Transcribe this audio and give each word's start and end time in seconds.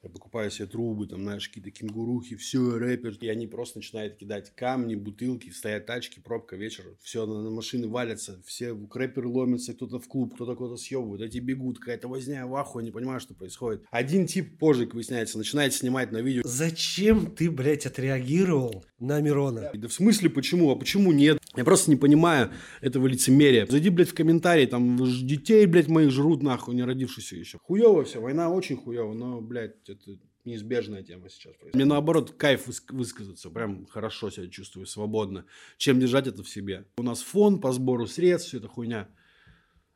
Я 0.00 0.10
покупаю 0.10 0.48
себе 0.50 0.68
трубы, 0.68 1.08
там, 1.08 1.22
знаешь, 1.22 1.48
какие-то 1.48 1.72
кенгурухи, 1.72 2.36
все, 2.36 2.78
рэпер. 2.78 3.16
И 3.20 3.28
они 3.28 3.48
просто 3.48 3.78
начинают 3.78 4.16
кидать 4.16 4.54
камни, 4.54 4.94
бутылки, 4.94 5.50
стоят 5.50 5.86
тачки, 5.86 6.20
пробка, 6.20 6.54
вечер. 6.54 6.84
Все, 7.02 7.26
на, 7.26 7.42
на 7.42 7.50
машины 7.50 7.88
валятся, 7.88 8.40
все 8.46 8.78
рэперы 8.94 9.26
ломятся, 9.26 9.74
кто-то 9.74 9.98
в 9.98 10.06
клуб, 10.06 10.34
кто-то 10.34 10.54
куда-то 10.54 10.76
съебывает. 10.76 11.22
Эти 11.22 11.38
бегут, 11.38 11.80
какая-то 11.80 12.06
возня, 12.06 12.46
в 12.46 12.54
ахуе, 12.54 12.84
не 12.84 12.92
понимаю, 12.92 13.18
что 13.18 13.34
происходит. 13.34 13.84
Один 13.90 14.26
тип 14.26 14.56
позже 14.58 14.86
выясняется, 14.86 15.36
начинает 15.36 15.74
снимать 15.74 16.12
на 16.12 16.18
видео. 16.18 16.42
Зачем 16.44 17.34
ты, 17.34 17.50
блядь, 17.50 17.84
отреагировал 17.84 18.84
на 19.00 19.20
Мирона? 19.20 19.70
Да 19.74 19.88
в 19.88 19.92
смысле 19.92 20.30
почему? 20.30 20.70
А 20.70 20.76
почему 20.76 21.10
нет? 21.10 21.40
Я 21.58 21.64
просто 21.64 21.90
не 21.90 21.96
понимаю 21.96 22.52
этого 22.80 23.08
лицемерия. 23.08 23.66
Зайди, 23.66 23.90
блядь, 23.90 24.10
в 24.10 24.14
комментарии, 24.14 24.64
там 24.64 24.96
детей, 25.26 25.66
блядь, 25.66 25.88
моих 25.88 26.12
жрут 26.12 26.40
нахуй, 26.40 26.72
не 26.76 26.84
родившихся 26.84 27.34
еще. 27.34 27.58
Хуево 27.58 28.04
все, 28.04 28.20
война 28.20 28.48
очень 28.48 28.76
хуево, 28.76 29.12
но, 29.12 29.40
блядь, 29.40 29.88
это 29.88 30.20
неизбежная 30.44 31.02
тема 31.02 31.28
сейчас. 31.28 31.54
Мне 31.74 31.84
наоборот 31.84 32.30
кайф 32.30 32.68
высказаться, 32.90 33.50
прям 33.50 33.86
хорошо 33.86 34.30
себя 34.30 34.46
чувствую, 34.46 34.86
свободно, 34.86 35.46
чем 35.78 35.98
держать 35.98 36.28
это 36.28 36.44
в 36.44 36.48
себе. 36.48 36.86
У 36.96 37.02
нас 37.02 37.22
фонд 37.22 37.60
по 37.60 37.72
сбору 37.72 38.06
средств, 38.06 38.50
все 38.50 38.58
это 38.58 38.68
хуйня. 38.68 39.08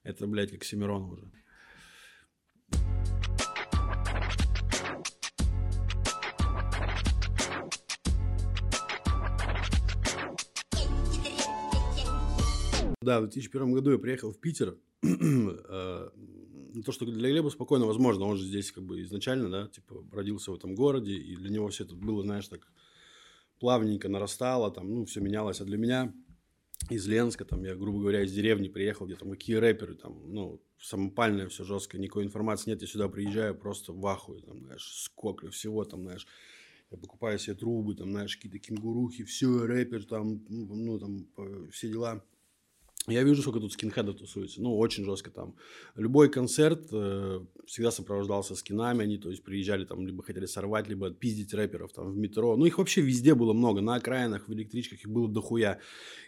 Это, 0.02 0.26
блядь, 0.26 0.50
как 0.50 0.64
Семирон 0.64 1.12
уже. 1.12 1.30
Да, 13.02 13.20
в 13.20 13.24
2001 13.24 13.72
году 13.72 13.92
я 13.92 13.98
приехал 13.98 14.32
в 14.32 14.38
Питер. 14.38 14.78
Э, 15.04 16.10
то, 16.86 16.92
что 16.92 17.04
для 17.04 17.30
Глеба 17.30 17.50
спокойно 17.50 17.84
возможно, 17.86 18.24
он 18.24 18.38
же 18.38 18.44
здесь 18.44 18.72
как 18.72 18.84
бы 18.84 19.02
изначально, 19.02 19.50
да, 19.50 19.68
типа, 19.68 20.06
родился 20.10 20.52
в 20.52 20.54
этом 20.54 20.74
городе, 20.74 21.12
и 21.12 21.36
для 21.36 21.50
него 21.50 21.68
все 21.68 21.84
это 21.84 21.94
было, 21.94 22.22
знаешь, 22.22 22.48
так 22.48 22.66
плавненько 23.60 24.08
нарастало, 24.08 24.70
там, 24.70 24.92
ну, 24.92 25.04
все 25.04 25.20
менялось, 25.20 25.60
а 25.60 25.64
для 25.64 25.76
меня 25.76 26.14
из 26.88 27.06
Ленска, 27.06 27.44
там, 27.44 27.62
я, 27.64 27.74
грубо 27.74 28.00
говоря, 28.00 28.22
из 28.22 28.32
деревни 28.32 28.68
приехал, 28.68 29.06
где 29.06 29.16
там 29.16 29.30
какие 29.30 29.56
рэперы, 29.56 29.94
там, 29.94 30.32
ну, 30.32 30.62
самопальное 30.80 31.48
все 31.48 31.64
жестко, 31.64 31.98
никакой 31.98 32.24
информации 32.24 32.70
нет, 32.70 32.80
я 32.80 32.88
сюда 32.88 33.08
приезжаю 33.08 33.54
просто 33.54 33.92
в 33.92 34.04
ахуе, 34.06 34.40
там, 34.40 34.64
знаешь, 34.64 34.84
сколько 35.04 35.50
всего, 35.50 35.84
там, 35.84 36.04
знаешь, 36.04 36.26
я 36.90 36.96
покупаю 36.96 37.38
себе 37.38 37.54
трубы, 37.54 37.94
там, 37.94 38.10
знаешь, 38.10 38.36
какие-то 38.36 38.58
кенгурухи, 38.58 39.24
все, 39.24 39.66
рэпер, 39.66 40.04
там, 40.04 40.44
ну, 40.48 40.98
там, 40.98 41.26
все 41.70 41.88
дела. 41.88 42.24
Я 43.08 43.24
вижу, 43.24 43.42
сколько 43.42 43.58
тут 43.58 43.72
скинхедов 43.72 44.16
тусуется. 44.16 44.62
Ну, 44.62 44.78
очень 44.78 45.04
жестко 45.04 45.30
там. 45.30 45.56
Любой 45.96 46.30
концерт 46.30 46.86
э, 46.92 47.40
всегда 47.66 47.90
сопровождался 47.90 48.54
скинами. 48.54 49.02
Они, 49.02 49.18
то 49.18 49.28
есть, 49.28 49.42
приезжали 49.42 49.84
там, 49.84 50.06
либо 50.06 50.22
хотели 50.22 50.46
сорвать, 50.46 50.86
либо 50.86 51.08
отпиздить 51.08 51.52
рэперов 51.52 51.92
там 51.92 52.12
в 52.12 52.16
метро. 52.16 52.56
Ну, 52.56 52.64
их 52.64 52.78
вообще 52.78 53.00
везде 53.00 53.34
было 53.34 53.54
много. 53.54 53.80
На 53.80 53.96
окраинах, 53.96 54.46
в 54.46 54.52
электричках 54.52 55.00
их 55.00 55.08
было 55.08 55.28
дохуя. 55.28 55.80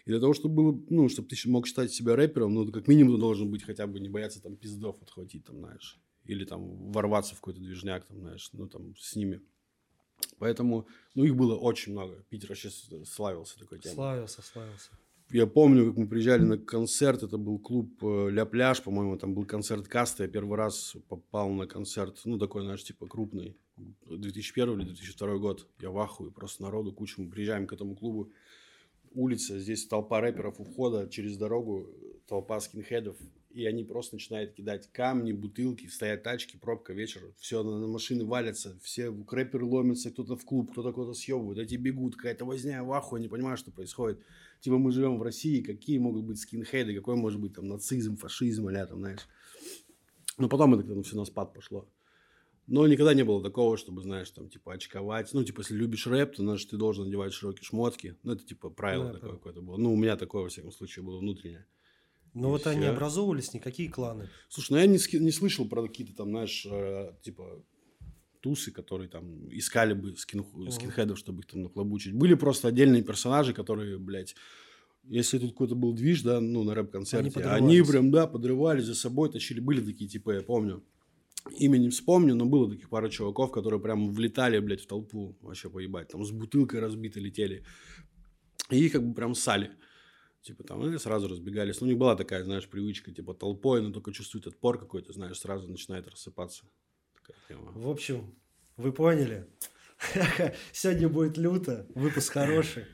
И 0.05 0.09
для 0.09 0.19
того, 0.19 0.33
чтобы 0.33 0.55
было, 0.55 0.83
ну, 0.89 1.07
чтобы 1.07 1.29
ты 1.29 1.37
мог 1.49 1.65
считать 1.65 1.93
себя 1.93 2.17
рэпером, 2.17 2.53
ну, 2.53 2.69
как 2.69 2.89
минимум 2.89 3.19
должен 3.19 3.49
быть 3.49 3.63
хотя 3.63 3.87
бы 3.87 4.01
не 4.01 4.09
бояться 4.09 4.41
там 4.41 4.57
пиздов 4.57 5.01
отхватить, 5.01 5.45
там, 5.45 5.59
знаешь. 5.59 5.97
Или 6.25 6.43
там 6.43 6.91
ворваться 6.91 7.35
в 7.35 7.39
какой-то 7.39 7.61
движняк, 7.61 8.05
там, 8.05 8.19
знаешь, 8.19 8.49
ну, 8.51 8.67
там, 8.67 8.97
с 8.97 9.15
ними. 9.15 9.41
Поэтому, 10.39 10.87
ну, 11.13 11.23
их 11.23 11.37
было 11.37 11.55
очень 11.55 11.93
много. 11.93 12.25
Питер 12.29 12.49
вообще 12.49 12.69
славился 13.05 13.57
такой 13.57 13.79
темой. 13.79 13.95
Славился, 13.95 14.41
славился 14.41 14.89
я 15.35 15.47
помню, 15.47 15.87
как 15.87 15.97
мы 15.97 16.07
приезжали 16.07 16.43
на 16.43 16.57
концерт, 16.57 17.21
это 17.21 17.37
был 17.37 17.59
клуб 17.59 18.01
э, 18.01 18.29
Ля 18.31 18.45
Пляж, 18.45 18.81
по-моему, 18.81 19.17
там 19.17 19.33
был 19.33 19.45
концерт 19.45 19.85
Каста, 19.85 20.23
я 20.23 20.29
первый 20.29 20.57
раз 20.57 20.95
попал 21.09 21.49
на 21.49 21.67
концерт, 21.67 22.21
ну, 22.23 22.37
такой, 22.37 22.63
знаешь, 22.63 22.85
типа 22.85 23.05
крупный, 23.05 23.57
2001 24.05 24.79
или 24.79 24.85
2002 24.85 25.37
год, 25.37 25.67
я 25.81 25.89
в 25.89 25.99
ахуе, 25.99 26.31
просто 26.31 26.63
народу 26.63 26.93
кучу, 26.93 27.21
мы 27.21 27.29
приезжаем 27.29 27.67
к 27.67 27.73
этому 27.73 27.97
клубу, 27.97 28.31
улица, 29.11 29.59
здесь 29.59 29.85
толпа 29.85 30.21
рэперов 30.21 30.61
у 30.61 30.63
входа, 30.63 31.09
через 31.09 31.35
дорогу 31.35 31.89
толпа 32.29 32.61
скинхедов, 32.61 33.17
и 33.53 33.65
они 33.65 33.83
просто 33.83 34.15
начинают 34.15 34.53
кидать 34.53 34.89
камни, 34.93 35.33
бутылки, 35.33 35.87
стоят 35.87 36.23
тачки, 36.23 36.55
пробка, 36.55 36.93
вечер, 36.93 37.33
все, 37.39 37.61
на, 37.61 37.77
на 37.77 37.87
машины 37.87 38.23
валятся, 38.23 38.79
все 38.81 39.13
рэперы 39.29 39.65
ломятся, 39.65 40.11
кто-то 40.11 40.37
в 40.37 40.45
клуб, 40.45 40.71
кто-то 40.71 40.93
куда-то 40.93 41.13
съебывает, 41.13 41.59
эти 41.59 41.75
бегут, 41.75 42.15
какая-то 42.15 42.45
возня, 42.45 42.85
в 42.85 42.93
ахуе, 42.93 43.21
не 43.21 43.27
понимаю, 43.27 43.57
что 43.57 43.71
происходит. 43.71 44.21
Типа 44.65 44.79
мы 44.79 44.91
живем 44.91 45.19
в 45.19 45.21
России, 45.21 45.61
какие 45.61 45.99
могут 45.99 46.23
быть 46.23 46.39
скинхеды, 46.39 46.95
какой 46.95 47.15
может 47.15 47.39
быть 47.39 47.53
там 47.53 47.67
нацизм, 47.67 48.17
фашизм, 48.17 48.67
или 48.67 48.83
там, 48.83 48.97
знаешь. 48.97 49.27
Но 50.39 50.49
потом 50.49 50.73
это 50.73 50.81
как-то 50.81 51.03
все 51.03 51.15
на 51.15 51.25
спад 51.25 51.53
пошло. 51.53 51.87
Но 52.65 52.87
никогда 52.87 53.13
не 53.13 53.21
было 53.21 53.43
такого, 53.43 53.77
чтобы, 53.77 54.01
знаешь, 54.01 54.31
там, 54.31 54.49
типа, 54.49 54.73
очковать. 54.73 55.31
Ну, 55.33 55.43
типа, 55.43 55.59
если 55.59 55.75
любишь 55.75 56.07
рэп, 56.07 56.37
то, 56.37 56.41
значит, 56.41 56.71
ты 56.71 56.77
должен 56.77 57.05
надевать 57.05 57.31
широкие 57.31 57.63
шмотки. 57.63 58.17
Ну, 58.23 58.33
это, 58.33 58.43
типа, 58.43 58.71
правило 58.71 59.05
да, 59.05 59.13
такое 59.13 59.33
какое-то 59.33 59.61
было. 59.61 59.77
Ну, 59.77 59.93
у 59.93 59.97
меня 59.97 60.17
такое, 60.17 60.41
во 60.41 60.49
всяком 60.49 60.71
случае, 60.71 61.05
было 61.05 61.19
внутреннее. 61.19 61.67
Ну 62.33 62.49
вот 62.49 62.65
они 62.65 62.87
образовывались, 62.87 63.53
никакие 63.53 63.91
кланы. 63.91 64.31
Слушай, 64.49 64.71
ну 64.71 64.77
я 64.77 64.87
не, 64.87 65.19
не 65.19 65.31
слышал 65.31 65.69
про 65.69 65.83
какие-то 65.83 66.15
там, 66.15 66.31
знаешь, 66.31 66.65
э, 66.65 67.13
типа 67.21 67.63
тусы, 68.45 68.71
которые 68.71 69.09
там 69.09 69.49
искали 69.49 69.93
бы 69.93 70.15
скин, 70.17 70.45
скинхедов, 70.69 71.17
чтобы 71.17 71.39
их 71.39 71.47
там 71.47 71.63
нахлобучить. 71.63 72.13
Были 72.13 72.35
просто 72.35 72.67
отдельные 72.67 73.01
персонажи, 73.01 73.53
которые, 73.53 73.97
блядь, 73.97 74.35
если 75.03 75.39
тут 75.39 75.53
какой-то 75.53 75.73
был 75.73 75.93
движ, 75.93 76.21
да, 76.21 76.39
ну, 76.39 76.63
на 76.63 76.75
рэп-концерте, 76.75 77.39
они, 77.39 77.79
они 77.79 77.81
прям, 77.81 78.11
да, 78.11 78.27
подрывались 78.27 78.85
за 78.85 78.93
собой, 78.93 79.31
тащили. 79.31 79.59
Были 79.59 79.81
такие 79.81 80.07
типа, 80.07 80.35
я 80.35 80.41
помню. 80.43 80.83
Имя 81.57 81.79
не 81.79 81.89
вспомню, 81.89 82.35
но 82.35 82.45
было 82.45 82.69
таких 82.69 82.89
пара 82.89 83.09
чуваков, 83.09 83.51
которые 83.51 83.79
прям 83.79 84.11
влетали, 84.11 84.59
блядь, 84.59 84.81
в 84.81 84.87
толпу 84.87 85.35
вообще 85.41 85.71
поебать. 85.71 86.09
Там 86.09 86.23
с 86.23 86.29
бутылкой 86.29 86.81
разбитой 86.81 87.23
летели. 87.23 87.65
И 88.69 88.77
их 88.77 88.91
как 88.91 89.07
бы 89.07 89.15
прям 89.15 89.33
сали. 89.33 89.71
Типа 90.43 90.63
там 90.63 90.83
они 90.83 90.99
сразу 90.99 91.27
разбегались. 91.27 91.81
Ну, 91.81 91.87
у 91.87 91.89
них 91.89 91.97
была 91.97 92.15
такая, 92.15 92.43
знаешь, 92.43 92.69
привычка, 92.69 93.11
типа 93.11 93.33
толпой, 93.33 93.81
но 93.81 93.91
только 93.91 94.11
чувствует 94.11 94.45
отпор 94.45 94.79
какой-то, 94.79 95.13
знаешь, 95.13 95.39
сразу 95.39 95.67
начинает 95.67 96.07
рассыпаться. 96.07 96.65
В 97.49 97.89
общем, 97.89 98.35
вы 98.77 98.91
поняли. 98.91 99.47
Сегодня 100.71 101.09
будет 101.09 101.37
люто, 101.37 101.85
выпуск 101.95 102.33
хороший. 102.33 102.85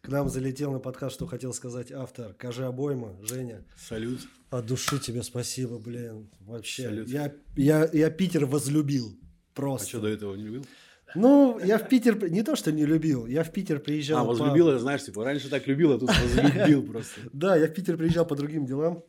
К 0.00 0.08
нам 0.08 0.28
залетел 0.28 0.72
на 0.72 0.78
подкаст, 0.78 1.16
что 1.16 1.26
хотел 1.26 1.52
сказать 1.52 1.90
автор. 1.90 2.32
Кажи 2.34 2.64
обойма, 2.64 3.16
Женя. 3.22 3.64
Салют. 3.76 4.20
От 4.50 4.66
души 4.66 5.00
тебе 5.00 5.22
спасибо, 5.22 5.78
блин. 5.78 6.30
Вообще. 6.40 6.84
Салют. 6.84 7.08
Я, 7.08 7.34
я, 7.56 7.90
я 7.92 8.10
Питер 8.10 8.46
возлюбил. 8.46 9.18
Просто. 9.52 9.86
А 9.86 9.88
что, 9.88 10.00
до 10.00 10.08
этого 10.08 10.34
не 10.36 10.44
любил? 10.44 10.66
Ну, 11.14 11.58
я 11.58 11.78
в 11.78 11.88
Питер, 11.88 12.30
не 12.30 12.42
то, 12.42 12.56
что 12.56 12.72
не 12.72 12.84
любил, 12.84 13.26
я 13.26 13.42
в 13.42 13.52
Питер 13.52 13.80
приезжал. 13.80 14.20
А, 14.20 14.24
возлюбил, 14.24 14.66
по... 14.66 14.78
знаешь, 14.78 15.04
типа, 15.04 15.24
раньше 15.24 15.48
так 15.48 15.66
любил, 15.66 15.92
а 15.92 15.98
тут 15.98 16.10
возлюбил 16.22 16.82
просто. 16.84 17.20
Да, 17.32 17.56
я 17.56 17.66
в 17.66 17.72
Питер 17.72 17.96
приезжал 17.96 18.26
по 18.26 18.36
другим 18.36 18.66
делам, 18.66 19.02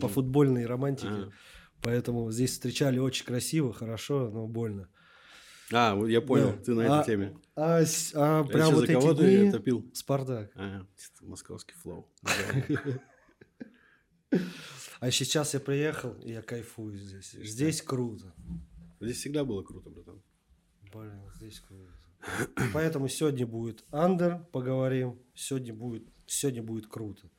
по 0.00 0.08
футбольной 0.08 0.66
романтике. 0.66 1.30
Поэтому 1.82 2.30
здесь 2.32 2.52
встречали 2.52 2.98
очень 2.98 3.24
красиво, 3.24 3.72
хорошо, 3.72 4.30
но 4.30 4.46
больно. 4.46 4.88
А, 5.72 5.98
я 6.06 6.20
понял, 6.20 6.52
ты 6.64 6.74
на 6.74 6.82
этой 6.82 7.00
а, 7.00 7.04
теме. 7.04 7.36
А, 7.56 7.82
а 8.14 8.44
прям 8.44 8.74
вот 8.74 8.88
эти 8.88 9.14
дни... 9.14 9.48
это 9.48 9.58
пил? 9.58 9.90
Спартак. 9.92 10.50
А, 10.54 10.86
московский 11.22 11.74
флоу. 11.74 12.08
А 14.98 15.10
сейчас 15.10 15.52
я 15.52 15.60
приехал, 15.60 16.14
и 16.24 16.32
я 16.32 16.40
кайфую 16.40 16.96
здесь. 16.96 17.32
Здесь 17.32 17.82
круто. 17.82 18.34
Здесь 18.98 19.18
всегда 19.18 19.44
было 19.44 19.62
круто, 19.62 19.90
братан. 19.90 20.22
Блин, 20.90 21.20
здесь 21.36 21.60
круто. 21.60 21.92
Поэтому 22.72 23.08
сегодня 23.08 23.46
будет 23.46 23.84
андер, 23.90 24.46
поговорим. 24.52 25.20
Сегодня 25.34 25.74
будет, 25.74 26.04
сегодня 26.26 26.62
будет 26.62 26.86
круто. 26.86 27.30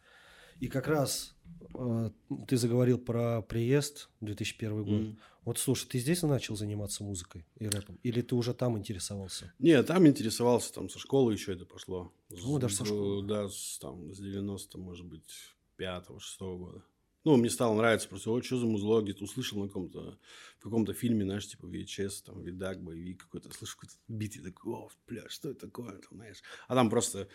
И 0.60 0.68
как 0.68 0.88
раз 0.88 1.36
э, 1.74 2.10
ты 2.48 2.58
заговорил 2.58 2.98
про 2.98 3.42
приезд 3.42 4.10
2001 4.22 4.84
год. 4.84 5.02
Mm. 5.02 5.18
Вот 5.46 5.60
слушай, 5.60 5.88
ты 5.88 6.00
здесь 6.00 6.24
начал 6.24 6.58
заниматься 6.58 7.04
музыкой 7.04 7.46
и 7.58 7.68
рэпом? 7.68 7.98
Или 8.04 8.22
ты 8.22 8.36
уже 8.36 8.54
там 8.54 8.78
интересовался? 8.78 9.54
Нет, 9.60 9.88
там 9.88 10.06
интересовался, 10.06 10.74
там 10.74 10.90
со 10.90 11.00
школы 11.00 11.32
еще 11.32 11.54
это 11.54 11.66
пошло. 11.66 12.12
Ну, 12.30 12.60
даже 12.60 12.76
со 12.76 12.86
школы. 12.86 13.26
Да, 13.26 13.48
с, 13.48 13.80
там, 13.80 14.14
с 14.14 14.18
90, 14.18 14.78
может 14.78 15.06
быть, 15.06 15.56
5-6 15.80 16.58
года. 16.58 16.84
Ну, 17.24 17.36
мне 17.36 17.50
стало 17.50 17.76
нравиться 17.76 18.08
просто, 18.08 18.30
вот 18.30 18.46
что 18.46 18.58
за 18.58 18.66
музло, 18.66 19.02
где-то 19.02 19.26
услышал 19.26 19.60
на 19.60 19.68
каком-то, 19.68 20.18
в 20.60 20.64
каком-то 20.64 20.94
фильме, 20.94 21.26
знаешь, 21.26 21.48
типа 21.48 21.66
VHS, 21.66 22.24
там, 22.26 22.42
видак, 22.42 22.82
боевик 22.82 23.24
какой-то, 23.24 23.52
слышу 23.52 23.76
какой-то 23.76 23.96
бит, 24.08 24.38
и 24.38 24.40
такой, 24.40 24.74
о, 24.74 24.90
бля, 25.08 25.24
что 25.28 25.50
это 25.50 25.68
такое, 25.68 25.92
там, 25.92 26.18
знаешь. 26.18 26.42
А 26.70 26.76
там 26.76 26.90
просто, 26.90 27.28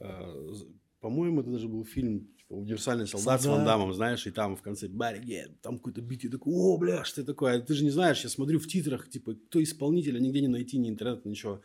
э, 0.00 0.48
по-моему, 1.00 1.40
это 1.40 1.50
даже 1.50 1.68
был 1.68 1.84
фильм, 1.84 2.28
типа, 2.38 2.54
«Универсальный 2.54 3.06
солдат» 3.06 3.42
с 3.42 3.46
Ван 3.46 3.64
Дамом, 3.64 3.92
знаешь, 3.92 4.26
и 4.26 4.30
там 4.30 4.56
в 4.56 4.62
конце, 4.62 4.88
барри, 4.88 5.46
там 5.62 5.78
какой-то 5.78 6.00
бит, 6.00 6.24
и 6.24 6.28
такой, 6.28 6.52
о, 6.54 6.76
бля, 6.78 7.04
что 7.04 7.20
это 7.20 7.32
такое? 7.32 7.60
Ты 7.60 7.74
же 7.74 7.84
не 7.84 7.90
знаешь, 7.90 8.22
я 8.22 8.30
смотрю 8.30 8.58
в 8.58 8.66
титрах, 8.66 9.08
типа, 9.08 9.34
кто 9.34 9.62
исполнитель, 9.62 10.16
а 10.16 10.20
нигде 10.20 10.40
не 10.40 10.48
найти, 10.48 10.78
ни 10.78 10.88
интернет, 10.88 11.24
ничего. 11.24 11.60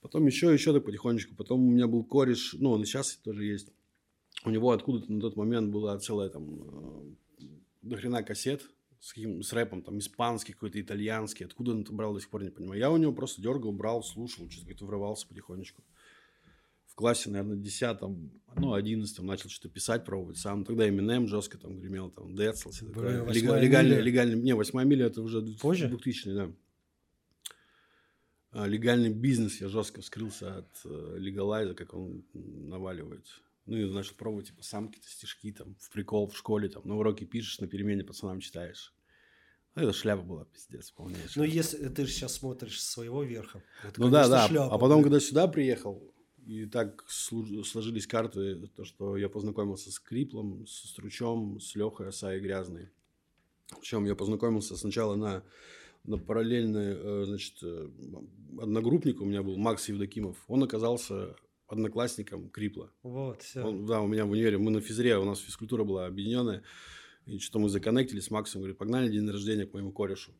Потом 0.00 0.26
еще, 0.26 0.52
еще 0.52 0.72
так 0.72 0.84
потихонечку. 0.84 1.34
Потом 1.34 1.66
у 1.66 1.70
меня 1.70 1.86
был 1.86 2.04
кореш, 2.04 2.54
ну, 2.58 2.70
он 2.70 2.82
и 2.82 2.86
сейчас 2.86 3.16
тоже 3.16 3.44
есть 3.44 3.68
у 4.44 4.50
него 4.50 4.70
откуда-то 4.70 5.12
на 5.12 5.20
тот 5.20 5.36
момент 5.36 5.70
была 5.70 5.98
целая 5.98 6.28
там 6.28 7.14
э, 7.40 7.46
до 7.82 7.96
хрена 7.96 8.22
кассет 8.22 8.62
с, 9.00 9.12
каким, 9.12 9.42
с 9.42 9.52
рэпом, 9.52 9.82
там, 9.82 9.98
испанский 9.98 10.52
какой-то, 10.52 10.80
итальянский, 10.80 11.46
откуда 11.46 11.72
он 11.72 11.82
это 11.82 11.92
брал, 11.92 12.12
до 12.12 12.20
сих 12.20 12.28
пор 12.28 12.42
не 12.42 12.50
понимаю. 12.50 12.78
Я 12.78 12.90
у 12.90 12.96
него 12.98 13.12
просто 13.12 13.40
дергал, 13.40 13.72
брал, 13.72 14.02
слушал, 14.02 14.48
что-то 14.50 14.84
врывался 14.84 15.26
потихонечку. 15.26 15.82
Классе, 17.00 17.30
наверное, 17.30 17.56
десятом, 17.56 18.30
ну, 18.56 18.74
одиннадцатом 18.74 19.26
начал 19.26 19.48
что-то 19.48 19.68
писать, 19.68 20.04
пробовать 20.04 20.38
сам. 20.38 20.64
Тогда 20.64 20.88
Eminem 20.88 21.26
жестко 21.26 21.58
там 21.58 21.78
гремел, 21.78 22.10
там, 22.10 22.34
Децл, 22.34 22.70
все 22.70 22.86
такое. 22.86 23.24
Легальный, 23.30 24.40
не, 24.40 24.54
восьмая 24.54 24.84
миля 24.84 25.06
это 25.06 25.22
уже 25.22 25.42
Позже? 25.42 25.88
2000 25.88 26.32
да. 26.32 26.52
А, 28.52 28.66
Легальный 28.66 29.10
бизнес 29.10 29.60
я 29.60 29.68
жестко 29.68 30.00
вскрылся 30.00 30.58
от 30.58 30.70
э, 30.84 31.16
легалайза, 31.18 31.74
как 31.74 31.94
он 31.94 32.24
наваливает. 32.34 33.26
Ну, 33.66 33.76
и 33.76 33.88
начал 33.90 34.14
пробовать, 34.16 34.48
типа, 34.48 34.62
сам 34.62 34.88
какие-то 34.88 35.08
стишки, 35.08 35.52
там, 35.52 35.76
в 35.78 35.90
прикол 35.90 36.28
в 36.28 36.36
школе, 36.36 36.68
там, 36.68 36.82
на 36.84 36.96
уроке 36.96 37.24
пишешь, 37.24 37.60
на 37.60 37.68
перемене 37.68 38.02
пацанам 38.02 38.40
читаешь. 38.40 38.92
Ну, 39.76 39.82
это 39.82 39.92
шляпа 39.92 40.22
была, 40.22 40.44
пиздец, 40.46 40.90
полнейшая. 40.90 41.30
Ну, 41.36 41.44
если 41.44 41.88
ты 41.88 42.04
же 42.04 42.12
сейчас 42.12 42.34
смотришь 42.34 42.80
с 42.80 42.90
своего 42.90 43.22
верха. 43.22 43.62
Это, 43.84 44.00
Ну 44.00 44.10
да, 44.10 44.26
да. 44.28 44.48
шляпа, 44.48 44.74
а 44.74 44.78
потом, 44.78 45.02
блин. 45.02 45.04
когда 45.04 45.20
сюда 45.20 45.46
приехал, 45.46 46.09
и 46.46 46.66
так 46.66 47.04
сложились 47.08 48.06
карты, 48.06 48.68
то, 48.76 48.84
что 48.84 49.16
я 49.16 49.28
познакомился 49.28 49.90
с 49.90 49.98
Криплом, 49.98 50.66
с 50.66 50.88
Стручом, 50.90 51.60
с 51.60 51.74
Лехой 51.74 52.08
Осай 52.08 52.40
Грязной. 52.40 52.88
Причем 53.78 54.04
я 54.04 54.14
познакомился 54.14 54.76
сначала 54.76 55.14
на, 55.14 55.44
на 56.04 56.18
параллельной, 56.18 56.94
э, 56.96 57.24
значит, 57.26 57.54
э, 57.62 57.88
одногруппник 58.58 59.20
у 59.20 59.24
меня 59.24 59.42
был, 59.42 59.56
Макс 59.56 59.88
Евдокимов. 59.88 60.36
Он 60.48 60.64
оказался 60.64 61.36
одноклассником 61.68 62.50
Крипла. 62.50 62.90
Вот, 63.02 63.42
все. 63.42 63.62
Он, 63.62 63.86
да, 63.86 64.00
у 64.00 64.08
меня 64.08 64.26
в 64.26 64.30
универе, 64.30 64.58
мы 64.58 64.70
на 64.70 64.80
физре, 64.80 65.16
у 65.18 65.24
нас 65.24 65.38
физкультура 65.38 65.84
была 65.84 66.06
объединенная. 66.06 66.62
И 67.26 67.38
что 67.38 67.58
мы 67.58 67.68
законнектились 67.68 68.24
с 68.24 68.30
Максом, 68.30 68.62
говорит, 68.62 68.78
погнали 68.78 69.06
на 69.06 69.12
день 69.12 69.30
рождения 69.30 69.66
к 69.66 69.72
моему 69.72 69.92
корешу. 69.92 70.32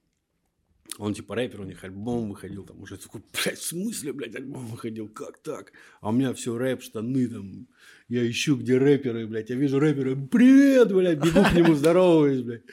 Он 1.00 1.14
типа 1.14 1.34
рэпер, 1.34 1.62
у 1.62 1.64
них 1.64 1.82
альбом 1.82 2.28
выходил, 2.28 2.62
там 2.66 2.82
уже 2.82 2.98
такой, 2.98 3.22
блядь, 3.32 3.58
в 3.58 3.64
смысле, 3.64 4.12
блядь, 4.12 4.34
альбом 4.34 4.66
выходил, 4.66 5.08
как 5.08 5.38
так? 5.38 5.72
А 6.02 6.10
у 6.10 6.12
меня 6.12 6.34
все 6.34 6.58
рэп, 6.58 6.82
штаны 6.82 7.26
там, 7.26 7.68
я 8.08 8.28
ищу, 8.28 8.54
где 8.58 8.76
рэперы, 8.76 9.26
блядь, 9.26 9.48
я 9.48 9.56
вижу 9.56 9.78
рэпера, 9.78 10.14
привет, 10.14 10.92
блядь, 10.92 11.18
бегу 11.18 11.42
к 11.42 11.54
нему, 11.54 11.74
здороваюсь, 11.74 12.42
блядь. 12.42 12.64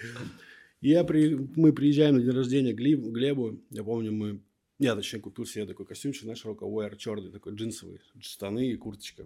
И 0.81 0.89
я 0.89 1.05
при... 1.05 1.35
мы 1.55 1.71
приезжаем 1.71 2.15
на 2.15 2.21
день 2.21 2.31
рождения 2.31 2.73
Глеб- 2.73 3.13
Глебу, 3.13 3.61
я 3.69 3.85
помню, 3.85 4.11
мы, 4.11 4.41
я 4.77 4.93
точнее 4.93 5.21
купил 5.21 5.45
себе 5.45 5.65
такой 5.65 5.85
костюмчик, 5.85 6.23
знаешь, 6.23 6.43
роковой 6.43 6.93
черный, 6.97 7.31
такой 7.31 7.55
джинсовый, 7.55 8.01
штаны 8.19 8.71
и 8.71 8.75
курточка. 8.75 9.25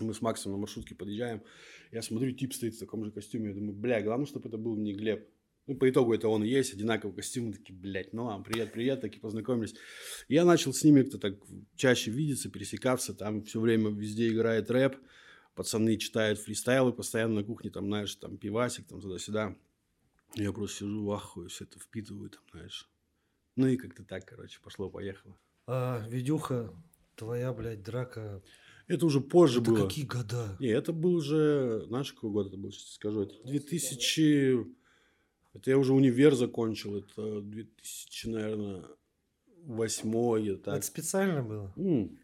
Мы 0.00 0.14
с 0.14 0.22
Максом 0.22 0.52
на 0.52 0.58
маршрутке 0.58 0.94
подъезжаем. 0.94 1.42
Я 1.92 2.00
смотрю, 2.00 2.32
тип 2.32 2.54
стоит 2.54 2.74
в 2.74 2.78
таком 2.78 3.04
же 3.04 3.10
костюме. 3.10 3.48
Я 3.48 3.54
думаю, 3.54 3.74
бля, 3.74 4.02
главное, 4.02 4.26
чтобы 4.26 4.48
это 4.48 4.56
был 4.56 4.76
не 4.76 4.94
Глеб. 4.94 5.26
Ну, 5.66 5.74
по 5.74 5.90
итогу 5.90 6.14
это 6.14 6.28
он 6.28 6.44
и 6.44 6.48
есть, 6.48 6.72
одинаковый 6.72 7.16
костюм. 7.16 7.52
Такие, 7.52 7.74
блядь, 7.74 8.12
ну 8.12 8.26
ладно, 8.26 8.44
привет, 8.44 8.72
привет, 8.72 9.00
такие 9.00 9.20
познакомились. 9.20 9.74
Я 10.28 10.44
начал 10.44 10.72
с 10.72 10.84
ними 10.84 11.02
как-то 11.02 11.18
так 11.18 11.34
чаще 11.74 12.12
видеться, 12.12 12.48
пересекаться. 12.48 13.14
Там 13.14 13.42
все 13.42 13.60
время 13.60 13.90
везде 13.90 14.28
играет 14.28 14.70
рэп. 14.70 14.96
Пацаны 15.56 15.96
читают 15.96 16.38
фристайлы 16.38 16.92
постоянно 16.92 17.36
на 17.36 17.44
кухне, 17.44 17.70
там, 17.70 17.86
знаешь, 17.86 18.14
там 18.14 18.36
пивасик, 18.36 18.86
там 18.86 19.00
туда-сюда. 19.00 19.56
Я 20.34 20.52
просто 20.52 20.78
сижу 20.80 21.04
в 21.04 21.10
ахуе, 21.10 21.48
все 21.48 21.64
это 21.64 21.80
впитываю, 21.80 22.30
там, 22.30 22.42
знаешь. 22.52 22.88
Ну 23.56 23.66
и 23.66 23.76
как-то 23.76 24.04
так, 24.04 24.26
короче, 24.26 24.60
пошло-поехало. 24.62 25.36
А, 25.66 26.06
видюха, 26.08 26.72
твоя, 27.16 27.52
блядь, 27.52 27.82
драка. 27.82 28.42
Это 28.86 29.06
уже 29.06 29.20
позже 29.20 29.62
Это 29.62 29.70
было. 29.70 29.88
какие 29.88 30.04
года? 30.04 30.56
Не, 30.60 30.68
это 30.68 30.92
был 30.92 31.14
уже, 31.14 31.82
знаешь, 31.88 32.12
какой 32.12 32.30
год 32.30 32.48
это 32.48 32.56
был, 32.56 32.70
сейчас 32.70 32.92
скажу, 32.92 33.22
это 33.22 33.34
2000, 33.44 34.66
это 35.56 35.70
я 35.70 35.78
уже 35.78 35.92
универ 35.92 36.34
закончил, 36.34 36.96
это 36.96 37.40
2000, 37.40 38.26
наверное, 38.28 38.84
восьмой, 39.64 40.56
так. 40.56 40.76
Это 40.76 40.86
специально 40.86 41.42
было? 41.42 41.72
М, 41.76 42.18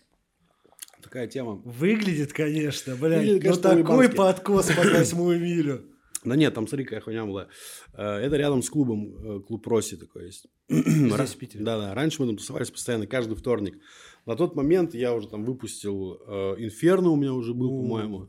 Такая 1.02 1.26
тема. 1.26 1.54
Выглядит, 1.64 2.32
конечно, 2.32 2.94
блядь. 2.94 3.18
Выглядит, 3.26 3.42
но 3.44 3.50
конечно, 3.56 3.62
такой 3.62 3.84
по-уебански. 3.84 4.16
подкос 4.16 4.66
под 4.72 4.92
восьмую 4.92 5.40
милю. 5.40 5.84
Да 6.24 6.36
нет, 6.36 6.54
там, 6.54 6.68
смотри, 6.68 6.84
какая 6.84 7.00
хуйня 7.00 7.26
была. 7.26 7.48
Э, 7.94 8.18
Это 8.18 8.36
рядом 8.36 8.62
с 8.62 8.70
клубом, 8.70 9.16
э, 9.16 9.40
клуб 9.40 9.66
Роси 9.66 9.96
такой 9.96 10.26
есть. 10.26 10.46
Здесь, 10.68 11.12
в 11.34 11.36
Питере. 11.38 11.64
Да, 11.64 11.76
да. 11.78 11.94
Раньше 11.94 12.22
мы 12.22 12.28
там 12.28 12.36
тусовались 12.36 12.70
постоянно, 12.70 13.08
каждый 13.08 13.34
вторник. 13.34 13.80
На 14.26 14.36
тот 14.36 14.54
момент 14.54 14.94
я 14.94 15.12
уже 15.12 15.26
там 15.28 15.44
выпустил 15.44 16.20
э, 16.24 16.54
Инферно, 16.58 17.10
у 17.10 17.16
меня 17.16 17.32
уже 17.34 17.52
был, 17.54 17.70
по-моему. 17.70 18.28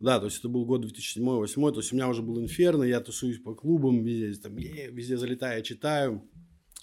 Да, 0.00 0.20
то 0.20 0.26
есть 0.26 0.38
это 0.38 0.48
был 0.48 0.64
год 0.64 0.84
2007-2008, 0.84 1.72
то 1.72 1.80
есть 1.80 1.92
у 1.92 1.96
меня 1.96 2.08
уже 2.08 2.22
был 2.22 2.40
Инферно, 2.40 2.84
я 2.84 3.00
тусуюсь 3.00 3.40
по 3.40 3.54
клубам, 3.54 4.04
везде, 4.04 4.40
там, 4.40 4.54
везде 4.56 5.16
залетаю, 5.16 5.62
читаю. 5.62 6.22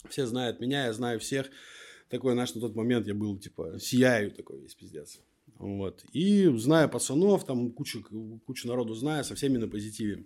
Все 0.09 0.25
знают 0.27 0.59
меня, 0.59 0.85
я 0.85 0.93
знаю 0.93 1.19
всех. 1.19 1.49
Такой, 2.09 2.33
знаешь, 2.33 2.53
на 2.53 2.61
тот 2.61 2.75
момент 2.75 3.07
я 3.07 3.15
был, 3.15 3.37
типа, 3.39 3.79
сияю 3.79 4.31
такой 4.31 4.61
весь 4.61 4.75
пиздец. 4.75 5.21
Вот. 5.57 6.03
И 6.11 6.47
зная 6.57 6.87
пацанов, 6.87 7.45
там 7.45 7.71
кучу, 7.71 8.03
кучу 8.45 8.67
народу 8.67 8.93
зная, 8.93 9.23
со 9.23 9.35
всеми 9.35 9.57
на 9.57 9.67
позитиве. 9.67 10.25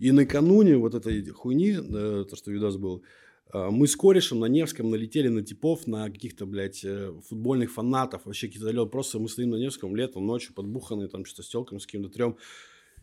И 0.00 0.10
накануне 0.10 0.76
вот 0.78 0.94
этой 0.94 1.24
хуйни, 1.28 1.72
э, 1.72 2.24
то, 2.28 2.34
что 2.34 2.50
видос 2.50 2.76
был, 2.76 3.04
мы 3.52 3.86
с 3.86 3.96
корешем 3.96 4.40
на 4.40 4.46
Невском 4.46 4.90
налетели 4.90 5.28
на 5.28 5.42
типов, 5.42 5.86
на 5.86 6.10
каких-то, 6.10 6.46
блядь, 6.46 6.84
э, 6.84 7.12
футбольных 7.28 7.70
фанатов, 7.70 8.24
вообще 8.24 8.46
какие-то 8.46 8.70
лед. 8.70 8.90
Просто 8.90 9.18
мы 9.18 9.28
стоим 9.28 9.50
на 9.50 9.56
Невском 9.56 9.94
летом, 9.94 10.26
ночью, 10.26 10.54
подбуханные, 10.54 11.08
там 11.08 11.24
что-то 11.24 11.42
с 11.42 11.48
телками, 11.50 11.78
с 11.78 11.86
кем-то 11.86 12.08
трем. 12.08 12.38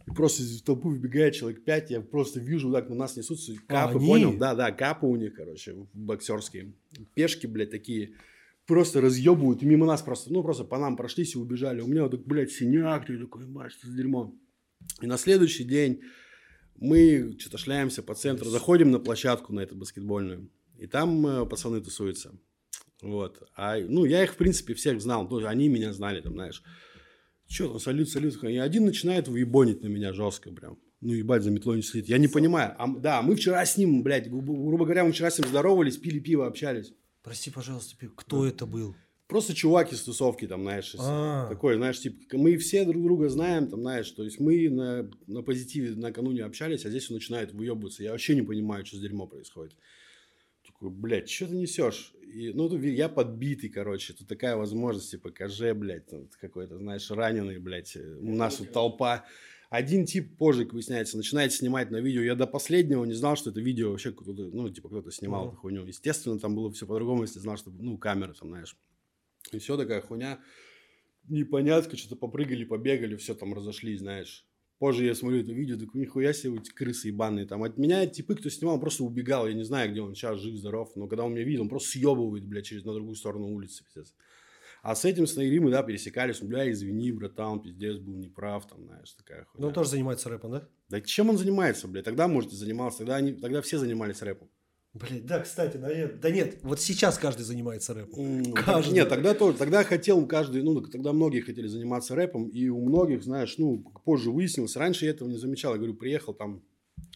И 0.07 0.12
просто 0.12 0.42
из 0.42 0.62
толпы 0.63 0.88
выбегает 0.88 1.36
человек 1.36 1.63
пять, 1.63 1.92
я 1.92 2.01
просто 2.01 2.40
вижу, 2.40 2.72
так 2.72 2.90
на 2.90 2.96
нас 2.96 3.16
несутся 3.16 3.54
капы, 3.68 3.98
они? 3.98 4.07
понял? 4.07 4.38
Да, 4.38 4.56
да, 4.56 4.72
капы 4.72 5.06
у 5.06 5.16
них, 5.16 5.36
короче, 5.36 5.75
боксерские. 5.94 6.74
Пешки, 7.13 7.45
блядь, 7.45 7.69
такие 7.69 8.16
просто 8.66 9.02
разъебывают, 9.02 9.62
и 9.62 9.66
мимо 9.66 9.86
нас 9.86 10.02
просто, 10.02 10.31
ну, 10.34 10.42
просто 10.42 10.63
по 10.63 10.78
нам 10.78 10.95
прошлись 10.95 11.36
и 11.36 11.38
убежали. 11.38 11.81
У 11.81 11.88
меня 11.88 12.04
вот, 12.04 12.12
так, 12.12 12.25
блядь, 12.25 12.52
синяк, 12.52 13.06
ты 13.06 13.19
такой, 13.19 13.44
ебать, 13.44 13.72
что 13.72 13.88
за 13.88 13.95
дерьмо. 13.95 14.34
И 15.02 15.07
на 15.07 15.18
следующий 15.18 15.63
день 15.63 16.02
мы 16.80 17.36
что-то 17.40 17.58
шляемся 17.58 18.02
по 18.02 18.16
центру, 18.16 18.50
заходим 18.50 18.92
на 18.92 19.00
площадку 19.00 19.54
на 19.54 19.60
эту 19.62 19.76
баскетбольную, 19.76 20.50
и 20.78 20.88
там 20.88 21.26
э, 21.28 21.46
пацаны 21.46 21.81
тусуются. 21.81 22.34
Вот. 23.02 23.42
А, 23.56 23.78
ну, 23.78 24.06
я 24.06 24.24
их, 24.24 24.34
в 24.34 24.38
принципе, 24.38 24.74
всех 24.74 25.02
знал. 25.02 25.28
То 25.28 25.40
есть 25.40 25.50
они 25.50 25.70
меня 25.70 25.94
знали, 25.94 26.22
там, 26.22 26.34
знаешь. 26.34 26.64
Че 27.48 27.68
там, 27.68 27.80
салют, 27.80 28.10
салют. 28.10 28.42
И 28.44 28.58
один 28.58 28.86
начинает 28.86 29.28
выебонить 29.28 29.81
на 29.81 29.88
меня 29.88 30.14
жестко 30.14 30.52
прям. 30.52 30.78
Ну, 31.02 31.14
ебать, 31.14 31.44
за 31.44 31.52
метлой 31.52 31.78
не 31.78 31.81
следит. 31.81 32.10
Я 32.10 32.18
не 32.18 32.28
понимаю. 32.28 32.76
А, 32.78 32.88
да, 32.88 33.22
мы 33.22 33.36
вчера 33.36 33.66
с 33.66 33.78
ним, 33.78 34.04
блядь, 34.04 34.30
грубо, 34.30 34.86
говоря, 34.86 35.06
мы 35.06 35.12
вчера 35.12 35.31
с 35.31 35.40
ним 35.40 35.48
здоровались, 35.48 35.98
пили 35.98 36.20
пиво, 36.20 36.46
общались. 36.46 36.94
Прости, 37.24 37.52
пожалуйста, 37.52 37.96
кто 38.16 38.46
это 38.46 38.66
был? 38.66 38.96
Просто 39.30 39.54
чувак 39.54 39.94
из 39.94 40.02
тусовки, 40.02 40.48
там, 40.48 40.64
знаешь, 40.64 40.95
из- 40.95 41.02
А. 41.04 41.48
такой, 41.48 41.76
знаешь, 41.76 42.00
типа, 42.02 42.36
мы 42.36 42.57
все 42.57 42.83
друг 42.83 43.04
друга 43.04 43.30
знаем, 43.30 43.68
там, 43.68 43.81
знаешь, 43.81 44.09
то 44.09 44.24
есть 44.24 44.40
мы 44.40 44.68
на, 44.69 45.07
на 45.28 45.44
позитиве 45.44 45.95
накануне 45.95 46.44
общались, 46.44 46.83
а 46.83 46.90
здесь 46.90 47.12
он 47.12 47.18
начинает 47.18 47.54
выебываться. 47.54 48.02
Я 48.02 48.12
вообще 48.12 48.33
не 48.33 48.42
понимаю, 48.42 48.88
что 48.88 48.98
за 48.98 49.04
дерьмо 49.04 49.28
происходит. 49.28 49.76
Такой, 50.66 50.90
блядь, 50.90 51.30
что 51.30 51.45
ты 51.45 51.54
несешь? 51.57 52.12
И, 52.24 52.52
ну, 52.56 52.76
я 52.81 53.07
подбитый, 53.07 53.69
короче, 53.69 54.14
тут 54.14 54.28
такая 54.28 54.56
возможность, 54.56 55.12
типа, 55.12 55.30
КЖ, 55.30 55.74
блядь, 55.76 56.06
какой-то, 56.42 56.80
знаешь, 56.80 57.12
раненый, 57.12 57.59
блядь, 57.59 57.95
э, 57.95 58.16
у 58.19 58.33
нас 58.33 58.56
тут 58.56 58.71
толпа. 58.71 59.26
Один 59.69 60.07
тип 60.07 60.38
позже, 60.38 60.64
как 60.66 60.74
выясняется, 60.74 61.18
начинает 61.18 61.54
снимать 61.54 61.92
на 61.92 61.98
видео. 61.98 62.24
Я 62.24 62.33
до 62.33 62.48
последнего 62.48 63.06
не 63.06 63.14
знал, 63.14 63.36
что 63.36 63.52
это 63.52 63.62
видео 63.62 63.92
вообще 63.92 64.12
кто-то, 64.12 64.50
ну, 64.52 64.68
типа, 64.69 64.90
кто-то 64.90 65.12
снимал 65.12 65.42
Мгм. 65.44 65.50
эту 65.52 65.57
хуйню. 65.59 65.86
Естественно, 65.86 66.40
там 66.40 66.56
было 66.56 66.71
все 66.71 66.88
по-другому, 66.88 67.21
если 67.21 67.38
знал, 67.38 67.57
что, 67.57 67.69
ну, 67.69 67.95
камера 68.00 68.33
там, 68.33 68.50
знаешь. 68.50 68.76
И 69.57 69.59
все 69.59 69.77
такая 69.77 70.01
хуйня. 70.01 70.39
Непонятно, 71.27 71.97
что-то 71.97 72.15
попрыгали, 72.15 72.63
побегали, 72.63 73.15
все 73.15 73.35
там 73.35 73.53
разошлись, 73.53 73.99
знаешь. 73.99 74.45
Позже 74.79 75.06
я 75.06 75.13
смотрю 75.13 75.41
это 75.41 75.51
видео, 75.51 75.77
такой, 75.77 75.99
нихуя 75.99 76.31
себе, 76.31 76.57
эти 76.57 76.71
крысы 76.71 77.09
ебаные. 77.09 77.45
Там 77.45 77.63
от 77.63 77.77
меня 77.77 78.07
типы, 78.07 78.35
кто 78.35 78.49
снимал, 78.49 78.75
он 78.75 78.81
просто 78.81 79.03
убегал. 79.03 79.45
Я 79.45 79.53
не 79.53 79.65
знаю, 79.65 79.91
где 79.91 80.01
он 80.01 80.15
сейчас, 80.15 80.39
жив-здоров. 80.39 80.95
Но 80.95 81.07
когда 81.07 81.25
он 81.25 81.33
меня 81.33 81.44
видел, 81.44 81.63
он 81.63 81.69
просто 81.69 81.89
съебывает, 81.89 82.45
блядь, 82.45 82.65
через 82.65 82.85
на 82.85 82.94
другую 82.94 83.15
сторону 83.15 83.47
улицы, 83.47 83.83
пиздец. 83.83 84.15
А 84.81 84.95
с 84.95 85.03
этим 85.03 85.27
с 85.27 85.35
мы, 85.35 85.69
да, 85.69 85.83
пересекались. 85.83 86.39
Бля, 86.39 86.71
извини, 86.71 87.11
братан, 87.11 87.61
пиздец, 87.61 87.97
был 87.97 88.15
неправ, 88.15 88.68
там, 88.68 88.85
знаешь, 88.85 89.11
такая 89.11 89.44
хуйня. 89.44 89.61
Ну, 89.61 89.68
он 89.68 89.73
тоже 89.73 89.89
занимается 89.89 90.29
рэпом, 90.29 90.51
да? 90.51 90.69
Да 90.87 91.01
чем 91.01 91.29
он 91.29 91.37
занимается, 91.37 91.89
блядь? 91.89 92.06
Тогда, 92.06 92.29
может, 92.29 92.53
и 92.53 92.56
занимался. 92.56 92.99
Тогда, 92.99 93.18
они, 93.18 93.33
тогда 93.33 93.61
все 93.61 93.77
занимались 93.77 94.21
рэпом. 94.21 94.49
Блядь, 94.94 95.26
да, 95.26 95.40
кстати, 95.40 95.78
наверное. 95.78 96.18
Да 96.18 96.31
нет, 96.31 96.58
вот 96.64 96.80
сейчас 96.81 97.19
каждый 97.19 97.44
занимается 97.44 97.94
рэпом. 97.94 98.19
М, 98.44 98.54
Каждый. 98.54 98.94
Нет, 98.94 99.10
тогда 99.10 99.36
тоже. 99.36 99.58
Тогда 99.58 99.84
хотел 99.84 100.26
каждый, 100.26 100.64
ну, 100.64 100.81
тогда 100.81 101.14
многие 101.14 101.42
хотели 101.42 101.68
заниматься 101.68 102.16
рэпом, 102.16 102.48
и 102.48 102.69
у 102.69 102.81
многих, 102.84 103.24
знаешь, 103.24 103.58
ну, 103.60 103.84
позже 104.04 104.31
выяснилось. 104.31 104.76
Раньше 104.76 105.06
я 105.06 105.12
этого 105.12 105.30
не 105.30 105.38
замечал. 105.38 105.74
Я 105.74 105.78
говорю, 105.78 105.94
приехал 105.94 106.34
там 106.34 106.64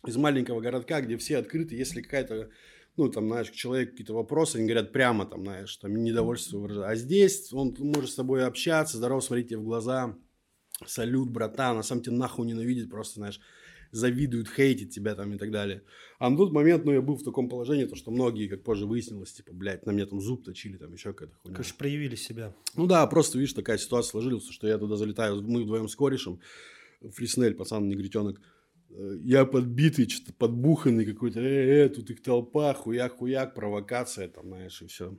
из 0.06 0.16
маленького 0.18 0.62
городка, 0.62 1.02
где 1.02 1.18
все 1.18 1.38
открыты, 1.38 1.76
если 1.76 2.02
какая-то, 2.02 2.50
ну, 2.96 3.10
там, 3.10 3.28
знаешь, 3.28 3.50
человек 3.50 3.92
какие-то 3.92 4.14
вопросы, 4.14 4.58
они 4.58 4.66
говорят 4.66 4.92
прямо, 4.92 5.26
там, 5.26 5.44
знаешь, 5.44 5.76
там, 5.78 5.96
недовольство 5.96 6.60
выражают. 6.60 6.92
А 6.92 6.96
здесь 6.96 7.52
он 7.54 7.76
может 7.80 8.12
с 8.12 8.16
тобой 8.16 8.46
общаться, 8.46 8.98
здорово 8.98 9.20
смотреть 9.22 9.48
тебе 9.50 9.58
в 9.58 9.64
глаза, 9.64 10.16
салют, 10.86 11.30
братан, 11.32 11.80
а 11.80 11.84
сам 11.84 12.02
тебя 12.02 12.16
нахуй 12.18 12.46
ненавидит, 12.46 12.92
просто, 12.92 13.16
знаешь, 13.16 13.40
завидуют, 13.94 14.50
хейтят 14.50 14.90
тебя 14.90 15.16
там 15.16 15.34
и 15.34 15.38
так 15.38 15.52
далее. 15.52 15.84
А 16.20 16.30
на 16.30 16.36
тот 16.36 16.52
момент, 16.52 16.84
ну, 16.84 16.92
я 16.92 17.02
был 17.02 17.16
в 17.16 17.24
таком 17.24 17.48
положении, 17.48 17.86
то, 17.86 17.96
что 17.96 18.12
многие, 18.12 18.48
как 18.48 18.64
позже 18.64 18.86
выяснилось, 18.86 19.32
типа, 19.32 19.54
блядь, 19.54 19.86
на 19.86 19.92
меня 19.92 20.06
там 20.06 20.20
зуб 20.20 20.44
точили, 20.44 20.78
там 20.78 20.92
еще 20.92 21.14
какая-то 21.14 21.36
хуйня. 21.38 21.56
Короче, 21.56 21.76
проявили 21.78 22.16
себя. 22.16 22.56
Ну 22.76 22.88
да, 22.88 23.06
просто, 23.08 23.38
видишь, 23.38 23.54
такая 23.54 23.78
ситуация 23.78 24.12
сложилась, 24.12 24.50
что 24.50 24.68
я 24.68 24.78
туда 24.78 24.98
залетаю, 24.98 25.42
мы 25.44 25.64
вдвоем 25.64 25.88
с 25.88 25.96
корешем, 25.96 26.42
Фриснель, 27.02 27.54
пацан, 27.54 27.88
негритенок, 27.88 28.42
э, 28.90 29.18
я 29.22 29.46
подбитый, 29.46 30.10
что-то 30.10 30.34
подбуханный 30.34 31.06
какой-то, 31.06 31.40
э, 31.40 31.86
э, 31.86 31.90
тут 31.90 32.10
их 32.10 32.22
толпа, 32.24 32.74
хуяк-хуяк, 32.74 33.54
провокация, 33.54 34.28
там, 34.28 34.48
знаешь, 34.48 34.82
и 34.82 34.88
все. 34.88 35.18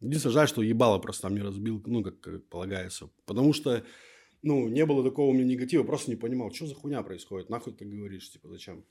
Единственное, 0.00 0.34
жаль, 0.34 0.48
что 0.48 0.62
ебало 0.62 0.98
просто 0.98 1.22
там 1.22 1.34
не 1.34 1.42
разбил, 1.42 1.82
ну, 1.86 2.02
как, 2.02 2.20
как 2.20 2.44
полагается. 2.48 3.08
Потому 3.24 3.52
что, 3.52 3.84
ну, 4.42 4.68
не 4.68 4.84
было 4.86 5.02
такого 5.04 5.30
у 5.30 5.32
меня 5.32 5.44
негатива, 5.44 5.82
просто 5.84 6.10
не 6.10 6.16
понимал, 6.16 6.52
что 6.52 6.66
за 6.66 6.74
хуйня 6.74 7.02
происходит, 7.02 7.48
нахуй 7.50 7.72
ты 7.72 7.84
говоришь, 7.84 8.30
типа, 8.30 8.48
зачем? 8.48 8.84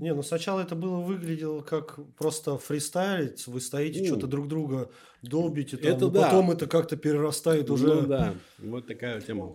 Не, 0.00 0.12
ну 0.14 0.22
сначала 0.22 0.60
это 0.62 0.74
было 0.74 0.96
выглядело 1.00 1.62
как 1.62 2.00
просто 2.16 2.58
фристайлить, 2.58 3.46
вы 3.46 3.60
стоите, 3.60 4.00
Ну, 4.00 4.06
что-то 4.06 4.26
друг 4.26 4.48
друга 4.48 4.90
долбите, 5.22 5.76
там, 5.76 5.92
это 5.92 6.08
да. 6.10 6.22
потом 6.24 6.50
это 6.50 6.66
как-то 6.66 6.96
перерастает 6.96 7.70
уже. 7.70 7.86
Ну, 8.02 8.06
да, 8.06 8.34
вот 8.58 8.86
такая 8.88 9.20
тема. 9.20 9.54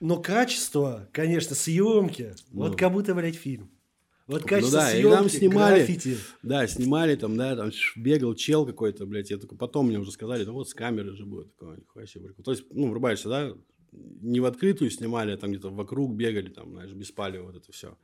Но 0.00 0.20
качество, 0.22 1.08
конечно, 1.12 1.56
съемки, 1.56 2.34
вот 2.52 2.70
Ну. 2.72 2.76
как 2.76 2.92
будто, 2.92 3.14
блядь, 3.14 3.34
фильм. 3.34 3.70
Вот 4.28 4.42
Ну 4.42 4.46
качество 4.46 4.78
да, 4.80 4.92
и 4.92 5.00
съемки, 5.00 5.16
там 5.16 5.28
снимали. 5.28 5.74
граффити. 5.78 6.16
Да, 6.42 6.66
снимали 6.68 7.16
там, 7.16 7.36
да, 7.36 7.56
там 7.56 7.72
бегал 7.96 8.34
чел 8.34 8.66
какой-то, 8.66 9.04
блядь, 9.06 9.30
я 9.30 9.38
только 9.38 9.56
потом 9.56 9.88
мне 9.88 9.98
уже 9.98 10.12
сказали, 10.12 10.44
да 10.44 10.52
вот 10.52 10.68
с 10.68 10.74
камеры 10.74 11.16
же 11.16 11.24
будет 11.26 11.56
такое, 11.56 11.78
прикол. 11.94 12.44
То 12.44 12.52
есть, 12.52 12.64
ну, 12.70 12.88
врубаешься, 12.90 13.28
да, 13.28 13.54
не 13.92 14.40
в 14.40 14.44
открытую 14.44 14.90
снимали, 14.90 15.32
а 15.32 15.36
там 15.36 15.50
где-то 15.50 15.70
вокруг 15.70 16.14
бегали, 16.14 16.48
там, 16.48 16.72
знаешь, 16.72 16.92
без 16.92 17.10
палева, 17.10 17.46
вот 17.46 17.56
это 17.56 17.72
все. 17.72 17.96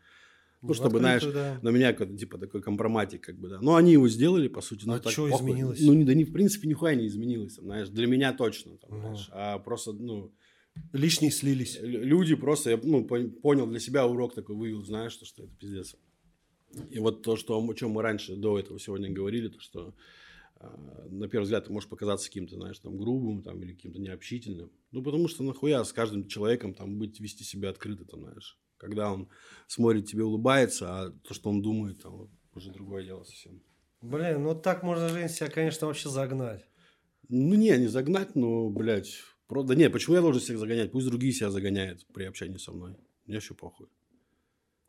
Ну, 0.63 0.71
В 0.73 0.75
чтобы, 0.77 0.99
открытую, 0.99 1.33
знаешь, 1.33 1.35
да. 1.35 1.59
на 1.63 1.69
меня 1.75 1.93
какой-то, 1.93 2.17
типа, 2.17 2.39
такой 2.39 2.63
компроматик, 2.63 3.21
как 3.21 3.37
бы, 3.39 3.49
да. 3.49 3.61
Но 3.61 3.77
они 3.77 3.93
его 3.93 4.09
сделали, 4.09 4.49
по 4.49 4.63
сути. 4.63 4.87
ну, 4.87 4.95
А 4.95 4.99
так 4.99 5.13
чё 5.13 5.29
похуй. 5.29 5.51
изменилось? 5.51 5.81
Ну, 5.83 5.93
не, 5.93 6.05
да, 6.05 6.15
не, 6.15 6.25
в 6.25 6.33
принципе, 6.33 6.69
нихуя 6.69 6.95
не 6.95 7.07
изменилось, 7.07 7.57
там, 7.57 7.67
знаешь, 7.67 7.89
для 7.91 8.07
меня 8.07 8.33
точно, 8.33 8.79
там, 8.79 8.91
Ну. 8.91 9.01
знаешь. 9.01 9.29
А 9.33 9.59
просто, 9.59 9.93
ну, 9.93 10.33
Лишние 10.93 11.31
слились. 11.31 11.79
Лю- 11.81 12.03
люди 12.03 12.35
просто, 12.35 12.71
я 12.71 12.81
ну, 12.83 13.05
пон- 13.07 13.31
понял 13.31 13.67
для 13.69 13.79
себя 13.79 14.07
урок 14.09 14.35
такой 14.35 14.57
вывел, 14.57 14.83
знаешь, 14.85 15.13
что, 15.13 15.25
что 15.25 15.45
это 15.45 15.53
пиздец. 15.61 15.95
И 16.91 16.99
вот 16.99 17.23
то, 17.23 17.37
что, 17.37 17.63
о 17.65 17.75
чем 17.75 17.91
мы 17.91 18.03
раньше 18.03 18.35
до 18.35 18.59
этого 18.59 18.81
сегодня 18.81 19.09
говорили, 19.09 19.47
то, 19.49 19.61
что 19.61 19.95
на 21.09 21.29
первый 21.29 21.45
взгляд 21.45 21.67
ты 21.67 21.73
можешь 21.73 21.89
показаться 21.89 22.29
каким-то, 22.29 22.57
знаешь, 22.57 22.79
там, 22.79 22.97
грубым 22.97 23.43
там, 23.43 23.63
или 23.63 23.75
каким-то 23.75 24.01
необщительным. 24.01 24.71
Ну, 24.91 25.03
потому 25.03 25.29
что 25.29 25.43
нахуя 25.43 25.85
с 25.85 25.93
каждым 25.93 26.27
человеком 26.27 26.75
там 26.75 26.99
быть, 26.99 27.21
вести 27.21 27.45
себя 27.45 27.71
открыто, 27.71 28.05
там, 28.05 28.21
знаешь. 28.21 28.59
Когда 28.77 29.13
он 29.13 29.29
смотрит 29.67 30.07
тебе, 30.07 30.25
улыбается, 30.25 30.89
а 30.89 31.11
то, 31.11 31.35
что 31.35 31.51
он 31.51 31.63
думает, 31.63 32.03
там, 32.03 32.29
уже 32.55 32.71
другое 32.73 33.05
дело 33.05 33.25
совсем. 33.25 33.63
Блин, 34.01 34.43
ну 34.43 34.55
так 34.55 34.83
можно 34.83 35.09
же 35.09 35.29
себя, 35.29 35.49
конечно, 35.49 35.87
вообще 35.87 36.09
загнать. 36.09 36.65
Ну, 37.29 37.55
не, 37.55 37.77
не 37.79 37.87
загнать, 37.87 38.35
но, 38.35 38.69
блядь, 38.69 39.15
про... 39.47 39.63
да 39.63 39.75
не, 39.75 39.89
почему 39.89 40.17
я 40.17 40.21
должен 40.21 40.43
всех 40.43 40.59
загонять? 40.59 40.93
Пусть 40.93 41.07
другие 41.07 41.33
себя 41.33 41.51
загоняют 41.51 42.07
при 42.13 42.25
общении 42.25 42.59
со 42.59 42.73
мной. 42.73 42.97
Мне 43.27 43.37
еще 43.37 43.55
похуй. 43.55 43.89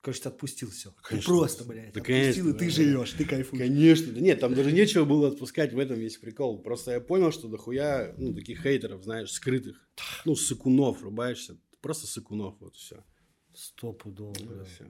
Короче, 0.05 0.29
отпустил 0.29 0.69
все. 0.69 0.93
Конечно. 1.01 1.33
просто, 1.33 1.63
блядь, 1.63 1.91
Да, 1.91 1.99
отпустил, 1.99 2.03
конечно, 2.03 2.49
и 2.49 2.53
ты 2.53 2.65
да, 2.65 2.69
живешь, 2.69 3.11
ты 3.13 3.25
кайфуешь. 3.25 3.59
Конечно. 3.59 4.13
Да 4.13 4.21
нет, 4.21 4.39
там 4.39 4.53
даже 4.53 4.71
нечего 4.71 5.03
было 5.03 5.29
отпускать, 5.29 5.73
в 5.73 5.79
этом 5.79 5.97
весь 5.97 6.17
прикол. 6.17 6.61
Просто 6.61 6.91
я 6.91 6.99
понял, 7.01 7.31
что 7.31 7.47
дохуя, 7.47 8.13
ну, 8.15 8.31
таких 8.35 8.61
хейтеров, 8.61 9.03
знаешь, 9.03 9.31
скрытых. 9.31 9.89
Ну, 10.23 10.35
сыкунов, 10.35 11.01
рубаешься. 11.01 11.57
Просто 11.81 12.05
сыкунов, 12.05 12.55
вот 12.59 12.75
все. 12.75 13.03
Стопудово. 13.55 14.35
Всё. 14.65 14.85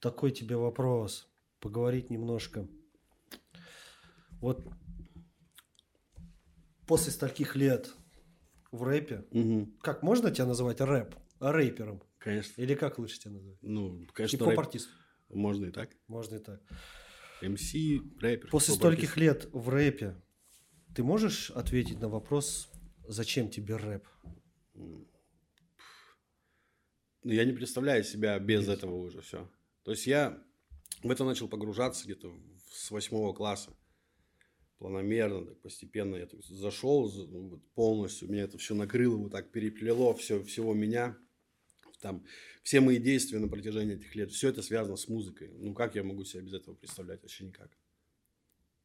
Такой 0.00 0.32
тебе 0.32 0.56
вопрос. 0.56 1.28
Поговорить 1.60 2.10
немножко. 2.10 2.66
Вот 4.40 4.66
после 6.88 7.12
стольких 7.12 7.54
лет 7.54 7.94
в 8.72 8.82
рэпе, 8.82 9.24
Мгм. 9.30 9.76
как 9.80 10.02
можно 10.02 10.32
тебя 10.32 10.46
называть 10.46 10.80
рэп? 10.80 11.14
Рэпером? 11.38 12.02
Конечно. 12.20 12.60
Или 12.62 12.74
как 12.74 12.98
лучше 12.98 13.18
тебя 13.18 13.32
называть? 13.32 13.58
Ну, 13.62 14.06
конечно, 14.12 14.36
рэп- 14.36 14.40
Хип-хоп-артист. 14.46 14.88
можно 15.30 15.66
и 15.66 15.70
так. 15.72 15.90
Можно 16.06 16.36
и 16.36 16.38
так. 16.38 16.60
МС, 17.42 17.72
рэпер. 18.20 18.50
После 18.50 18.74
стольких 18.74 19.16
лет 19.16 19.48
в 19.52 19.68
рэпе 19.70 20.14
ты 20.94 21.02
можешь 21.02 21.50
ответить 21.50 21.98
на 22.00 22.08
вопрос, 22.08 22.70
зачем 23.08 23.48
тебе 23.50 23.76
рэп? 23.76 24.06
Ну, 24.74 25.06
я 27.22 27.44
не 27.44 27.52
представляю 27.52 28.04
себя 28.04 28.38
без 28.38 28.68
этого 28.68 28.94
уже 28.96 29.20
все. 29.22 29.50
То 29.84 29.90
есть 29.92 30.06
я 30.06 30.42
в 31.02 31.10
это 31.10 31.24
начал 31.24 31.48
погружаться 31.48 32.04
где-то 32.04 32.34
с 32.70 32.90
восьмого 32.90 33.32
класса. 33.32 33.72
Планомерно, 34.78 35.44
так 35.46 35.60
постепенно 35.60 36.16
я 36.16 36.26
так 36.26 36.42
зашел 36.42 37.08
за- 37.10 37.26
ну, 37.26 37.58
полностью, 37.74 38.30
меня 38.30 38.44
это 38.44 38.56
все 38.56 38.74
накрыло, 38.74 39.16
вот 39.16 39.32
так 39.32 39.50
переплело 39.52 40.14
все, 40.14 40.42
всего 40.42 40.72
меня. 40.72 41.16
Там 42.00 42.24
все 42.62 42.80
мои 42.80 42.98
действия 42.98 43.38
на 43.38 43.48
протяжении 43.48 43.96
этих 43.96 44.14
лет, 44.16 44.32
все 44.32 44.48
это 44.48 44.62
связано 44.62 44.96
с 44.96 45.08
музыкой. 45.08 45.50
Ну, 45.58 45.74
как 45.74 45.94
я 45.94 46.02
могу 46.02 46.24
себя 46.24 46.42
без 46.42 46.54
этого 46.54 46.74
представлять? 46.74 47.22
Вообще 47.22 47.44
никак. 47.44 47.70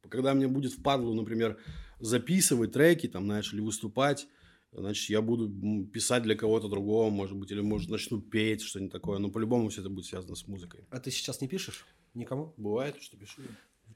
Когда 0.08 0.34
мне 0.34 0.46
будет 0.46 0.72
впадлу, 0.72 1.14
например, 1.14 1.58
записывать 1.98 2.72
треки, 2.72 3.08
там, 3.08 3.24
знаешь, 3.24 3.52
или 3.52 3.60
выступать, 3.60 4.28
значит, 4.70 5.08
я 5.10 5.20
буду 5.20 5.50
писать 5.86 6.22
для 6.22 6.36
кого-то 6.36 6.68
другого, 6.68 7.10
может 7.10 7.36
быть, 7.36 7.50
или, 7.50 7.60
может, 7.60 7.90
начну 7.90 8.20
петь, 8.20 8.60
что-нибудь 8.60 8.92
такое. 8.92 9.18
Но 9.18 9.30
по-любому 9.30 9.68
все 9.68 9.80
это 9.80 9.90
будет 9.90 10.04
связано 10.04 10.36
с 10.36 10.46
музыкой. 10.46 10.84
А 10.90 11.00
ты 11.00 11.10
сейчас 11.10 11.40
не 11.40 11.48
пишешь? 11.48 11.86
Никому? 12.14 12.54
Бывает, 12.56 12.96
что 13.00 13.16
пишу. 13.16 13.42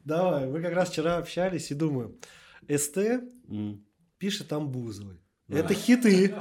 Давай, 0.04 0.48
мы 0.48 0.62
как 0.62 0.72
раз 0.72 0.90
вчера 0.90 1.18
общались 1.18 1.70
и 1.70 1.74
думаю, 1.74 2.18
СТ 2.68 2.96
М. 3.48 3.84
пишет 4.18 4.48
там 4.48 4.70
Бузовой. 4.70 5.20
Да. 5.50 5.58
Это 5.58 5.74
хиты. 5.74 6.34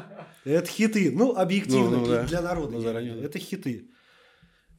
Это 0.46 0.68
хиты. 0.70 1.12
Ну, 1.12 1.36
объективно, 1.36 1.90
Ну, 1.92 1.98
ну, 2.00 2.06
для- 2.06 2.16
да. 2.22 2.28
для 2.28 2.42
народа. 2.42 2.72
Ну, 2.74 2.82
заранее, 2.82 3.16
да. 3.16 3.22
Это 3.24 3.40
хиты. 3.40 3.90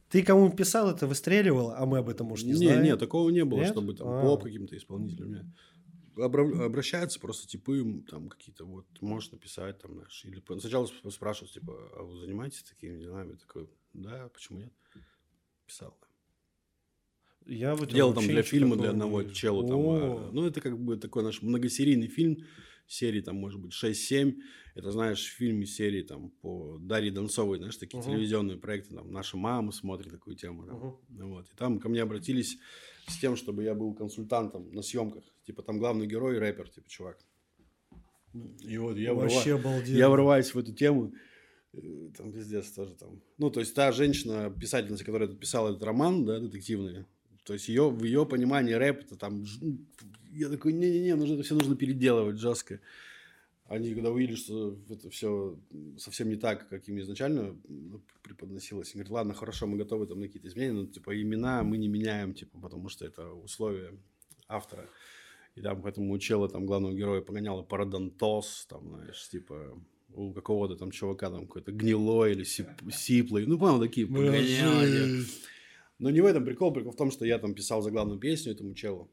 Ты 0.09 0.23
кому 0.25 0.51
писал, 0.51 0.91
это 0.91 1.07
выстреливало, 1.07 1.77
а 1.79 1.87
мы 1.87 1.99
об 1.99 2.09
этом, 2.09 2.27
может, 2.29 2.45
не, 2.47 2.53
Не, 2.53 2.57
знаем. 2.59 2.83
не, 2.83 2.97
такого 2.97 3.31
не 3.31 3.45
было, 3.45 3.61
Нет? 3.61 3.71
чтобы 3.73 3.95
там 3.95 4.09
А. 4.09 4.23
поп 4.23 4.43
каким-то 4.45 4.77
исполнителем. 4.77 5.33
Нет. 5.33 5.45
Обра- 6.17 6.65
обращаются 6.65 7.21
просто 7.21 7.47
типы, 7.47 8.03
там 8.11 8.29
какие-то 8.29 8.65
вот, 8.65 8.87
можешь 9.01 9.31
написать 9.31 9.79
там, 9.79 9.95
знаешь, 9.95 10.25
или 10.25 10.43
сначала 10.59 10.87
сп- 10.87 11.11
спрашивают, 11.11 11.53
типа, 11.53 11.73
а 11.97 12.03
вы 12.03 12.19
занимаетесь 12.19 12.63
такими 12.65 12.99
делами? 12.99 13.33
Я 13.33 13.37
такой, 13.37 13.69
да, 13.95 14.29
почему 14.35 14.59
нет? 14.59 14.73
Писал. 15.67 15.97
Я 17.47 17.75
в 17.75 17.83
этом 17.83 17.95
Делал 17.95 18.13
там 18.15 18.25
для 18.27 18.43
фильма 18.43 18.77
для 18.77 18.91
одного 18.91 19.23
чела. 19.25 19.67
Там, 19.67 19.81
а, 19.89 20.31
ну, 20.33 20.47
это 20.47 20.61
как 20.61 20.79
бы 20.79 20.97
такой 20.97 21.23
наш 21.23 21.41
многосерийный 21.43 22.09
фильм. 22.09 22.39
Серии 22.93 23.21
там, 23.21 23.37
может 23.37 23.61
быть, 23.61 23.73
6-7. 23.73 24.35
Это, 24.75 24.91
знаешь, 24.91 25.23
фильм 25.25 25.63
из 25.63 25.75
серии 25.77 26.03
там 26.03 26.31
по 26.43 26.77
Дарье 26.81 27.13
Донцовой, 27.13 27.59
знаешь, 27.59 27.77
такие 27.77 28.01
Мгм. 28.03 28.11
телевизионные 28.11 28.57
проекты. 28.59 28.95
Там 28.97 29.13
наша 29.13 29.37
мама 29.37 29.71
смотрит 29.73 30.11
такую 30.11 30.37
тему. 30.37 30.67
там. 30.67 30.77
Мгм. 30.77 30.97
Ну 31.11 31.29
Вот. 31.35 31.47
И 31.53 31.57
там 31.57 31.79
ко 31.79 31.89
мне 31.89 32.03
обратились 32.03 32.59
с 33.07 33.17
тем, 33.19 33.37
чтобы 33.37 33.63
я 33.63 33.75
был 33.75 33.95
консультантом 33.95 34.73
на 34.73 34.83
съемках. 34.83 35.23
Типа 35.47 35.63
там 35.63 35.79
главный 35.79 36.07
герой 36.07 36.39
рэпер, 36.39 36.69
типа 36.69 36.89
чувак. 36.89 37.19
И 38.61 38.77
вот 38.79 38.97
я, 38.97 39.13
врыва- 39.13 39.23
Вообще 39.35 39.55
обалденно. 39.57 39.97
я 39.97 40.09
врываюсь 40.09 40.55
в 40.55 40.59
эту 40.59 40.73
тему. 40.73 41.13
э, 41.73 42.11
Там 42.17 42.33
пиздец 42.33 42.73
тоже 42.73 42.95
там. 42.97 43.21
Ну, 43.39 43.51
то 43.51 43.61
есть 43.61 43.75
та 43.75 43.93
женщина, 43.93 44.51
писательница, 44.51 45.05
которая 45.05 45.29
писала 45.29 45.71
этот 45.71 45.83
роман, 45.85 46.25
да, 46.25 46.41
детективный. 46.41 47.05
То 47.45 47.55
есть 47.55 47.69
ее, 47.69 47.91
в 47.91 48.05
ее 48.05 48.27
понимании 48.27 48.73
рэп 48.73 49.05
это 49.05 49.17
там... 49.17 49.45
ну, 49.61 49.79
Я 50.33 50.49
такой, 50.49 50.73
не-не-не, 50.73 51.17
нужно, 51.17 51.35
это 51.35 51.43
все 51.43 51.55
нужно 51.55 51.77
переделывать 51.77 52.39
жестко. 52.39 52.81
Они, 53.67 53.95
когда 53.95 54.11
увидели, 54.11 54.35
что 54.35 54.77
это 54.89 55.11
все 55.11 55.57
совсем 55.97 56.29
не 56.29 56.37
так, 56.37 56.69
как 56.69 56.89
им 56.89 56.99
изначально 56.99 57.57
ну, 57.69 58.01
преподносилось, 58.23 58.95
они 58.95 59.05
говорят, 59.05 59.13
ладно, 59.13 59.35
хорошо, 59.35 59.67
мы 59.69 59.77
готовы 59.77 60.07
там 60.07 60.19
на 60.19 60.27
какие-то 60.27 60.49
изменения, 60.49 60.73
но 60.81 60.87
типа 60.87 61.21
имена 61.21 61.63
мы 61.63 61.79
не 61.79 61.87
меняем, 61.89 62.35
типа, 62.35 62.59
потому 62.61 62.89
что 62.89 63.07
это 63.07 63.31
условия 63.31 63.93
автора. 64.49 64.89
И 65.55 65.61
там 65.61 65.83
поэтому 65.83 66.13
у 66.13 66.19
чела, 66.19 66.49
там, 66.49 66.67
главного 66.67 66.95
героя 66.95 67.21
погоняло 67.21 67.63
парадонтоз, 67.63 68.67
там, 68.69 68.89
знаешь, 68.89 69.29
типа, 69.29 69.81
у 70.15 70.33
какого-то 70.33 70.77
там 70.77 70.91
чувака 70.91 71.31
там 71.31 71.47
какой-то 71.47 71.73
гнилой 71.73 72.33
или 72.33 72.45
сип- 72.45 72.93
сиплый. 72.93 73.47
Ну, 73.47 73.59
понял, 73.59 73.81
такие 73.81 74.07
погоняли. 74.07 75.25
Но 76.01 76.11
не 76.11 76.21
в 76.21 76.27
этом 76.27 76.45
прикол. 76.45 76.73
Прикол 76.73 76.93
в 76.93 76.97
том, 76.97 77.11
что 77.11 77.25
я 77.25 77.39
там 77.39 77.55
писал 77.55 77.83
заглавную 77.83 78.19
песню 78.19 78.53
этому 78.53 78.75
челу. 78.75 79.11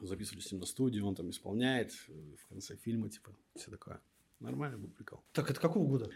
Записывались 0.00 0.44
с 0.46 0.52
ним 0.52 0.60
на 0.60 0.66
студии, 0.66 1.00
он 1.00 1.14
там 1.16 1.30
исполняет 1.30 1.92
в 1.92 2.46
конце 2.48 2.76
фильма, 2.76 3.08
типа, 3.08 3.34
все 3.56 3.70
такое. 3.70 4.00
Нормальный 4.38 4.78
был 4.78 4.90
прикол. 4.90 5.20
Так, 5.32 5.50
это 5.50 5.58
какого 5.58 5.86
года? 5.88 6.10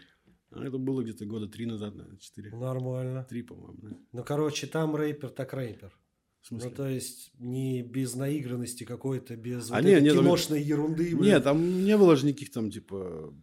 А 0.51 0.63
это 0.63 0.77
было 0.77 1.01
где-то 1.01 1.25
года 1.25 1.47
три 1.47 1.65
назад, 1.65 1.95
наверное, 1.95 2.19
четыре. 2.19 2.51
Нормально. 2.51 3.25
Три, 3.29 3.41
по-моему, 3.41 3.77
да. 3.81 3.97
Ну, 4.13 4.23
короче, 4.23 4.67
там 4.67 4.95
рэпер, 4.95 5.29
так 5.31 5.53
рэпер. 5.53 5.97
В 6.41 6.47
смысле? 6.47 6.69
Ну, 6.69 6.75
то 6.75 6.87
есть, 6.87 7.31
не 7.39 7.81
без 7.81 8.15
наигранности 8.15 8.83
какой-то, 8.83 9.35
без 9.35 9.71
А 9.71 9.75
вот 9.75 9.83
не, 9.85 9.91
этой 9.91 10.03
не, 10.03 10.09
там- 10.09 10.19
киношной 10.19 10.61
ерунды. 10.61 11.15
блин. 11.15 11.21
Нет, 11.33 11.43
там 11.43 11.83
не 11.83 11.97
было 11.97 12.15
же 12.15 12.25
никаких 12.27 12.51
там, 12.51 12.69
типа, 12.69 13.33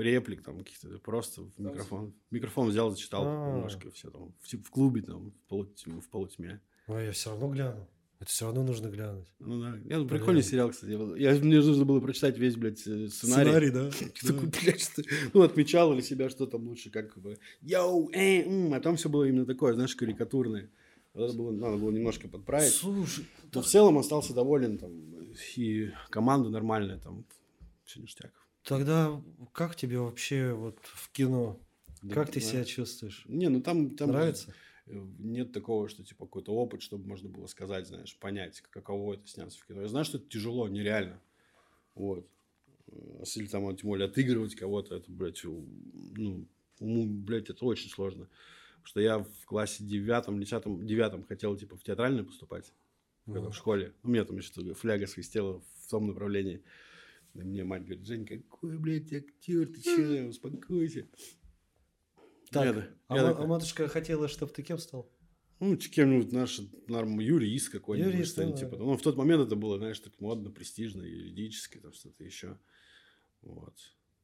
реплик 0.00 0.42
там 0.42 0.58
каких-то, 0.58 0.88
просто 0.98 1.42
в 1.42 1.58
микрофон. 1.58 2.14
Микрофон 2.30 2.68
взял, 2.68 2.90
зачитал 2.90 3.24
А. 3.26 3.54
немножко, 3.54 3.90
все 3.90 4.10
там, 4.10 4.32
в, 4.40 4.48
типа 4.48 4.64
в 4.64 4.70
клубе 4.70 5.02
там, 5.02 5.30
в 5.30 5.48
полутьме. 5.48 6.00
В 6.00 6.08
полутьме. 6.08 6.60
Но 6.88 7.00
я 7.00 7.12
все 7.12 7.30
равно 7.30 7.48
гляну. 7.48 7.88
Это 8.20 8.30
все 8.30 8.46
равно 8.46 8.62
нужно 8.62 8.88
глянуть. 8.88 9.26
Ну 9.38 9.60
да. 9.60 9.76
Я, 9.84 9.98
ну, 9.98 10.04
Блин. 10.04 10.08
прикольный 10.08 10.42
сериал, 10.42 10.70
кстати. 10.70 10.90
Я, 11.18 11.32
мне 11.34 11.56
нужно 11.60 11.84
было 11.84 12.00
прочитать 12.00 12.38
весь, 12.38 12.56
блядь, 12.56 12.86
э, 12.86 13.08
сценарий. 13.08 13.70
да? 13.70 13.86
Я 14.22 14.28
такой, 14.32 14.48
блядь, 14.48 14.80
что... 14.80 15.02
Ну, 15.34 15.42
отмечал 15.42 15.92
для 15.92 16.00
себя, 16.02 16.30
что 16.30 16.46
там 16.46 16.66
лучше, 16.68 16.90
как 16.90 17.18
бы, 17.18 17.36
йоу, 17.60 18.10
э, 18.12 18.42
м, 18.44 18.72
а 18.72 18.80
там 18.80 18.96
все 18.96 19.08
было 19.08 19.24
именно 19.24 19.44
такое, 19.44 19.74
знаешь, 19.74 19.94
карикатурное. 19.96 20.70
Вот 21.12 21.24
Это 21.28 21.36
было, 21.36 21.50
надо 21.50 21.76
было 21.76 21.90
немножко 21.90 22.28
подправить. 22.28 22.72
Слушай, 22.72 23.26
Но 23.52 23.60
в 23.62 23.66
целом 23.66 23.98
остался 23.98 24.32
доволен, 24.32 24.78
там, 24.78 24.92
и 25.56 25.90
команда 26.08 26.48
нормальная, 26.48 26.98
там, 26.98 27.24
все 27.84 28.00
ништяк. 28.00 28.32
Тогда 28.64 29.22
как 29.52 29.76
тебе 29.76 29.98
вообще 29.98 30.52
вот 30.52 30.78
в 30.82 31.10
кино? 31.10 31.60
Да, 32.02 32.14
как 32.14 32.30
ты 32.30 32.40
да. 32.40 32.46
себя 32.46 32.64
чувствуешь? 32.64 33.24
Не, 33.26 33.48
ну 33.48 33.62
там, 33.62 33.96
там 33.96 34.10
Нравится? 34.10 34.54
нет 34.86 35.52
такого, 35.52 35.88
что 35.88 36.04
типа 36.04 36.26
какой-то 36.26 36.52
опыт, 36.52 36.82
чтобы 36.82 37.06
можно 37.06 37.28
было 37.28 37.46
сказать, 37.46 37.86
знаешь, 37.86 38.16
понять, 38.18 38.60
каково 38.70 39.14
это 39.14 39.26
сняться 39.26 39.58
в 39.58 39.66
кино. 39.66 39.82
Я 39.82 39.88
знаю, 39.88 40.04
что 40.04 40.18
это 40.18 40.28
тяжело, 40.28 40.68
нереально. 40.68 41.20
Вот. 41.94 42.28
Если 43.20 43.46
там, 43.46 43.62
вот, 43.62 43.80
тем 43.80 43.88
более, 43.88 44.08
отыгрывать 44.08 44.54
кого-то, 44.54 44.96
это, 44.96 45.10
блядь, 45.10 45.42
ну, 45.44 46.46
уму, 46.80 47.06
блядь, 47.06 47.48
это 47.48 47.64
очень 47.64 47.88
сложно. 47.88 48.28
Потому 48.74 48.86
что 48.86 49.00
я 49.00 49.18
в 49.20 49.46
классе 49.46 49.82
девятом, 49.84 50.38
десятом, 50.38 50.86
девятом 50.86 51.24
хотел, 51.24 51.56
типа, 51.56 51.76
в 51.76 51.82
театральное 51.82 52.24
поступать. 52.24 52.72
Ну. 53.26 53.50
в 53.50 53.54
школе. 53.54 53.94
У 54.02 54.08
меня 54.08 54.24
там 54.26 54.36
еще 54.36 54.74
фляга 54.74 55.06
свистела 55.06 55.62
в 55.78 55.90
том 55.90 56.08
направлении. 56.08 56.62
И 57.34 57.38
мне 57.38 57.64
мать 57.64 57.84
говорит, 57.84 58.06
Жень, 58.06 58.26
какой, 58.26 58.78
блядь, 58.78 59.12
актер, 59.12 59.66
ты 59.66 59.82
че, 59.82 60.24
успокойся. 60.28 61.08
Так, 62.50 62.76
Я 62.76 62.88
а, 63.08 63.16
я 63.16 63.22
ма- 63.22 63.28
такой, 63.30 63.44
а 63.44 63.48
матушка 63.48 63.88
хотела, 63.88 64.28
чтобы 64.28 64.52
ты 64.52 64.62
кем 64.62 64.78
стал? 64.78 65.10
Ну, 65.58 65.76
кем-нибудь 65.76 66.32
наш, 66.32 66.60
норм, 66.88 67.18
юрист 67.18 67.70
какой-нибудь, 67.70 68.14
Юрист, 68.14 68.32
что-нибудь 68.32 68.54
ну, 68.54 68.60
типа. 68.60 68.70
да. 68.72 68.76
того. 68.78 68.90
Ну, 68.90 68.96
в 68.96 69.02
тот 69.02 69.16
момент 69.16 69.46
это 69.46 69.56
было, 69.56 69.78
знаешь, 69.78 69.98
так 69.98 70.20
модно, 70.20 70.50
престижно, 70.50 71.02
юридически, 71.02 71.78
там 71.78 71.92
что-то 71.92 72.22
еще. 72.22 72.58
Вот. 73.42 73.74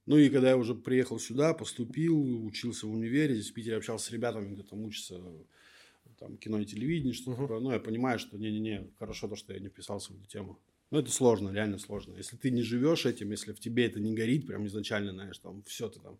Ну, 0.07 0.17
и 0.17 0.29
когда 0.29 0.50
я 0.50 0.57
уже 0.57 0.75
приехал 0.75 1.19
сюда, 1.19 1.55
поступил, 1.55 2.45
учился 2.45 2.87
в 2.87 2.93
универе, 2.93 3.35
здесь 3.35 3.50
в 3.50 3.55
Питере 3.55 3.76
общался 3.76 4.07
с 4.07 4.11
ребятами, 4.11 4.55
кто 4.55 4.62
там 4.62 4.85
учится, 4.85 5.21
там, 6.19 6.37
кино 6.37 6.61
и 6.61 6.67
телевидение, 6.67 7.12
что-то 7.12 7.31
Мгм. 7.33 7.40
такое. 7.43 7.61
Ну, 7.61 7.73
я 7.73 7.81
понимаю, 7.81 8.19
что 8.19 8.37
не-не-не, 8.38 8.90
хорошо 8.99 9.29
то, 9.29 9.37
что 9.37 9.52
я 9.52 9.61
не 9.61 9.69
вписался 9.69 10.12
в 10.12 10.17
эту 10.17 10.26
тему. 10.26 10.61
Ну, 10.90 10.99
это 10.99 11.11
сложно, 11.12 11.50
реально 11.50 11.78
сложно. 11.78 12.14
Если 12.16 12.37
ты 12.37 12.50
не 12.50 12.62
живешь 12.62 13.06
этим, 13.06 13.30
если 13.30 13.52
в 13.52 13.61
тебе 13.61 13.87
это 13.87 14.00
не 14.00 14.12
горит, 14.14 14.47
прям 14.47 14.66
изначально, 14.66 15.12
знаешь, 15.12 15.38
там, 15.38 15.62
все 15.62 15.88
ты 15.88 16.00
там 16.00 16.18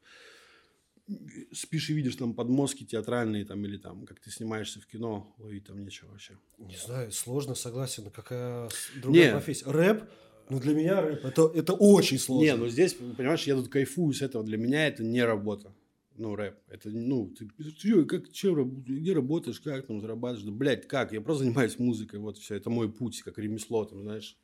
спишь 1.53 1.91
и 1.91 1.95
видишь 1.95 2.15
там 2.15 2.35
подмозги 2.35 2.85
театральные 2.85 3.45
там 3.45 3.65
или 3.65 3.77
там, 3.77 4.07
как 4.07 4.21
ты 4.21 4.31
снимаешься 4.31 4.81
в 4.81 4.87
кино, 4.87 5.35
ловить 5.39 5.65
там 5.65 5.83
нечего 5.83 6.11
вообще. 6.11 6.39
Не 6.59 6.77
знаю, 6.77 7.11
сложно, 7.11 7.57
согласен. 7.57 8.11
Какая 8.11 8.69
другая 8.95 9.27
Не. 9.27 9.33
профессия? 9.33 9.69
Рэп? 9.69 10.05
Ну, 10.51 10.61
для 10.61 10.75
меня 10.75 11.01
рэп 11.01 11.25
это, 11.25 11.51
это 11.55 11.73
очень 11.73 12.19
сложно. 12.19 12.45
Не, 12.45 12.57
ну 12.57 12.69
здесь, 12.69 12.95
понимаешь, 12.95 13.45
я 13.45 13.57
тут 13.57 13.69
кайфую 13.69 14.13
с 14.13 14.23
этого. 14.23 14.45
Для 14.45 14.57
меня 14.57 14.87
это 14.87 15.03
не 15.03 15.25
работа. 15.25 15.73
Ну, 16.17 16.37
рэп. 16.37 16.55
Это, 16.69 16.91
ну, 16.91 17.35
ты, 17.37 17.49
чё, 17.73 18.05
как, 18.05 18.25
раб- 18.45 18.85
где 18.87 19.13
работаешь, 19.13 19.59
как 19.61 19.87
там 19.87 20.01
зарабатываешь? 20.01 20.45
Да, 20.45 20.53
блядь, 20.53 20.87
как? 20.87 21.13
Я 21.13 21.21
просто 21.21 21.45
занимаюсь 21.45 21.79
музыкой, 21.79 22.21
вот 22.21 22.37
все. 22.39 22.57
Это 22.57 22.69
мой 22.69 22.93
путь, 22.93 23.23
как 23.23 23.39
ремесло, 23.39 23.85
там, 23.85 24.03
знаешь. 24.03 24.37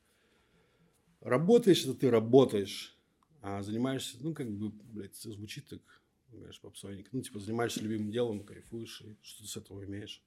Работаешь, 1.20 1.84
это 1.84 1.94
ты 1.94 2.10
работаешь. 2.10 2.96
А 3.42 3.62
занимаешься, 3.62 4.16
ну, 4.20 4.34
как 4.34 4.50
бы, 4.50 4.70
блядь, 4.92 5.16
звучит 5.16 5.68
так, 5.68 5.80
знаешь, 6.32 6.60
попсовенько. 6.60 7.08
Ну, 7.12 7.22
типа, 7.22 7.38
занимаешься 7.38 7.80
любимым 7.80 8.10
делом, 8.10 8.40
кайфуешь, 8.40 9.02
и 9.02 9.16
что 9.22 9.42
ты 9.42 9.48
с 9.48 9.56
этого 9.56 9.84
имеешь. 9.84 10.22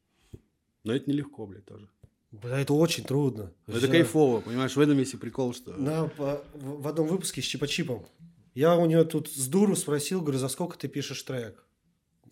Но 0.84 0.94
это 0.94 1.10
нелегко, 1.10 1.46
блядь, 1.46 1.66
тоже. 1.66 1.90
Бля, 2.32 2.60
это 2.60 2.74
очень 2.74 3.04
трудно. 3.04 3.52
Но 3.68 3.78
это 3.78 3.88
кайфово, 3.88 4.42
понимаешь, 4.42 4.76
в 4.76 4.80
этом 4.80 4.98
весь 4.98 5.14
и 5.14 5.18
прикол, 5.18 5.54
что... 5.54 5.74
На, 5.74 6.06
в 6.16 6.88
одном 6.88 7.08
выпуске 7.08 7.42
с 7.42 7.46
Чипа-Чипом. 7.46 8.06
Я 8.54 8.78
у 8.78 8.86
него 8.86 9.04
тут 9.04 9.30
с 9.30 9.48
дуру 9.48 9.76
спросил, 9.76 10.22
говорю, 10.22 10.38
за 10.38 10.48
сколько 10.48 10.78
ты 10.78 10.88
пишешь 10.88 11.22
трек? 11.24 11.66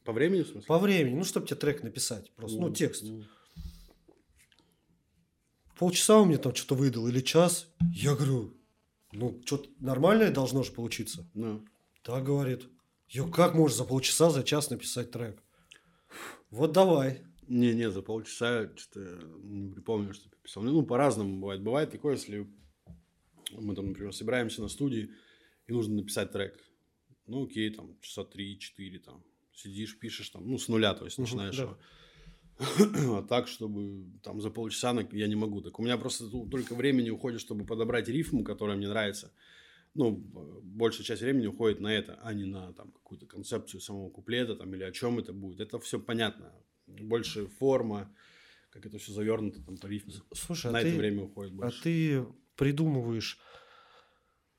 По 0.03 0.13
времени, 0.13 0.43
в 0.43 0.47
смысле? 0.47 0.67
По 0.67 0.79
времени, 0.79 1.15
ну, 1.15 1.23
чтобы 1.23 1.47
тебе 1.47 1.57
трек 1.57 1.83
написать 1.83 2.31
просто, 2.31 2.59
ну, 2.59 2.67
Ну, 2.67 2.73
текст. 2.73 3.03
ну. 3.03 3.23
Полчаса 5.77 6.19
у 6.19 6.25
меня 6.25 6.37
там 6.37 6.55
что-то 6.55 6.75
выдал 6.75 7.07
или 7.07 7.21
час. 7.21 7.67
Я 7.93 8.15
говорю, 8.15 8.53
ну, 9.11 9.41
что-то 9.45 9.69
нормальное 9.79 10.31
должно 10.31 10.63
же 10.63 10.71
получиться. 10.71 11.29
Ну, 11.33 11.63
Так 12.01 12.23
говорит. 12.23 12.63
Ё, 13.09 13.29
как 13.29 13.53
можешь 13.53 13.77
за 13.77 13.85
полчаса, 13.85 14.29
за 14.29 14.43
час 14.43 14.69
написать 14.69 15.11
трек? 15.11 15.41
Вот 16.49 16.71
давай. 16.73 17.21
Не, 17.47 17.73
не, 17.73 17.89
за 17.89 18.01
полчаса 18.01 18.69
что-то 18.75 19.25
не 19.43 19.71
припомню, 19.71 20.13
что 20.13 20.29
ты 20.29 20.35
писал. 20.43 20.63
Ну, 20.63 20.83
по-разному 20.83 21.39
бывает. 21.39 21.61
Бывает 21.61 21.91
такое, 21.91 22.15
если 22.15 22.47
мы 23.51 23.75
там, 23.75 23.87
например, 23.87 24.13
собираемся 24.13 24.61
на 24.61 24.67
студии, 24.67 25.11
и 25.67 25.71
нужно 25.71 25.95
написать 25.95 26.31
трек. 26.31 26.59
Ну, 27.27 27.45
окей, 27.45 27.69
там, 27.69 27.97
часа 28.01 28.23
три-четыре, 28.23 28.99
там, 28.99 29.23
сидишь, 29.53 29.97
пишешь, 29.99 30.29
там, 30.29 30.49
ну, 30.49 30.57
с 30.57 30.67
нуля, 30.67 30.93
то 30.93 31.05
есть, 31.05 31.17
начинаешь 31.17 31.57
да. 31.57 31.77
А 32.59 33.23
так, 33.23 33.47
чтобы 33.47 34.05
там 34.23 34.41
за 34.41 34.49
полчаса 34.49 34.95
я 35.11 35.27
не 35.27 35.35
могу. 35.35 35.61
Так 35.61 35.79
у 35.79 35.83
меня 35.83 35.97
просто 35.97 36.27
только 36.29 36.75
времени 36.75 37.09
уходит, 37.09 37.41
чтобы 37.41 37.65
подобрать 37.65 38.07
рифму, 38.07 38.43
которая 38.43 38.77
мне 38.77 38.87
нравится. 38.87 39.31
Ну, 39.93 40.11
большая 40.63 41.05
часть 41.05 41.21
времени 41.21 41.47
уходит 41.47 41.79
на 41.79 41.93
это, 41.93 42.19
а 42.21 42.33
не 42.33 42.45
на 42.45 42.73
там 42.73 42.91
какую-то 42.91 43.25
концепцию 43.25 43.81
самого 43.81 44.09
куплета 44.09 44.55
там 44.55 44.73
или 44.75 44.83
о 44.83 44.91
чем 44.91 45.19
это 45.19 45.33
будет. 45.33 45.59
Это 45.59 45.79
все 45.79 45.99
понятно. 45.99 46.51
Больше 46.85 47.47
форма, 47.47 48.13
как 48.69 48.85
это 48.85 48.97
все 48.97 49.11
завернуто 49.11 49.63
там 49.63 49.77
по 49.77 49.87
рифме. 49.87 50.13
Слушай, 50.33 50.71
на 50.71 50.79
а 50.79 50.81
это 50.81 50.91
ты, 50.91 50.97
время 50.97 51.23
уходит 51.23 51.53
а 51.53 51.55
больше. 51.55 51.83
ты 51.83 52.25
придумываешь 52.55 53.39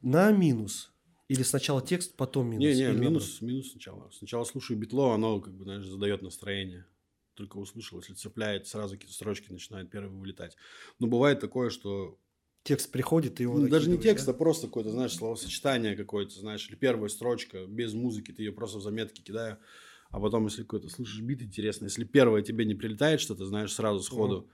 на 0.00 0.32
минус? 0.32 0.92
Или 1.28 1.42
сначала 1.42 1.82
текст, 1.82 2.16
потом 2.16 2.50
минус? 2.50 2.64
Не, 2.64 2.74
не, 2.74 2.92
минус, 2.92 3.42
минус 3.42 3.72
сначала. 3.72 4.10
Сначала 4.10 4.44
слушаю 4.44 4.78
битло, 4.78 5.14
оно 5.14 5.40
как 5.40 5.54
бы, 5.54 5.64
знаешь, 5.64 5.84
задает 5.84 6.22
настроение. 6.22 6.86
Только 7.38 7.56
услышал, 7.58 7.98
если 8.00 8.14
цепляет, 8.14 8.66
сразу 8.66 8.94
какие-то 8.94 9.14
строчки 9.14 9.50
начинают 9.52 9.90
первые 9.90 10.12
вылетать. 10.18 10.56
Но 10.98 11.06
бывает 11.06 11.40
такое, 11.40 11.70
что? 11.70 12.18
Текст 12.62 12.92
приходит, 12.92 13.36
ты 13.36 13.42
его 13.44 13.60
Ну, 13.60 13.68
даже 13.68 13.88
не 13.88 13.98
текст, 13.98 14.26
да? 14.26 14.32
а 14.32 14.34
просто 14.34 14.66
какое-то, 14.66 14.90
знаешь, 14.90 15.14
словосочетание 15.14 15.96
какое-то, 15.96 16.38
знаешь, 16.38 16.68
или 16.68 16.76
первая 16.76 17.08
строчка 17.08 17.66
без 17.66 17.94
музыки, 17.94 18.30
ты 18.32 18.42
ее 18.42 18.52
просто 18.52 18.78
в 18.78 18.82
заметки 18.82 19.22
кидаю. 19.22 19.58
А 20.10 20.20
потом, 20.20 20.44
если 20.46 20.62
какой-то 20.62 20.88
слышишь 20.90 21.20
бит 21.22 21.42
интересный, 21.42 21.86
если 21.86 22.04
первое 22.04 22.42
тебе 22.42 22.64
не 22.66 22.74
прилетает 22.74 23.20
что-то, 23.20 23.46
знаешь, 23.46 23.72
сразу 23.72 24.00
сходу, 24.02 24.50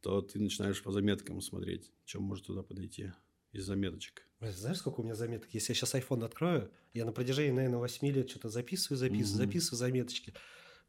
то 0.00 0.22
ты 0.22 0.40
начинаешь 0.40 0.82
по 0.82 0.92
заметкам 0.92 1.40
смотреть, 1.40 1.92
чем 2.04 2.22
может 2.22 2.46
туда 2.46 2.62
подойти 2.62 3.12
из 3.52 3.64
заметочек. 3.66 4.28
Знаешь, 4.40 4.78
сколько 4.78 5.00
у 5.00 5.02
меня 5.02 5.14
заметок? 5.14 5.48
Если 5.54 5.72
я 5.72 5.74
сейчас 5.74 5.94
iPhone 5.94 6.24
открою, 6.24 6.70
я 6.92 7.04
на 7.06 7.12
протяжении, 7.12 7.52
наверное, 7.52 7.78
8 7.78 8.10
лет 8.10 8.28
что-то 8.28 8.50
записываю, 8.50 8.98
записываю, 8.98 9.38
Мгм. 9.38 9.46
записываю 9.46 9.78
заметочки. 9.78 10.34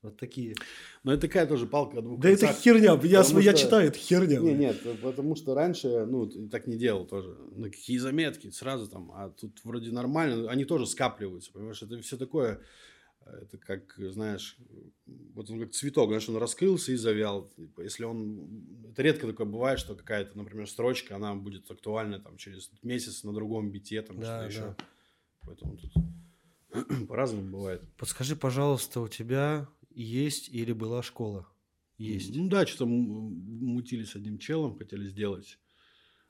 Вот 0.08 0.18
такие. 0.18 0.56
Но 1.04 1.12
это 1.14 1.22
такая 1.28 1.46
тоже 1.48 1.66
палка 1.68 2.00
о 2.00 2.02
двух 2.02 2.20
Да 2.20 2.30
это 2.30 2.46
концах. 2.48 2.62
херня, 2.64 2.92
я, 3.04 3.22
потому 3.24 3.40
я 3.40 3.52
что- 3.52 3.62
читаю, 3.64 3.88
это 3.90 3.98
херня. 3.98 4.40
Не, 4.40 4.50
бля. 4.52 4.58
нет, 4.58 4.78
э, 4.86 4.96
потому 5.02 5.36
что 5.36 5.54
раньше, 5.54 6.06
ну, 6.06 6.28
так 6.50 6.68
не 6.68 6.78
делал 6.78 7.06
тоже. 7.06 7.36
Ну, 7.56 7.66
какие 7.66 7.98
заметки, 7.98 8.50
сразу 8.50 8.88
там, 8.88 9.12
а 9.14 9.30
тут 9.30 9.60
вроде 9.64 9.92
нормально, 9.92 10.50
они 10.50 10.66
тоже 10.66 10.86
скапливаются, 10.86 11.52
понимаешь, 11.52 11.82
это 11.82 12.00
все 12.02 12.18
такое, 12.18 12.62
э, 13.26 13.40
это 13.42 13.58
как, 13.58 13.96
знаешь, 13.98 14.58
вот 15.36 15.50
он 15.50 15.60
как 15.60 15.72
цветок, 15.72 16.08
знаешь, 16.10 16.30
он 16.30 16.38
раскрылся 16.38 16.92
и 16.92 16.96
завял. 16.96 17.50
Типа, 17.58 17.82
Если 17.82 18.04
он, 18.06 18.48
это 18.92 19.02
редко 19.02 19.28
такое 19.28 19.46
бывает, 19.46 19.80
что 19.80 19.96
какая-то, 19.96 20.38
например, 20.38 20.68
строчка, 20.70 21.16
она 21.18 21.36
будет 21.36 21.70
актуальна 21.70 22.20
там 22.20 22.38
через 22.38 22.72
месяц 22.84 23.24
на 23.24 23.34
другом 23.34 23.72
бите, 23.72 24.02
там, 24.02 24.20
Да, 24.20 24.40
что 24.40 24.48
еще. 24.50 24.60
да. 24.62 24.76
Поэтому 25.46 25.78
тут 25.78 25.92
по-разному 27.08 27.50
бывает. 27.52 27.82
Подскажи, 27.98 28.36
пожалуйста, 28.36 29.00
у 29.02 29.08
тебя 29.08 29.68
есть 30.04 30.50
или 30.50 30.74
была 30.74 31.02
школа? 31.04 31.48
Есть. 31.98 32.36
Ну 32.36 32.48
да, 32.48 32.66
что-то 32.66 32.86
мутили 32.86 34.04
с 34.04 34.16
одним 34.16 34.38
челом, 34.38 34.78
хотели 34.78 35.08
сделать. 35.08 35.58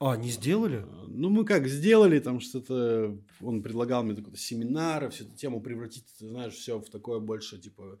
А, 0.00 0.16
не 0.16 0.30
сделали? 0.30 0.84
А, 0.86 1.04
Ну, 1.08 1.28
мы 1.28 1.44
как 1.44 1.68
сделали 1.68 2.20
там 2.20 2.40
что-то, 2.40 3.18
он 3.40 3.62
предлагал 3.62 4.04
мне 4.04 4.14
какой-то 4.14 4.38
семинар, 4.38 5.10
всю 5.10 5.24
эту 5.24 5.36
тему 5.36 5.60
превратить, 5.60 6.04
ты 6.18 6.28
знаешь, 6.28 6.54
все 6.54 6.78
в 6.78 6.88
такое 6.88 7.18
больше, 7.18 7.58
типа, 7.58 7.98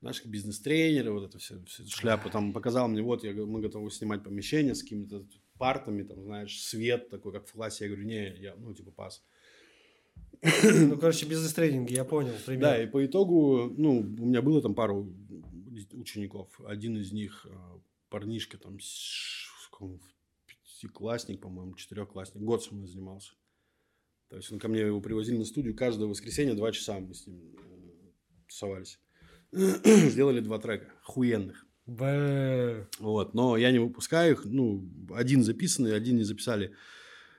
знаешь, 0.00 0.20
как 0.20 0.30
бизнес-тренеры, 0.30 1.12
вот 1.12 1.28
это 1.28 1.38
все, 1.38 1.62
всю 1.64 1.84
эту 1.84 1.92
шляпу, 1.92 2.30
там 2.30 2.52
показал 2.52 2.88
мне, 2.88 3.00
вот, 3.00 3.24
я, 3.24 3.32
мы 3.32 3.60
готовы 3.60 3.90
снимать 3.90 4.24
помещение 4.24 4.74
с 4.74 4.82
какими-то 4.82 5.24
партами, 5.56 6.02
там, 6.02 6.22
знаешь, 6.24 6.60
свет 6.60 7.08
такой, 7.10 7.32
как 7.32 7.46
в 7.46 7.52
классе, 7.52 7.84
я 7.84 7.90
говорю, 7.90 8.06
не, 8.06 8.36
я, 8.38 8.54
ну, 8.56 8.74
типа, 8.74 8.90
пас. 8.90 9.22
Ну, 10.42 10.98
короче, 10.98 11.26
бизнес-тренинги, 11.26 11.94
я 11.94 12.04
понял. 12.04 12.32
Пример. 12.44 12.62
Да, 12.62 12.82
и 12.82 12.86
по 12.86 13.04
итогу, 13.04 13.72
ну, 13.76 13.98
у 14.00 14.26
меня 14.26 14.42
было 14.42 14.62
там 14.62 14.74
пару 14.74 15.12
учеников. 15.92 16.48
Один 16.64 16.96
из 16.96 17.12
них 17.12 17.46
э, 17.48 17.78
парнишка 18.08 18.58
там, 18.58 18.78
пятиклассник, 20.46 21.40
по-моему, 21.40 21.74
четырехклассник. 21.74 22.42
Год 22.42 22.62
со 22.64 22.74
мной 22.74 22.86
занимался. 22.86 23.32
То 24.28 24.36
есть 24.36 24.50
он 24.52 24.58
ко 24.58 24.68
мне 24.68 24.80
его 24.80 25.00
привозили 25.00 25.38
на 25.38 25.44
студию 25.44 25.76
каждое 25.76 26.06
воскресенье, 26.06 26.54
два 26.54 26.72
часа 26.72 26.98
мы 26.98 27.14
с 27.14 27.26
ним 27.26 27.40
э, 27.40 28.42
тусовались. 28.48 28.98
Сделали 29.52 30.40
два 30.40 30.58
трека, 30.58 30.92
охуенных. 31.02 31.66
Бэ. 31.86 32.88
Вот, 32.98 33.34
но 33.34 33.56
я 33.56 33.70
не 33.70 33.78
выпускаю 33.78 34.32
их, 34.32 34.44
ну, 34.44 34.84
один 35.14 35.44
записанный, 35.44 35.94
один 35.94 36.16
не 36.16 36.24
записали. 36.24 36.74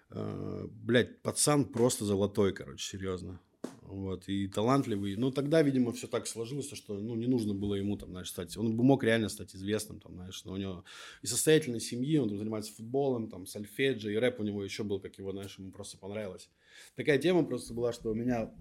Э, 0.09 0.67
блядь, 0.69 1.21
пацан 1.21 1.65
просто 1.65 2.05
золотой, 2.05 2.53
короче, 2.53 2.97
серьезно. 2.97 3.39
Вот, 3.81 4.27
и 4.27 4.49
талантливый. 4.49 5.15
Ну, 5.15 5.31
тогда, 5.31 5.61
видимо, 5.61 5.93
все 5.93 6.07
так 6.07 6.27
сложилось, 6.27 6.69
что, 6.73 6.99
ну, 6.99 7.15
не 7.15 7.27
нужно 7.27 7.53
было 7.53 7.73
ему, 7.75 7.97
там, 7.97 8.09
знаешь, 8.09 8.29
стать... 8.29 8.57
Он 8.57 8.75
бы 8.75 8.83
мог 8.83 9.01
реально 9.03 9.29
стать 9.29 9.55
известным, 9.55 10.01
там, 10.01 10.15
знаешь, 10.15 10.43
но 10.43 10.53
у 10.53 10.57
него 10.57 10.83
и 11.21 11.27
состоятельной 11.27 11.79
семьи, 11.79 12.17
он 12.17 12.27
там 12.27 12.37
занимается 12.37 12.73
футболом, 12.73 13.29
там, 13.29 13.45
сальфеджи, 13.45 14.13
и 14.13 14.17
рэп 14.17 14.41
у 14.41 14.43
него 14.43 14.61
еще 14.61 14.83
был, 14.83 14.99
как 14.99 15.17
его, 15.17 15.31
знаешь, 15.31 15.57
ему 15.57 15.71
просто 15.71 15.97
понравилось. 15.97 16.49
Такая 16.95 17.17
тема 17.17 17.45
просто 17.45 17.73
была, 17.73 17.93
что 17.93 18.11
у 18.11 18.13
меня 18.13 18.53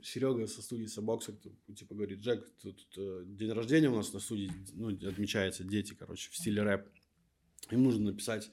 Серега 0.00 0.46
со 0.46 0.62
студии 0.62 0.86
Собокса, 0.86 1.36
типа, 1.74 1.94
говорит, 1.94 2.20
Джек, 2.20 2.48
тут, 2.62 2.86
э, 2.96 3.24
день 3.26 3.50
рождения 3.50 3.88
у 3.88 3.96
нас 3.96 4.12
на 4.12 4.20
студии, 4.20 4.52
ну, 4.74 4.88
отмечается, 4.88 5.64
дети, 5.64 5.94
короче, 5.94 6.30
в 6.30 6.36
стиле 6.36 6.62
рэп. 6.62 6.86
Им 7.70 7.82
нужно 7.82 8.12
написать 8.12 8.50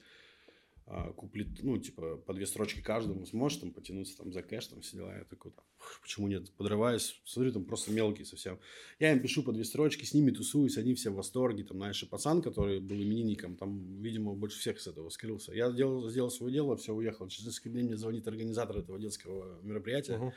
куплет, 1.16 1.48
ну, 1.62 1.78
типа, 1.78 2.16
по 2.16 2.34
две 2.34 2.46
строчки 2.46 2.80
каждому, 2.80 3.24
сможешь 3.24 3.58
там 3.58 3.70
потянуться 3.70 4.16
там 4.16 4.32
за 4.32 4.42
кэш, 4.42 4.66
там 4.66 4.80
все 4.80 4.96
дела. 4.96 5.16
Я 5.16 5.24
такой, 5.24 5.52
там, 5.52 5.64
почему 6.02 6.26
нет, 6.26 6.50
подрываюсь, 6.52 7.20
смотрю, 7.24 7.52
там 7.52 7.64
просто 7.64 7.92
мелкие 7.92 8.24
совсем. 8.26 8.58
Я 8.98 9.12
им 9.12 9.20
пишу 9.20 9.42
по 9.44 9.52
две 9.52 9.64
строчки, 9.64 10.04
с 10.04 10.14
ними 10.14 10.32
тусуюсь, 10.32 10.78
они 10.78 10.94
все 10.94 11.10
в 11.10 11.14
восторге, 11.14 11.62
там, 11.62 11.76
знаешь, 11.76 12.02
и 12.02 12.06
пацан, 12.06 12.42
который 12.42 12.80
был 12.80 12.96
именинником, 12.96 13.56
там, 13.56 14.02
видимо, 14.02 14.34
больше 14.34 14.58
всех 14.58 14.80
с 14.80 14.88
этого 14.88 15.10
скрылся. 15.10 15.52
Я 15.52 15.70
сделал, 15.70 16.08
сделал 16.10 16.30
свое 16.30 16.52
дело, 16.52 16.76
все, 16.76 16.92
уехал. 16.92 17.28
Через 17.28 17.46
несколько 17.46 17.70
дней 17.70 17.84
мне 17.84 17.96
звонит 17.96 18.26
организатор 18.26 18.78
этого 18.78 18.98
детского 18.98 19.60
мероприятия, 19.62 20.18
Мгм. 20.18 20.32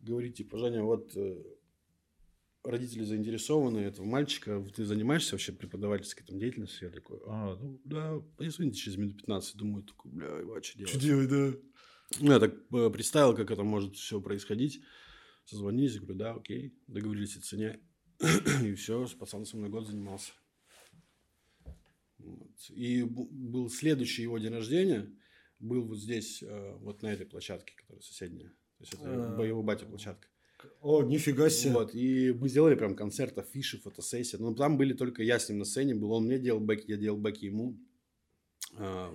говорит, 0.00 0.36
типа, 0.36 0.56
Женя, 0.56 0.82
вот 0.82 1.12
э, 1.16 1.42
родители 2.62 3.04
заинтересованы 3.04 3.78
этого 3.78 4.04
мальчика, 4.04 4.64
ты 4.74 4.84
занимаешься 4.84 5.32
вообще 5.32 5.52
преподавательской 5.52 6.26
там 6.26 6.38
деятельностью? 6.38 6.88
Я 6.88 6.94
такой, 6.94 7.18
а, 7.26 7.56
ну, 7.56 7.80
да, 7.84 8.20
позвоните 8.36 8.78
через 8.78 8.96
минут 8.98 9.16
15. 9.18 9.56
Думаю, 9.56 9.84
такой, 9.84 10.12
бля, 10.12 10.40
Ива, 10.40 10.62
что 10.62 10.78
делать? 10.78 10.98
делать, 10.98 11.28
да? 11.28 11.58
Ну, 12.20 12.32
я 12.32 12.40
так 12.40 12.54
э, 12.72 12.90
представил, 12.90 13.34
как 13.36 13.50
это 13.50 13.62
может 13.62 13.96
все 13.96 14.20
происходить. 14.20 14.82
Созвонились, 15.44 15.98
говорю, 15.98 16.16
да, 16.16 16.32
окей, 16.34 16.74
договорились 16.86 17.36
о 17.36 17.40
цене. 17.40 17.80
И 18.64 18.74
все, 18.74 19.06
пацан 19.18 19.46
со 19.46 19.56
мной 19.56 19.70
год 19.70 19.86
занимался. 19.86 20.32
Вот. 22.18 22.50
И 22.70 23.02
был 23.02 23.70
следующий 23.70 24.22
его 24.22 24.38
день 24.38 24.52
рождения, 24.52 25.10
был 25.58 25.84
вот 25.84 25.98
здесь, 25.98 26.42
э, 26.42 26.76
вот 26.80 27.02
на 27.02 27.12
этой 27.12 27.26
площадке, 27.26 27.74
которая 27.76 28.02
соседняя. 28.02 28.50
То 28.50 28.84
есть 28.84 28.94
это 28.94 29.32
А. 29.32 29.36
боевой 29.36 29.64
батя 29.64 29.86
площадка. 29.86 30.28
О, 30.80 31.02
нифига 31.02 31.50
себе. 31.50 31.72
Вот, 31.72 31.94
и 31.94 32.32
мы 32.32 32.48
сделали 32.48 32.74
прям 32.74 32.96
концерт, 32.96 33.36
афиши, 33.38 33.78
фотосессия. 33.78 34.38
Но 34.38 34.54
там 34.54 34.76
были 34.76 34.92
только 34.92 35.22
я 35.22 35.38
с 35.38 35.48
ним 35.48 35.58
на 35.58 35.64
сцене 35.64 35.94
был. 35.94 36.12
Он 36.12 36.24
мне 36.24 36.38
делал 36.38 36.60
бэки, 36.60 36.84
я 36.88 36.96
делал 36.96 37.18
бэки 37.18 37.46
ему. 37.46 37.78
А. 38.76 39.14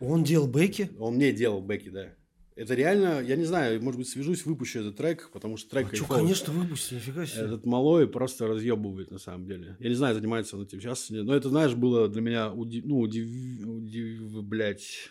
Он 0.00 0.24
делал 0.24 0.46
бэки? 0.46 0.90
Он 0.98 1.14
мне 1.16 1.32
делал 1.32 1.60
бэки, 1.60 1.90
да. 1.90 2.14
Это 2.58 2.74
реально, 2.74 3.20
я 3.22 3.36
не 3.36 3.44
знаю, 3.44 3.80
может 3.80 3.98
быть, 3.98 4.08
свяжусь, 4.08 4.44
выпущу 4.44 4.80
этот 4.80 4.96
трек, 4.96 5.30
потому 5.32 5.56
что 5.56 5.70
трек 5.70 5.92
А 5.92 5.96
что, 5.96 6.06
конечно, 6.06 6.52
выпусти, 6.52 6.94
нифига 6.94 7.24
себе. 7.24 7.42
Этот 7.42 7.64
малой 7.64 8.08
просто 8.08 8.48
разъебывает 8.48 9.12
на 9.12 9.18
самом 9.18 9.46
деле. 9.46 9.76
Я 9.78 9.88
не 9.88 9.94
знаю, 9.94 10.16
занимается 10.16 10.56
он 10.56 10.64
этим 10.64 10.80
сейчас. 10.80 11.08
Но 11.08 11.36
это, 11.36 11.50
знаешь, 11.50 11.74
было 11.74 12.08
для 12.08 12.20
меня, 12.20 12.52
уди- 12.52 12.82
ну, 12.84 12.98
удив... 12.98 13.28
удив- 13.64 14.42
блядь, 14.42 15.08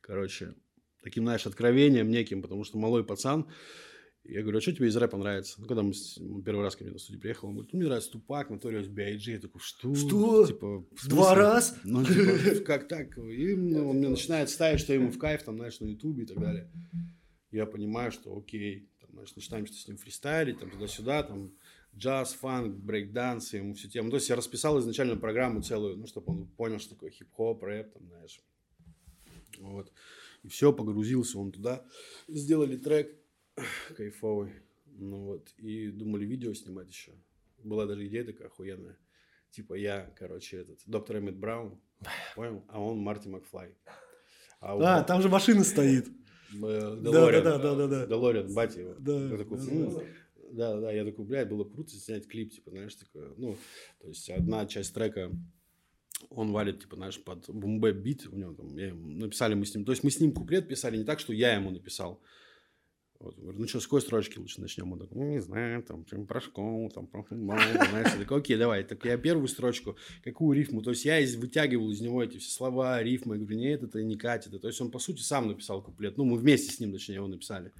короче, 0.00 0.54
таким, 1.02 1.24
знаешь, 1.24 1.46
откровением 1.46 2.08
неким, 2.08 2.40
потому 2.40 2.64
что 2.64 2.78
малой 2.78 3.04
пацан, 3.04 3.46
я 4.28 4.42
говорю, 4.42 4.58
а 4.58 4.60
что 4.60 4.72
тебе 4.72 4.88
из 4.88 4.96
рэпа 4.96 5.16
нравится? 5.16 5.60
Ну, 5.60 5.66
когда 5.66 5.82
мы 5.82 5.94
с- 5.94 6.18
первый 6.44 6.62
раз 6.62 6.76
ко 6.76 6.84
мне 6.84 6.92
на 6.92 6.98
студию 6.98 7.20
приехал, 7.20 7.48
он 7.48 7.54
говорит, 7.54 7.72
ну, 7.72 7.78
мне 7.78 7.88
нравится 7.88 8.10
Тупак, 8.12 8.50
Notorious 8.50 8.88
B.I.G. 8.88 9.32
Я 9.32 9.38
такой, 9.38 9.60
что? 9.60 9.94
Что? 9.94 10.46
Типа, 10.46 10.84
в 10.90 11.08
Два 11.08 11.34
раз? 11.34 11.76
Ну, 11.84 12.04
типа, 12.04 12.64
как 12.64 12.88
так? 12.88 13.16
И 13.18 13.54
ну, 13.54 13.90
он 13.90 13.96
мне 13.96 14.08
начинает 14.08 14.50
ставить, 14.50 14.80
что 14.80 14.92
ему 14.92 15.10
в 15.10 15.18
кайф, 15.18 15.42
там, 15.42 15.56
знаешь, 15.56 15.80
на 15.80 15.86
Ютубе 15.86 16.24
и 16.24 16.26
так 16.26 16.38
далее. 16.40 16.70
Я 17.50 17.66
понимаю, 17.66 18.12
что 18.12 18.36
окей, 18.36 18.88
там, 19.00 19.10
значит, 19.12 19.36
начинаем 19.36 19.66
что-то 19.66 19.82
с 19.82 19.88
ним 19.88 19.96
фристайлить, 19.96 20.58
там, 20.58 20.70
туда-сюда, 20.70 21.22
там, 21.22 21.52
джаз, 21.96 22.34
фанк, 22.34 22.76
брейкданс, 22.76 23.54
ему 23.54 23.74
всю 23.74 23.88
тему. 23.88 24.10
То 24.10 24.16
есть 24.16 24.28
я 24.28 24.36
расписал 24.36 24.78
изначально 24.80 25.16
программу 25.16 25.62
целую, 25.62 25.96
ну, 25.96 26.06
чтобы 26.06 26.32
он 26.32 26.46
понял, 26.48 26.78
что 26.78 26.90
такое 26.94 27.10
хип-хоп, 27.10 27.62
рэп, 27.62 27.92
там, 27.92 28.06
знаешь. 28.08 28.40
Вот. 29.58 29.92
И 30.42 30.48
все, 30.48 30.72
погрузился 30.72 31.38
он 31.38 31.52
туда. 31.52 31.84
Сделали 32.28 32.76
трек 32.76 33.16
кайфовый. 33.96 34.52
Ну 34.86 35.24
вот. 35.24 35.52
И 35.58 35.88
думали 35.88 36.24
видео 36.24 36.54
снимать 36.54 36.88
еще. 36.88 37.12
Была 37.62 37.86
даже 37.86 38.06
идея 38.06 38.24
такая 38.24 38.48
охуенная. 38.48 38.96
Типа 39.50 39.74
я, 39.74 40.12
короче, 40.18 40.58
этот, 40.58 40.80
доктор 40.86 41.18
Эммет 41.18 41.36
Браун, 41.36 41.80
понял? 42.34 42.64
А 42.68 42.80
он 42.80 42.98
Марти 42.98 43.28
Макфлай. 43.28 43.74
А, 44.60 44.76
у 44.76 44.80
А, 44.80 45.02
там 45.02 45.22
же 45.22 45.28
машина 45.28 45.64
стоит. 45.64 46.08
Э, 46.54 46.96
Да, 47.02 47.10
Делориан. 47.10 47.42
да, 47.42 47.58
да, 47.58 47.74
да, 47.74 47.86
да. 47.88 48.06
Делориан, 48.06 48.54
батя 48.54 48.80
его. 48.80 48.94
Да, 49.00 49.12
Я 49.18 49.36
такой, 49.36 49.58
да, 49.58 50.00
да, 50.52 50.80
да, 50.80 50.92
я 50.92 51.04
такой, 51.04 51.24
блядь, 51.24 51.48
было 51.48 51.64
круто 51.64 51.90
снять 51.90 52.28
клип, 52.28 52.52
типа, 52.52 52.70
знаешь, 52.70 52.94
такое, 52.94 53.32
ну, 53.36 53.56
то 54.00 54.06
есть 54.06 54.30
одна 54.30 54.64
часть 54.66 54.94
трека, 54.94 55.32
он 56.30 56.52
валит, 56.52 56.80
типа, 56.82 56.94
знаешь, 56.94 57.20
под 57.22 57.50
бумбэ 57.50 57.92
бит, 57.94 58.28
у 58.30 58.36
него 58.36 58.54
там, 58.54 58.76
я 58.76 58.86
ему- 58.86 59.08
написали 59.08 59.54
мы 59.54 59.66
с 59.66 59.74
ним, 59.74 59.84
то 59.84 59.90
есть 59.90 60.04
мы 60.04 60.10
с 60.12 60.20
ним 60.20 60.32
куплет 60.32 60.68
писали 60.68 60.96
не 60.98 61.04
так, 61.04 61.18
что 61.18 61.32
я 61.32 61.52
ему 61.56 61.70
написал. 61.70 62.22
Вот, 63.18 63.38
говорю, 63.38 63.58
ну 63.58 63.66
что, 63.66 63.80
с 63.80 63.84
какой 63.84 64.02
строчки 64.02 64.38
лучше 64.38 64.60
начнем? 64.60 64.92
Он 64.92 64.98
такой, 64.98 65.16
ну, 65.16 65.30
не 65.30 65.40
знаю, 65.40 65.82
там, 65.82 66.04
прям 66.04 66.26
про 66.26 66.40
школу, 66.40 66.90
там, 66.90 67.06
про 67.06 67.22
футбол, 67.22 67.56
такой, 68.18 68.38
окей, 68.38 68.56
давай. 68.56 68.84
Так 68.84 69.04
я 69.04 69.16
первую 69.16 69.48
строчку, 69.48 69.96
какую 70.22 70.56
рифму? 70.56 70.82
То 70.82 70.90
есть 70.90 71.04
я 71.04 71.18
из, 71.20 71.36
вытягивал 71.36 71.90
из 71.90 72.00
него 72.00 72.22
эти 72.22 72.38
все 72.38 72.50
слова, 72.50 73.02
рифмы, 73.02 73.36
я 73.36 73.40
говорю, 73.40 73.58
нет, 73.58 73.82
это 73.82 74.02
не 74.02 74.16
катит. 74.16 74.60
То 74.60 74.68
есть 74.68 74.80
он, 74.80 74.90
по 74.90 74.98
сути, 74.98 75.22
сам 75.22 75.48
написал 75.48 75.82
куплет. 75.82 76.16
Ну, 76.16 76.24
мы 76.24 76.36
вместе 76.36 76.72
с 76.72 76.80
ним, 76.80 76.92
точнее, 76.92 77.16
его 77.16 77.26
написали. 77.26 77.72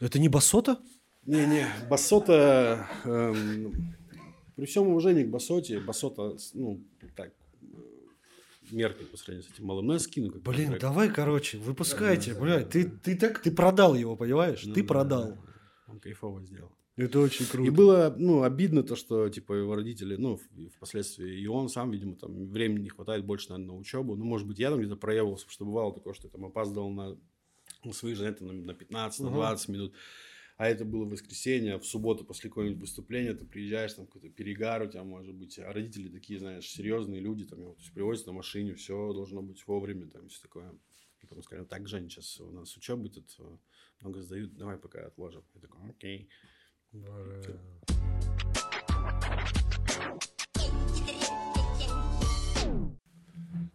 Это 0.00 0.18
не 0.18 0.28
басота? 0.28 0.78
Не-не, 1.26 1.66
Басота, 1.90 2.88
эм, 3.04 3.96
при 4.54 4.64
всем 4.64 4.86
уважении 4.86 5.24
к 5.24 5.28
Басоте, 5.28 5.80
Басота, 5.80 6.36
ну, 6.54 6.84
так, 7.16 7.32
меркнет 8.70 9.10
по 9.10 9.16
сравнению 9.16 9.48
с 9.48 9.54
этим 9.54 9.66
малым. 9.66 9.86
Ну, 9.86 9.92
я 9.94 9.98
скину 9.98 10.30
как 10.30 10.42
Блин, 10.42 10.76
давай, 10.80 11.10
короче, 11.10 11.58
выпускайте, 11.58 12.34
блядь. 12.34 12.70
Ты, 12.70 12.84
ты 12.84 13.16
так, 13.16 13.40
ты 13.40 13.50
продал 13.50 13.94
его, 13.94 14.16
понимаешь? 14.16 14.64
Ну 14.64 14.74
ты 14.74 14.84
продал. 14.84 15.36
Он 15.88 16.00
кайфово 16.00 16.42
сделал. 16.42 16.72
Это 16.96 17.20
очень 17.20 17.44
круто. 17.44 17.66
И 17.66 17.70
было, 17.70 18.14
ну, 18.16 18.42
обидно 18.42 18.82
то, 18.82 18.96
что, 18.96 19.28
типа, 19.28 19.52
его 19.52 19.74
родители, 19.74 20.16
ну, 20.16 20.40
впоследствии, 20.74 21.40
и 21.40 21.46
он 21.46 21.68
сам, 21.68 21.90
видимо, 21.90 22.16
там, 22.16 22.50
времени 22.50 22.84
не 22.84 22.88
хватает 22.88 23.24
больше, 23.24 23.50
наверное, 23.50 23.74
на 23.74 23.78
учебу. 23.78 24.16
Ну, 24.16 24.24
может 24.24 24.48
быть, 24.48 24.58
я 24.58 24.70
там 24.70 24.78
где-то 24.78 24.96
проебывался, 24.96 25.44
потому 25.44 25.54
что 25.54 25.64
бывало 25.66 25.94
такое, 25.94 26.14
что 26.14 26.26
я 26.26 26.30
там 26.30 26.46
опаздывал 26.46 26.88
на, 26.88 27.18
на 27.84 27.92
свои 27.92 28.14
занятия 28.14 28.44
на, 28.44 28.54
на 28.54 28.72
15, 28.72 29.20
на 29.20 29.26
Мгм. 29.26 29.34
20 29.34 29.68
минут. 29.68 29.94
А 30.56 30.68
это 30.68 30.86
было 30.86 31.04
воскресенье, 31.04 31.78
в 31.78 31.84
субботу 31.84 32.24
после 32.24 32.48
какого-нибудь 32.48 32.80
выступления 32.80 33.34
ты 33.34 33.44
приезжаешь, 33.44 33.92
там 33.92 34.06
какой-то 34.06 34.30
перегар 34.30 34.82
у 34.82 34.86
тебя 34.86 35.04
может 35.04 35.34
быть, 35.34 35.58
а 35.58 35.70
родители 35.70 36.08
такие, 36.08 36.38
знаешь, 36.38 36.66
серьезные 36.66 37.20
люди, 37.20 37.44
там 37.44 37.60
его 37.60 37.74
то 37.74 37.80
есть, 37.80 37.92
привозят 37.92 38.26
на 38.26 38.32
машине, 38.32 38.74
все 38.74 39.12
должно 39.12 39.42
быть 39.42 39.66
вовремя, 39.66 40.06
там 40.06 40.28
все 40.28 40.40
такое. 40.40 40.72
И 41.20 41.26
потом 41.26 41.42
сказали, 41.42 41.66
так, 41.66 41.86
Жень, 41.86 42.08
сейчас 42.08 42.40
у 42.40 42.50
нас 42.52 42.74
учеба 42.74 43.08
тут 43.10 43.36
э, 43.38 43.56
много 44.00 44.22
сдают, 44.22 44.56
давай 44.56 44.78
пока 44.78 45.06
отложим. 45.06 45.44
Я 45.54 45.60
такой, 45.60 45.90
окей. 45.90 46.30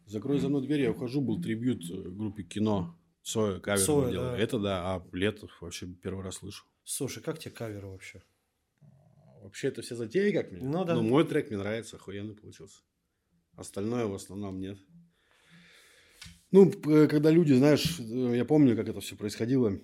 Закрой 0.08 0.39
за 0.39 0.50
мной 0.50 0.63
дверь, 0.63 0.82
я 0.82 0.91
ухожу, 0.91 1.22
был 1.22 1.39
трибют 1.39 1.84
э, 1.91 2.10
группе 2.10 2.44
кино. 2.44 2.98
Соя 3.24 3.60
кавер 3.60 3.80
Соя, 3.80 4.12
да. 4.14 4.38
Это 4.38 4.60
да, 4.60 4.96
а 4.96 5.08
Летов 5.12 5.52
вообще 5.62 5.88
первый 5.88 6.24
раз 6.24 6.38
слышу. 6.38 6.66
Слушай, 6.84 7.22
как 7.22 7.40
тебе 7.40 7.52
каверы 7.52 7.88
вообще? 7.88 8.24
Вообще 9.42 9.68
это 9.70 9.82
все 9.82 9.96
затеи 9.96 10.32
как 10.32 10.52
мне? 10.52 10.62
Ну 10.62 10.86
да. 10.86 10.96
Но 10.96 11.04
мой 11.04 11.26
трек 11.26 11.50
мне 11.50 11.58
нравится, 11.58 11.96
охуенно 11.98 12.34
получился. 12.34 12.82
Остальное 13.56 14.06
в 14.06 14.14
основном 14.14 14.60
нет. 14.60 14.78
Ну, 16.52 16.70
п- 16.70 17.08
когда 17.08 17.32
люди, 17.32 17.54
знаешь, 17.54 18.00
э, 18.00 18.36
я 18.36 18.46
помню, 18.46 18.76
как 18.76 18.90
это 18.90 19.00
все 19.00 19.16
происходило. 19.16 19.80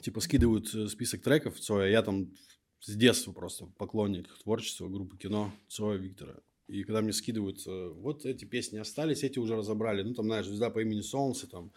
Типа 0.00 0.20
скидывают 0.20 0.74
э, 0.74 0.88
список 0.88 1.22
треков 1.22 1.60
Цоя. 1.60 1.90
Я 1.90 2.02
там 2.02 2.32
с 2.80 2.94
детства 2.96 3.32
просто 3.32 3.66
поклонник 3.78 4.28
творчества 4.42 4.88
группы 4.88 5.18
кино 5.18 5.52
Цоя 5.68 5.98
Виктора. 5.98 6.40
И 6.66 6.82
когда 6.84 7.02
мне 7.02 7.12
скидывают, 7.12 7.66
э, 7.66 7.88
вот 7.90 8.24
эти 8.24 8.44
песни 8.46 8.78
остались, 8.78 9.22
эти 9.22 9.38
уже 9.38 9.54
разобрали. 9.54 10.02
Ну, 10.02 10.14
там, 10.14 10.26
знаешь, 10.26 10.46
«Звезда 10.46 10.70
по 10.70 10.80
имени 10.80 11.02
Солнце», 11.02 11.46
там, 11.46 11.66
э, 11.66 11.70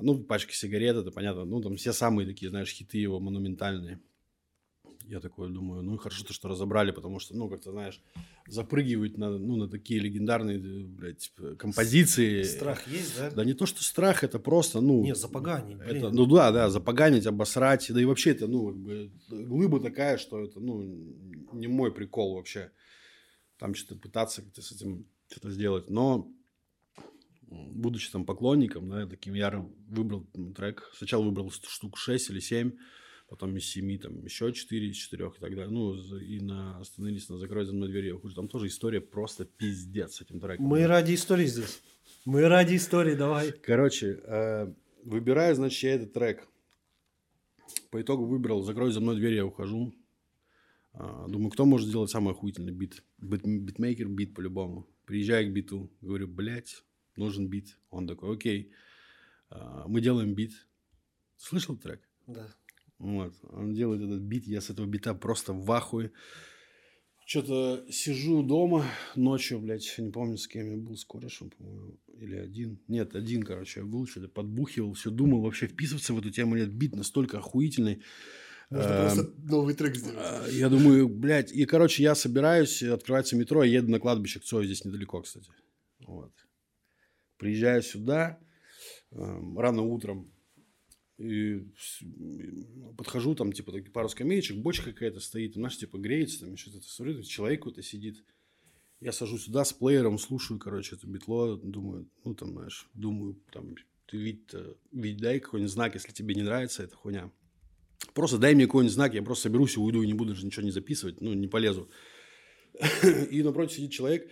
ну, 0.00 0.22
«Пачка 0.22 0.52
сигарет», 0.52 0.96
это 0.96 1.10
понятно. 1.10 1.44
Ну, 1.44 1.60
там 1.60 1.76
все 1.76 1.92
самые 1.92 2.26
такие, 2.26 2.50
знаешь, 2.50 2.70
хиты 2.70 2.98
его 2.98 3.20
монументальные. 3.20 4.00
Я 5.06 5.18
такой 5.18 5.50
думаю, 5.50 5.82
ну 5.82 5.96
хорошо, 5.96 6.24
то, 6.24 6.32
что 6.32 6.46
разобрали, 6.46 6.92
потому 6.92 7.18
что, 7.18 7.36
ну, 7.36 7.48
как-то, 7.48 7.72
знаешь, 7.72 8.00
запрыгивать 8.46 9.18
на, 9.18 9.38
ну, 9.38 9.56
на 9.56 9.68
такие 9.68 9.98
легендарные, 9.98 10.58
э, 10.58 10.84
блядь, 10.84 11.32
композиции. 11.58 12.44
Страх 12.44 12.86
есть, 12.86 13.16
да? 13.16 13.30
Да 13.30 13.44
не 13.44 13.54
то, 13.54 13.66
что 13.66 13.82
страх, 13.82 14.22
это 14.22 14.38
просто, 14.38 14.80
ну... 14.80 15.02
Нет, 15.02 15.16
запоганить, 15.16 15.78
блин. 15.78 15.96
Это, 15.96 16.10
ну 16.10 16.26
да, 16.26 16.52
да, 16.52 16.70
запоганить, 16.70 17.26
обосрать. 17.26 17.92
Да 17.92 18.00
и 18.00 18.04
вообще 18.04 18.30
это, 18.30 18.46
ну, 18.46 18.68
как 18.68 18.76
бы, 18.76 19.10
глыба 19.30 19.80
такая, 19.80 20.16
что 20.16 20.44
это, 20.44 20.60
ну, 20.60 20.80
не 21.54 21.66
мой 21.66 21.92
прикол 21.92 22.36
вообще. 22.36 22.70
Там 23.58 23.74
что-то 23.74 24.00
пытаться 24.00 24.42
как-то 24.42 24.62
с 24.62 24.70
этим 24.70 25.06
что-то 25.28 25.50
сделать. 25.50 25.90
Но 25.90 26.30
будучи 27.50 28.10
там 28.10 28.24
поклонником, 28.24 28.88
да, 28.88 29.06
таким 29.06 29.34
ярым, 29.34 29.74
выбрал 29.88 30.26
трек. 30.56 30.90
Сначала 30.96 31.24
выбрал 31.24 31.50
штук 31.50 31.98
6 31.98 32.30
или 32.30 32.40
7 32.40 32.72
потом 33.30 33.56
из 33.56 33.70
семи, 33.70 33.96
там, 33.96 34.24
еще 34.24 34.52
четыре 34.52 34.88
из 34.88 34.96
четырех 34.96 35.36
и 35.36 35.40
так 35.40 35.54
далее. 35.54 35.68
Ну, 35.68 35.94
и 36.18 36.40
на, 36.40 36.78
остановились 36.80 37.28
на 37.28 37.38
«Закрой 37.38 37.64
за 37.64 37.72
мной 37.72 37.88
дверь, 37.88 38.06
я 38.06 38.16
ухожу». 38.16 38.34
Там 38.34 38.48
тоже 38.48 38.66
история 38.66 39.00
просто 39.00 39.44
пиздец 39.44 40.16
с 40.16 40.20
этим 40.20 40.40
треком. 40.40 40.66
Мы 40.66 40.84
ради 40.86 41.14
истории 41.14 41.46
здесь. 41.46 41.80
Мы 42.24 42.48
ради 42.48 42.74
истории, 42.74 43.14
давай. 43.14 43.52
Короче, 43.52 44.20
э, 44.24 44.74
выбираю, 45.04 45.54
значит, 45.54 45.82
я 45.84 45.94
этот 45.94 46.12
трек. 46.12 46.48
По 47.90 48.02
итогу 48.02 48.26
выбрал 48.26 48.62
«Закрой 48.62 48.90
за 48.90 49.00
мной 49.00 49.14
дверь, 49.14 49.34
я 49.34 49.46
ухожу». 49.46 49.94
Э, 50.94 51.26
думаю, 51.28 51.50
кто 51.50 51.64
может 51.64 51.86
сделать 51.86 52.10
самый 52.10 52.32
охуительный 52.32 52.72
бит? 52.72 53.04
бит 53.18 53.42
битмейкер 53.46 54.08
бит 54.08 54.34
по-любому. 54.34 54.88
Приезжаю 55.06 55.48
к 55.48 55.52
биту, 55.52 55.88
говорю, 56.00 56.26
блядь, 56.26 56.82
нужен 57.16 57.48
бит. 57.48 57.78
Он 57.90 58.06
такой, 58.06 58.34
окей. 58.34 58.72
Э, 59.50 59.84
мы 59.86 60.00
делаем 60.00 60.34
бит. 60.34 60.52
Слышал 61.36 61.76
трек? 61.76 62.08
Да. 62.26 62.46
Вот. 62.98 63.34
Он 63.42 63.72
делает 63.72 64.02
этот 64.02 64.20
бит, 64.20 64.46
я 64.46 64.60
с 64.60 64.70
этого 64.70 64.86
бита 64.86 65.14
просто 65.14 65.52
в 65.52 65.70
ахуе. 65.72 66.12
Что-то 67.24 67.86
сижу 67.90 68.42
дома 68.42 68.84
ночью, 69.14 69.60
блядь, 69.60 69.94
не 69.98 70.10
помню, 70.10 70.36
с 70.36 70.48
кем 70.48 70.70
я 70.70 70.76
был, 70.76 70.96
с 70.96 71.04
корешем, 71.04 71.50
по-моему, 71.50 71.96
или 72.18 72.34
один. 72.34 72.80
Нет, 72.88 73.14
один, 73.14 73.44
короче, 73.44 73.80
я 73.80 73.86
был, 73.86 74.06
что-то 74.06 74.28
подбухивал, 74.28 74.94
все 74.94 75.10
думал, 75.10 75.40
вообще 75.40 75.68
вписываться 75.68 76.12
в 76.12 76.18
эту 76.18 76.30
тему 76.30 76.56
нет. 76.56 76.72
Бит 76.72 76.96
настолько 76.96 77.38
охуительный. 77.38 78.02
Можно 78.68 78.90
эм, 78.90 79.00
просто 79.00 79.32
новый 79.48 79.74
трек 79.74 79.96
сделать. 79.96 80.16
А, 80.18 80.46
я 80.50 80.68
думаю, 80.68 81.08
блядь, 81.08 81.52
и, 81.52 81.64
короче, 81.66 82.02
я 82.02 82.14
собираюсь, 82.14 82.82
открывается 82.82 83.36
метро, 83.36 83.64
я 83.64 83.78
еду 83.78 83.90
на 83.90 84.00
кладбище 84.00 84.40
к 84.40 84.44
Цою, 84.44 84.64
здесь 84.64 84.84
недалеко, 84.84 85.22
кстати. 85.22 85.50
Вот. 86.00 86.32
Приезжаю 87.40 87.80
сюда, 87.80 88.38
эм, 89.12 89.58
рано 89.58 89.80
утром, 89.80 90.30
и 91.16 91.66
подхожу, 92.98 93.34
там, 93.34 93.52
типа, 93.52 93.72
пару 93.94 94.10
скамеечек, 94.10 94.58
бочка 94.58 94.92
какая-то 94.92 95.20
стоит, 95.20 95.54
знаешь, 95.54 95.78
типа, 95.78 95.96
греется, 95.96 96.40
там, 96.40 96.58
что-то, 96.58 96.82
смотрю, 96.82 97.22
человек 97.22 97.60
какой-то 97.60 97.82
сидит. 97.82 98.22
Я 99.00 99.12
сажусь 99.12 99.44
сюда 99.44 99.64
с 99.64 99.72
плеером, 99.72 100.18
слушаю, 100.18 100.60
короче, 100.60 100.96
это 100.96 101.06
битло, 101.06 101.56
думаю, 101.56 102.10
ну, 102.24 102.34
там, 102.34 102.50
знаешь, 102.50 102.90
думаю, 102.92 103.40
там, 103.52 103.74
ты 104.06 104.18
вид, 104.18 104.54
вид 104.92 105.16
дай 105.16 105.40
какой-нибудь 105.40 105.72
знак, 105.72 105.94
если 105.94 106.12
тебе 106.12 106.34
не 106.34 106.42
нравится 106.42 106.82
эта 106.82 106.94
хуйня. 106.94 107.32
Просто 108.12 108.36
дай 108.36 108.54
мне 108.54 108.66
какой-нибудь 108.66 108.92
знак, 108.92 109.14
я 109.14 109.22
просто 109.22 109.44
соберусь 109.44 109.76
и 109.78 109.80
уйду, 109.80 110.02
и 110.02 110.06
не 110.06 110.14
буду 110.14 110.34
даже 110.34 110.44
ничего 110.44 110.64
не 110.64 110.72
записывать, 110.72 111.22
ну, 111.22 111.32
не 111.32 111.48
полезу. 111.48 111.90
И 113.30 113.42
напротив 113.42 113.76
сидит 113.76 113.92
человек, 113.92 114.30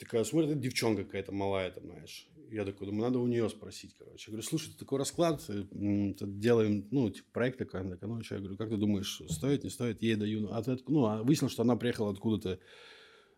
такая 0.00 0.24
смотрит, 0.24 0.50
это 0.50 0.60
девчонка 0.60 1.04
какая-то 1.04 1.32
малая, 1.32 1.70
там, 1.70 1.84
знаешь. 1.84 2.26
Я 2.50 2.64
такой, 2.64 2.88
думаю, 2.88 3.04
надо 3.04 3.20
у 3.20 3.28
нее 3.28 3.48
спросить, 3.48 3.94
короче. 3.96 4.24
Я 4.26 4.32
говорю, 4.32 4.48
слушай, 4.48 4.74
такой 4.76 4.98
расклад, 4.98 5.44
э, 5.48 5.64
делаем, 5.70 6.88
ну, 6.90 7.08
типа, 7.10 7.28
проект 7.32 7.58
такой. 7.58 7.80
Она 7.80 7.90
такая, 7.90 8.10
ну, 8.10 8.22
что, 8.24 8.34
я 8.34 8.40
говорю, 8.40 8.56
как 8.56 8.70
ты 8.70 8.76
думаешь, 8.76 9.22
стоит, 9.28 9.62
не 9.62 9.70
стоит? 9.70 10.02
Ей 10.02 10.16
даю. 10.16 10.50
А 10.50 10.60
ты, 10.62 10.76
ну, 10.88 11.04
а 11.04 11.22
выяснилось, 11.22 11.52
что 11.52 11.62
она 11.62 11.76
приехала 11.76 12.10
откуда-то 12.10 12.58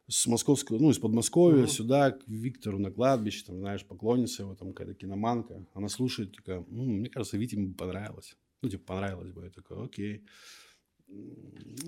с 0.09 0.27
московского, 0.27 0.79
ну, 0.79 0.91
из 0.91 0.99
Подмосковья 0.99 1.65
uh-huh. 1.65 1.69
сюда, 1.69 2.13
к 2.13 2.27
Виктору 2.27 2.79
на 2.79 2.91
кладбище, 2.91 3.45
там, 3.47 3.59
знаешь, 3.59 3.85
поклонница 3.85 4.43
его, 4.43 4.55
там, 4.55 4.73
какая-то 4.73 4.95
киноманка. 4.95 5.67
Она 5.75 5.89
слушает, 5.89 6.35
такая, 6.35 6.61
М, 6.61 7.01
мне 7.01 7.11
кажется, 7.11 7.37
Вите 7.37 7.59
бы 7.59 7.75
понравилось. 7.75 8.37
Ну, 8.63 8.69
типа, 8.69 8.85
понравилось 8.95 9.33
бы. 9.33 9.45
Я 9.45 9.51
такой, 9.51 9.85
окей. 9.85 10.25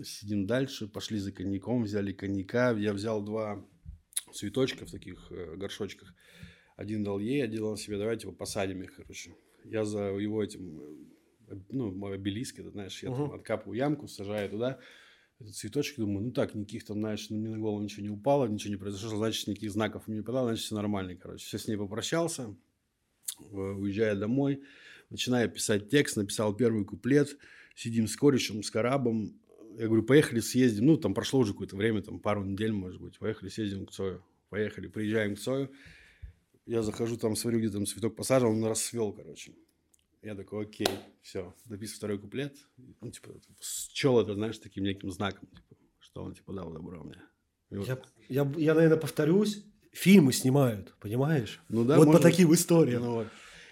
Сидим 0.04 0.46
дальше, 0.46 0.88
пошли 0.88 1.18
за 1.18 1.32
коньяком, 1.32 1.84
взяли 1.84 2.12
коньяка. 2.12 2.72
Я 2.72 2.92
взял 2.92 3.22
два 3.22 3.64
цветочка 4.34 4.86
в 4.86 4.90
таких 4.90 5.26
э, 5.30 5.56
горшочках. 5.56 6.14
Один 6.76 7.04
дал 7.04 7.18
ей, 7.18 7.42
один 7.42 7.60
дал 7.60 7.76
себе, 7.76 7.98
давайте 7.98 8.26
его 8.26 8.36
посадим 8.36 8.82
их, 8.82 8.96
короче. 8.96 9.34
Я 9.64 9.84
за 9.84 10.14
его 10.14 10.42
этим, 10.42 10.80
э, 11.48 11.54
ну, 11.70 12.06
обелиск, 12.06 12.58
это, 12.58 12.70
знаешь, 12.70 13.02
я 13.02 13.10
uh-huh. 13.10 13.16
там 13.16 13.32
откапываю 13.32 13.78
ямку, 13.78 14.08
сажаю 14.08 14.50
туда 14.50 14.80
этот 15.40 15.54
цветочек, 15.54 15.98
думаю, 15.98 16.26
ну 16.26 16.30
так, 16.32 16.54
никаких 16.54 16.84
там, 16.84 16.98
знаешь, 16.98 17.28
ну, 17.30 17.38
мне 17.38 17.50
на 17.50 17.58
голову 17.58 17.82
ничего 17.82 18.02
не 18.02 18.10
упало, 18.10 18.46
ничего 18.46 18.70
не 18.70 18.78
произошло, 18.78 19.16
значит, 19.18 19.46
никаких 19.46 19.72
знаков 19.72 20.06
мне 20.06 20.18
не 20.18 20.22
подало, 20.22 20.48
значит, 20.48 20.64
все 20.64 20.74
нормально, 20.74 21.16
короче. 21.16 21.44
Все 21.44 21.58
с 21.58 21.66
ней 21.66 21.76
попрощался, 21.76 22.54
э, 23.38 23.54
уезжая 23.54 24.14
домой, 24.14 24.62
начинаю 25.10 25.50
писать 25.50 25.90
текст, 25.90 26.16
написал 26.16 26.54
первый 26.54 26.84
куплет, 26.84 27.36
сидим 27.74 28.06
с 28.06 28.16
корешем, 28.16 28.62
с 28.62 28.70
карабом, 28.70 29.40
я 29.78 29.86
говорю, 29.86 30.02
поехали 30.02 30.40
съездим, 30.40 30.86
ну, 30.86 30.96
там 30.96 31.14
прошло 31.14 31.40
уже 31.40 31.52
какое-то 31.52 31.76
время, 31.76 32.02
там 32.02 32.18
пару 32.18 32.44
недель, 32.44 32.72
может 32.72 33.00
быть, 33.00 33.18
поехали 33.18 33.48
съездим 33.48 33.86
к 33.86 33.92
Цою, 33.92 34.24
поехали, 34.48 34.88
приезжаем 34.88 35.36
к 35.36 35.38
Цою, 35.38 35.70
я 36.66 36.82
захожу, 36.82 37.16
там 37.16 37.36
смотрю, 37.36 37.60
где 37.60 37.70
там 37.70 37.86
цветок 37.86 38.16
посажен, 38.16 38.48
он 38.48 38.64
расцвел, 38.64 39.12
короче. 39.12 39.52
Я 40.22 40.34
такой, 40.34 40.64
окей, 40.64 40.88
все, 41.20 41.54
дописываю 41.66 41.98
второй 41.98 42.18
куплет. 42.18 42.56
Ну, 43.00 43.10
типа, 43.10 43.34
счел 43.60 44.18
это, 44.18 44.34
знаешь, 44.34 44.56
таким 44.58 44.84
неким 44.84 45.10
знаком, 45.10 45.48
типа, 45.48 45.76
что 45.98 46.22
он, 46.22 46.34
типа, 46.34 46.54
дал 46.54 46.72
добро 46.72 47.04
мне. 47.04 47.20
Вот. 47.70 47.86
Я, 47.86 47.98
я, 48.28 48.52
я, 48.56 48.74
наверное, 48.74 48.96
повторюсь, 48.96 49.64
фильмы 49.92 50.32
снимают, 50.32 50.94
понимаешь? 51.00 51.60
Ну 51.68 51.84
да, 51.84 51.98
Вот 51.98 52.06
может, 52.06 52.22
по 52.22 52.28
таким 52.28 52.54
историям. 52.54 53.02
Ну, 53.02 53.12
вот. 53.12 53.28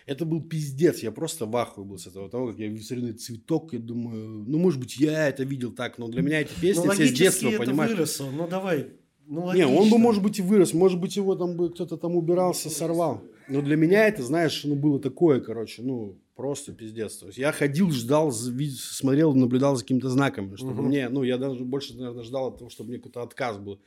Это 0.06 0.24
был 0.24 0.42
пиздец, 0.42 1.00
я 1.00 1.12
просто 1.12 1.46
в 1.46 1.56
ахуе 1.56 1.84
был 1.84 1.98
с 1.98 2.06
этого, 2.06 2.28
того, 2.28 2.48
как 2.48 2.58
я 2.58 2.70
на 2.70 3.14
цветок, 3.14 3.72
я 3.72 3.78
думаю, 3.78 4.44
ну, 4.46 4.58
может 4.58 4.80
быть, 4.80 4.96
я 4.96 5.28
это 5.28 5.44
видел 5.44 5.72
так, 5.72 5.98
но 5.98 6.08
для 6.08 6.22
меня 6.22 6.40
эти 6.40 6.58
песни 6.60 6.86
ну, 6.86 6.92
все 6.92 7.06
с 7.06 7.12
детства, 7.12 7.48
это 7.48 7.64
понимаешь? 7.64 7.92
выросло, 7.92 8.30
ну, 8.30 8.48
давай, 8.48 8.88
ну, 9.26 9.52
не, 9.54 9.66
он 9.66 9.88
бы, 9.88 9.98
может 9.98 10.22
быть, 10.22 10.38
и 10.38 10.42
вырос, 10.42 10.74
может 10.74 11.00
быть, 11.00 11.16
его 11.16 11.34
там 11.36 11.56
бы 11.56 11.70
кто-то 11.70 11.96
там 11.96 12.16
убирался, 12.16 12.70
сорвал. 12.70 13.22
Но 13.48 13.60
для 13.60 13.76
меня 13.76 14.06
это, 14.06 14.22
знаешь, 14.22 14.64
ну, 14.64 14.74
было 14.74 15.00
такое, 15.00 15.40
короче, 15.40 15.82
ну, 15.82 16.18
просто 16.34 16.72
пиздец. 16.72 17.16
То 17.16 17.26
есть 17.26 17.38
я 17.38 17.52
ходил, 17.52 17.90
ждал, 17.90 18.32
смотрел, 18.32 19.34
наблюдал 19.34 19.76
за 19.76 19.82
какими-то 19.82 20.08
знаками, 20.08 20.56
чтобы 20.56 20.80
угу. 20.80 20.82
мне, 20.82 21.08
ну, 21.08 21.22
я 21.22 21.38
даже 21.38 21.64
больше, 21.64 21.96
наверное, 21.96 22.24
ждал 22.24 22.48
от 22.48 22.58
того, 22.58 22.70
чтобы 22.70 22.90
мне 22.90 22.98
какой-то 22.98 23.22
отказ 23.22 23.58
был. 23.58 23.80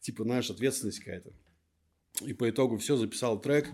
Типа, 0.00 0.24
знаешь, 0.24 0.50
ответственность 0.50 0.98
какая-то. 0.98 1.30
И 2.26 2.32
по 2.32 2.48
итогу 2.48 2.76
все, 2.78 2.96
записал 2.96 3.40
трек, 3.40 3.70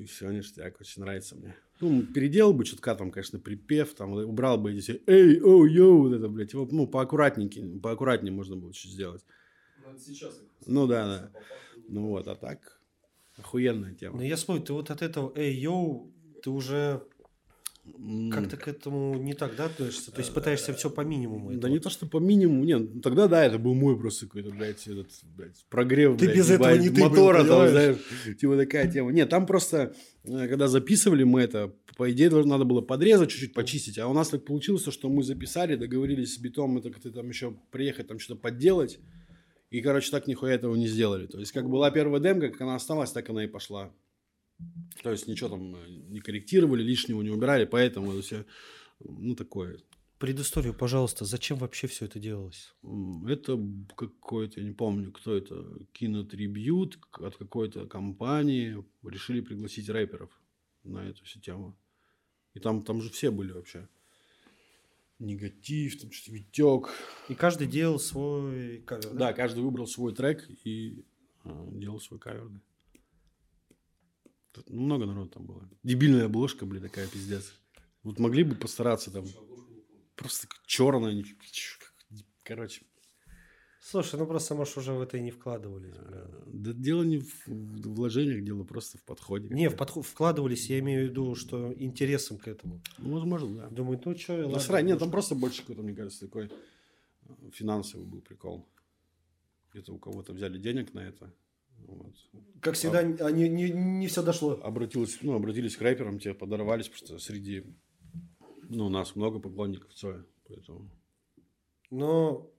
и 0.00 0.04
все, 0.06 0.30
ништяк, 0.30 0.80
очень 0.80 1.02
нравится 1.02 1.36
мне. 1.36 1.54
Ну, 1.80 2.02
переделал 2.02 2.52
бы 2.52 2.64
чутка 2.64 2.94
там, 2.94 3.10
конечно, 3.10 3.38
припев, 3.38 3.94
там, 3.94 4.12
убрал 4.12 4.58
бы 4.58 4.72
эти 4.72 5.02
«Эй, 5.06 5.40
о, 5.40 5.66
йоу», 5.66 6.08
вот 6.08 6.12
это, 6.14 6.28
блядь, 6.28 6.52
его, 6.52 6.68
ну, 6.70 6.86
поаккуратненько, 6.86 7.60
поаккуратнее 7.80 8.32
можно 8.32 8.56
было 8.56 8.72
чуть 8.72 8.92
сделать 8.92 9.24
сейчас. 9.98 10.40
Ну 10.66 10.86
да, 10.86 11.06
да. 11.06 11.30
Ну 11.88 12.08
вот, 12.08 12.28
а 12.28 12.34
так 12.34 12.80
охуенная 13.36 13.94
тема. 13.94 14.18
Ну 14.18 14.22
я 14.22 14.36
смотрю, 14.36 14.64
ты 14.64 14.72
вот 14.72 14.90
от 14.90 15.02
этого 15.02 15.32
эй, 15.34 15.54
йоу, 15.54 16.12
ты 16.42 16.50
уже 16.50 17.02
как-то 18.30 18.56
к 18.56 18.68
этому 18.68 19.14
не 19.16 19.34
так, 19.34 19.56
да, 19.56 19.66
относишься? 19.66 20.12
То 20.12 20.20
есть 20.20 20.32
пытаешься 20.32 20.72
все 20.74 20.90
по 20.90 21.00
минимуму. 21.02 21.52
Да 21.54 21.68
не 21.68 21.78
то, 21.78 21.90
что 21.90 22.06
по 22.06 22.18
минимуму, 22.18 22.64
нет. 22.64 23.02
Тогда 23.02 23.26
да, 23.28 23.44
это 23.44 23.58
был 23.58 23.74
мой 23.74 23.98
просто 23.98 24.26
какой-то, 24.26 24.50
блядь, 24.50 24.86
этот, 24.86 25.08
блядь, 25.36 25.64
прогрев, 25.68 26.18
ты 26.18 26.26
блядь, 26.26 26.36
без 26.36 26.50
этого 26.50 26.76
не 26.76 26.90
ты 26.90 27.00
мотора, 27.00 27.42
был, 27.42 27.48
там, 27.48 27.68
знаешь, 27.68 27.96
типа 28.38 28.56
такая 28.56 28.90
тема. 28.90 29.12
Нет, 29.12 29.28
там 29.28 29.46
просто, 29.46 29.94
э, 30.24 30.48
когда 30.48 30.68
записывали 30.68 31.24
мы 31.24 31.40
это, 31.42 31.74
по 31.96 32.10
идее, 32.10 32.30
надо 32.30 32.64
было 32.64 32.80
подрезать, 32.80 33.30
чуть-чуть 33.30 33.54
почистить, 33.54 33.98
а 33.98 34.08
у 34.08 34.12
нас 34.12 34.28
так 34.28 34.44
получилось, 34.44 34.84
что 34.84 35.08
мы 35.08 35.22
записали, 35.22 35.76
договорились 35.76 36.34
с 36.34 36.38
битом, 36.38 36.78
это 36.78 36.90
как-то 36.90 37.10
там 37.10 37.28
еще 37.28 37.56
приехать, 37.70 38.08
там 38.08 38.18
что-то 38.18 38.40
подделать, 38.40 38.98
и, 39.70 39.80
короче, 39.80 40.10
так 40.10 40.26
нихуя 40.26 40.54
этого 40.54 40.74
не 40.74 40.88
сделали. 40.88 41.26
То 41.26 41.38
есть, 41.38 41.52
как 41.52 41.68
была 41.68 41.90
первая 41.90 42.20
демка, 42.20 42.50
как 42.50 42.60
она 42.62 42.74
осталась, 42.74 43.12
так 43.12 43.30
она 43.30 43.44
и 43.44 43.46
пошла. 43.46 43.92
То 45.02 45.10
есть, 45.10 45.26
ничего 45.26 45.48
там 45.50 45.74
э, 45.76 45.88
не 45.88 46.20
корректировали, 46.20 46.82
лишнего 46.82 47.22
не 47.22 47.30
убирали, 47.30 47.64
поэтому 47.64 48.12
это 48.12 48.22
все, 48.22 48.44
ну, 49.00 49.34
такое. 49.34 49.78
Предысторию, 50.18 50.74
пожалуйста, 50.74 51.24
зачем 51.24 51.56
вообще 51.56 51.86
все 51.86 52.04
это 52.04 52.18
делалось? 52.18 52.74
Это 53.26 53.58
какой-то, 53.96 54.60
я 54.60 54.66
не 54.66 54.74
помню, 54.74 55.12
кто 55.12 55.34
это, 55.34 55.64
кинотрибьют 55.92 56.98
от 57.12 57.36
какой-то 57.36 57.86
компании. 57.86 58.84
Решили 59.02 59.40
пригласить 59.40 59.88
рэперов 59.88 60.30
на 60.84 61.08
эту 61.08 61.24
всю 61.24 61.40
тему. 61.40 61.74
И 62.52 62.60
там, 62.60 62.84
там 62.84 63.00
же 63.00 63.08
все 63.08 63.30
были 63.30 63.52
вообще 63.52 63.88
негатив, 65.20 66.00
там 66.00 66.10
что-то 66.10 66.36
Витек. 66.36 66.90
И 67.28 67.34
каждый 67.34 67.66
делал 67.66 67.98
свой 67.98 68.82
кавер, 68.82 69.10
да? 69.10 69.18
Да, 69.18 69.32
каждый 69.32 69.62
выбрал 69.62 69.86
свой 69.86 70.14
трек 70.14 70.46
и 70.64 71.04
а, 71.44 71.66
делал 71.72 72.00
свой 72.00 72.18
кавер, 72.18 72.48
да. 72.48 72.60
Тут 74.52 74.70
много 74.70 75.06
народу 75.06 75.30
там 75.30 75.46
было. 75.46 75.68
Дебильная 75.82 76.26
обложка, 76.26 76.66
блин, 76.66 76.82
такая 76.82 77.06
пиздец. 77.06 77.52
Вот 78.02 78.18
могли 78.18 78.44
бы 78.44 78.54
постараться 78.54 79.10
там 79.10 79.24
просто 80.16 80.48
черная. 80.66 81.24
Короче. 82.42 82.82
Слушай, 83.82 84.18
ну 84.18 84.26
просто, 84.26 84.54
может, 84.54 84.76
уже 84.76 84.92
в 84.92 85.00
это 85.00 85.16
и 85.16 85.22
не 85.22 85.30
вкладывались. 85.30 85.96
Бля. 85.96 86.26
Да 86.46 86.72
дело 86.74 87.02
не 87.02 87.18
в 87.18 87.46
вложениях, 87.46 88.44
дело 88.44 88.62
просто 88.62 88.98
в 88.98 89.02
подходе. 89.02 89.48
Не, 89.48 89.70
в 89.70 89.76
подход 89.76 90.04
вкладывались, 90.04 90.68
я 90.68 90.80
имею 90.80 91.06
в 91.06 91.10
виду, 91.10 91.34
что 91.34 91.72
интересом 91.72 92.36
к 92.36 92.46
этому. 92.46 92.82
Ну, 92.98 93.14
возможно, 93.14 93.56
да. 93.56 93.68
Думаю, 93.70 94.00
ну 94.04 94.18
что, 94.18 94.34
ладно. 94.34 94.58
Срань, 94.58 94.86
нет, 94.86 94.98
там 94.98 95.10
просто 95.10 95.34
больше 95.34 95.62
какой-то, 95.62 95.82
мне 95.82 95.94
кажется, 95.94 96.26
такой 96.26 96.50
э, 97.22 97.50
финансовый 97.52 98.04
был 98.04 98.20
прикол. 98.20 98.68
Где-то 99.72 99.94
у 99.94 99.98
кого-то 99.98 100.34
взяли 100.34 100.58
денег 100.58 100.92
на 100.92 101.00
это. 101.00 101.32
Вот. 101.86 102.14
Как 102.60 102.74
всегда, 102.74 103.00
а, 103.00 103.26
они, 103.26 103.48
не, 103.48 103.70
не 103.70 104.06
все 104.06 104.22
дошло. 104.22 104.60
Обратились, 104.62 105.18
ну, 105.22 105.34
обратились 105.34 105.76
к 105.76 105.82
рэперам, 105.82 106.18
те 106.18 106.34
подорвались, 106.34 106.88
потому 106.88 107.18
что 107.18 107.18
среди 107.18 107.64
ну, 108.70 108.86
у 108.86 108.88
нас 108.88 109.16
много 109.16 109.40
поклонников 109.40 109.92
Цоя, 109.94 110.24
поэтому... 110.46 110.90
Но 111.90 112.52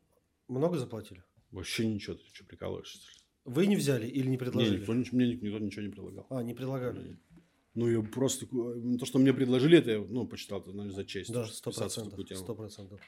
много 0.48 0.78
заплатили? 0.78 1.24
Вообще 1.52 1.88
ничего, 1.88 2.16
ты 2.16 2.24
что, 2.34 2.46
прикалываешься? 2.46 3.00
Вы 3.46 3.66
не 3.68 3.76
взяли 3.76 4.08
или 4.08 4.28
не 4.28 4.38
предложили? 4.38 4.76
Не, 4.76 4.80
никто, 4.80 5.16
мне 5.16 5.36
никто 5.36 5.60
ничего 5.60 5.82
не 5.84 5.90
предлагал. 5.90 6.28
А, 6.30 6.44
не 6.44 6.54
предлагали? 6.54 7.18
Ну, 7.74 7.88
я 7.88 8.02
просто... 8.02 8.46
То, 8.46 9.06
что 9.06 9.20
мне 9.20 9.34
предложили, 9.34 9.78
это 9.78 9.92
я, 9.92 10.00
ну, 10.00 10.28
почитал, 10.28 10.60
это, 10.60 10.72
наверное, 10.72 10.94
за 10.94 11.06
честь. 11.06 11.32
Да, 11.32 11.46
сто 11.46 11.72
процентов. 11.72 12.20
Сто 12.38 12.56
процентов. 12.56 13.02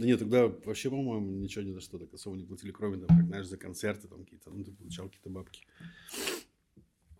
Да 0.00 0.06
нет, 0.06 0.18
тогда 0.18 0.46
вообще, 0.64 0.88
по-моему, 0.88 1.30
ничего 1.30 1.62
не 1.62 1.72
за 1.72 1.82
что 1.82 1.98
так 1.98 2.14
особо 2.14 2.34
не 2.34 2.44
платили, 2.44 2.70
кроме, 2.70 2.96
там, 2.96 3.18
как, 3.18 3.26
знаешь, 3.26 3.46
за 3.46 3.58
концерты 3.58 4.08
там 4.08 4.24
какие-то, 4.24 4.48
ну, 4.48 4.64
ты 4.64 4.72
получал 4.72 5.08
какие-то 5.08 5.28
бабки. 5.28 5.66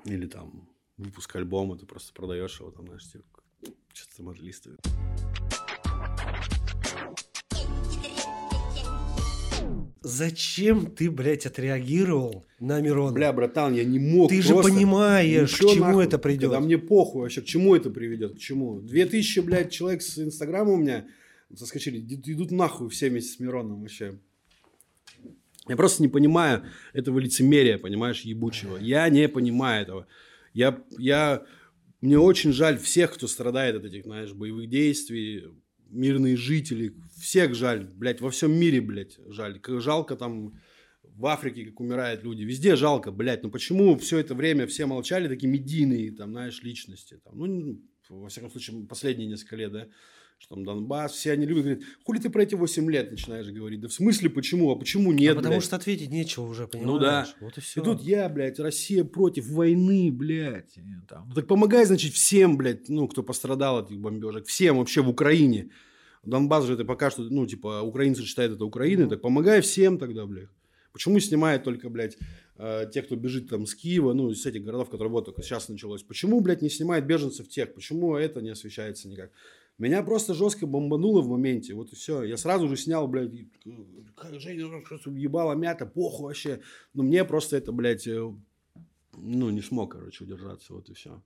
Или 0.06 0.26
там 0.26 0.66
выпуск 0.96 1.36
альбома, 1.36 1.76
ты 1.76 1.84
просто 1.84 2.14
продаешь 2.14 2.58
его, 2.58 2.70
там, 2.70 2.86
знаешь, 2.86 3.06
типа, 3.12 3.24
что-то 3.92 4.16
там 4.16 4.28
отлистывает. 4.30 4.80
Зачем 10.00 10.86
ты, 10.90 11.10
блядь, 11.10 11.44
отреагировал 11.44 12.46
на 12.60 12.80
Мирона? 12.80 13.12
Бля, 13.12 13.34
братан, 13.34 13.74
я 13.74 13.84
не 13.84 13.98
мог. 13.98 14.30
Ты 14.30 14.40
же 14.40 14.54
понимаешь, 14.54 15.54
к 15.54 15.58
чему 15.58 15.84
нахуй, 15.84 16.04
это 16.04 16.18
придет. 16.18 16.50
Да 16.52 16.60
мне 16.60 16.78
похуй 16.78 17.20
вообще, 17.20 17.42
к 17.42 17.44
чему 17.44 17.76
это 17.76 17.90
приведет, 17.90 18.36
к 18.36 18.38
чему. 18.38 18.80
Две 18.80 19.04
тысячи, 19.04 19.40
блядь, 19.40 19.70
человек 19.70 20.00
с 20.00 20.18
Инстаграма 20.18 20.72
у 20.72 20.78
меня 20.78 21.06
соскочили, 21.56 22.00
идут 22.00 22.50
нахуй 22.50 22.88
все 22.88 23.08
вместе 23.08 23.34
с 23.34 23.40
Мироном 23.40 23.80
вообще. 23.80 24.18
Я 25.68 25.76
просто 25.76 26.02
не 26.02 26.08
понимаю 26.08 26.64
этого 26.92 27.18
лицемерия, 27.18 27.78
понимаешь, 27.78 28.22
ебучего. 28.22 28.76
Я 28.76 29.08
не 29.08 29.28
понимаю 29.28 29.82
этого. 29.82 30.06
Я, 30.52 30.82
я, 30.98 31.44
мне 32.00 32.18
очень 32.18 32.52
жаль 32.52 32.78
всех, 32.78 33.14
кто 33.14 33.26
страдает 33.26 33.76
от 33.76 33.84
этих, 33.84 34.04
знаешь, 34.04 34.32
боевых 34.32 34.68
действий, 34.68 35.44
мирные 35.90 36.36
жители, 36.36 36.94
всех 37.16 37.54
жаль, 37.54 37.84
блядь, 37.84 38.20
во 38.20 38.30
всем 38.30 38.52
мире, 38.52 38.80
блядь, 38.80 39.18
жаль. 39.28 39.60
Как 39.60 39.80
жалко 39.80 40.16
там 40.16 40.60
в 41.02 41.26
Африке, 41.26 41.66
как 41.66 41.80
умирают 41.80 42.22
люди, 42.24 42.42
везде 42.42 42.76
жалко, 42.76 43.12
блядь, 43.12 43.42
ну 43.42 43.50
почему 43.50 43.96
все 43.98 44.18
это 44.18 44.34
время 44.34 44.66
все 44.66 44.86
молчали, 44.86 45.28
такие 45.28 45.48
медийные, 45.48 46.12
там, 46.12 46.30
знаешь, 46.30 46.62
личности, 46.62 47.20
там, 47.22 47.38
ну, 47.38 47.80
во 48.08 48.28
всяком 48.28 48.50
случае, 48.50 48.86
последние 48.86 49.28
несколько 49.28 49.56
лет, 49.56 49.72
да, 49.72 49.88
что 50.40 50.54
там 50.54 50.64
Донбасс, 50.64 51.12
все 51.12 51.32
они 51.32 51.44
любят, 51.44 51.64
говорят, 51.64 51.84
хули 52.02 52.18
ты 52.18 52.30
про 52.30 52.42
эти 52.42 52.54
8 52.54 52.90
лет 52.90 53.10
начинаешь 53.10 53.46
говорить? 53.48 53.80
Да 53.80 53.88
в 53.88 53.92
смысле 53.92 54.30
почему? 54.30 54.70
А 54.70 54.76
почему 54.76 55.12
нет, 55.12 55.34
а 55.34 55.36
потому 55.36 55.56
блядь? 55.56 55.64
что 55.64 55.76
ответить 55.76 56.10
нечего 56.10 56.44
уже, 56.44 56.66
понимаешь? 56.66 56.90
Ну 56.90 56.98
да. 56.98 57.28
Вот 57.40 57.58
и 57.58 57.60
все. 57.60 57.80
И 57.80 57.84
тут 57.84 58.00
я, 58.00 58.26
блядь, 58.30 58.58
Россия 58.58 59.04
против 59.04 59.48
войны, 59.48 60.10
блядь. 60.10 60.78
Там. 61.08 61.30
Так 61.34 61.46
помогай, 61.46 61.84
значит, 61.84 62.14
всем, 62.14 62.56
блядь, 62.56 62.88
ну, 62.88 63.06
кто 63.06 63.22
пострадал 63.22 63.78
от 63.78 63.90
этих 63.90 64.00
бомбежек, 64.00 64.46
всем 64.46 64.78
вообще 64.78 65.02
в 65.02 65.10
Украине. 65.10 65.70
Донбасс 66.24 66.64
же 66.64 66.72
это 66.72 66.86
пока 66.86 67.10
что, 67.10 67.22
ну, 67.22 67.46
типа, 67.46 67.82
украинцы 67.82 68.22
считают 68.22 68.54
это 68.54 68.64
Украиной, 68.64 69.10
так 69.10 69.20
помогай 69.20 69.60
всем 69.60 69.98
тогда, 69.98 70.24
блядь. 70.24 70.48
Почему 70.92 71.20
снимают 71.20 71.64
только, 71.64 71.88
блядь, 71.88 72.16
э, 72.56 72.86
те, 72.92 73.02
кто 73.02 73.14
бежит 73.14 73.48
там 73.48 73.66
с 73.66 73.74
Киева, 73.74 74.12
ну, 74.14 74.30
из 74.30 74.44
этих 74.44 74.64
городов, 74.64 74.90
которые 74.90 75.12
вот 75.12 75.26
только 75.26 75.42
сейчас 75.42 75.68
началось? 75.68 76.02
Почему, 76.02 76.40
блядь, 76.40 76.62
не 76.62 76.70
снимают 76.70 77.04
беженцев 77.04 77.48
тех? 77.48 77.74
Почему 77.74 78.16
это 78.16 78.40
не 78.40 78.50
освещается 78.50 79.08
никак? 79.08 79.30
Меня 79.80 80.02
просто 80.02 80.34
жестко 80.34 80.66
бомбануло 80.66 81.22
в 81.22 81.28
моменте, 81.28 81.72
вот 81.72 81.90
и 81.90 81.96
все. 81.96 82.22
Я 82.22 82.36
сразу 82.36 82.68
же 82.68 82.76
снял, 82.76 83.08
блядь, 83.08 83.32
как 84.14 84.38
Женя 84.38 84.64
ебала 84.64 85.54
мята, 85.54 85.86
похуй 85.86 86.26
вообще. 86.26 86.60
Но 86.92 87.02
мне 87.02 87.24
просто 87.24 87.56
это, 87.56 87.72
блядь, 87.72 88.06
э, 88.06 88.30
ну, 89.16 89.48
не 89.48 89.62
смог, 89.62 89.92
короче, 89.92 90.24
удержаться, 90.24 90.74
вот 90.74 90.90
и 90.90 90.92
все. 90.92 91.22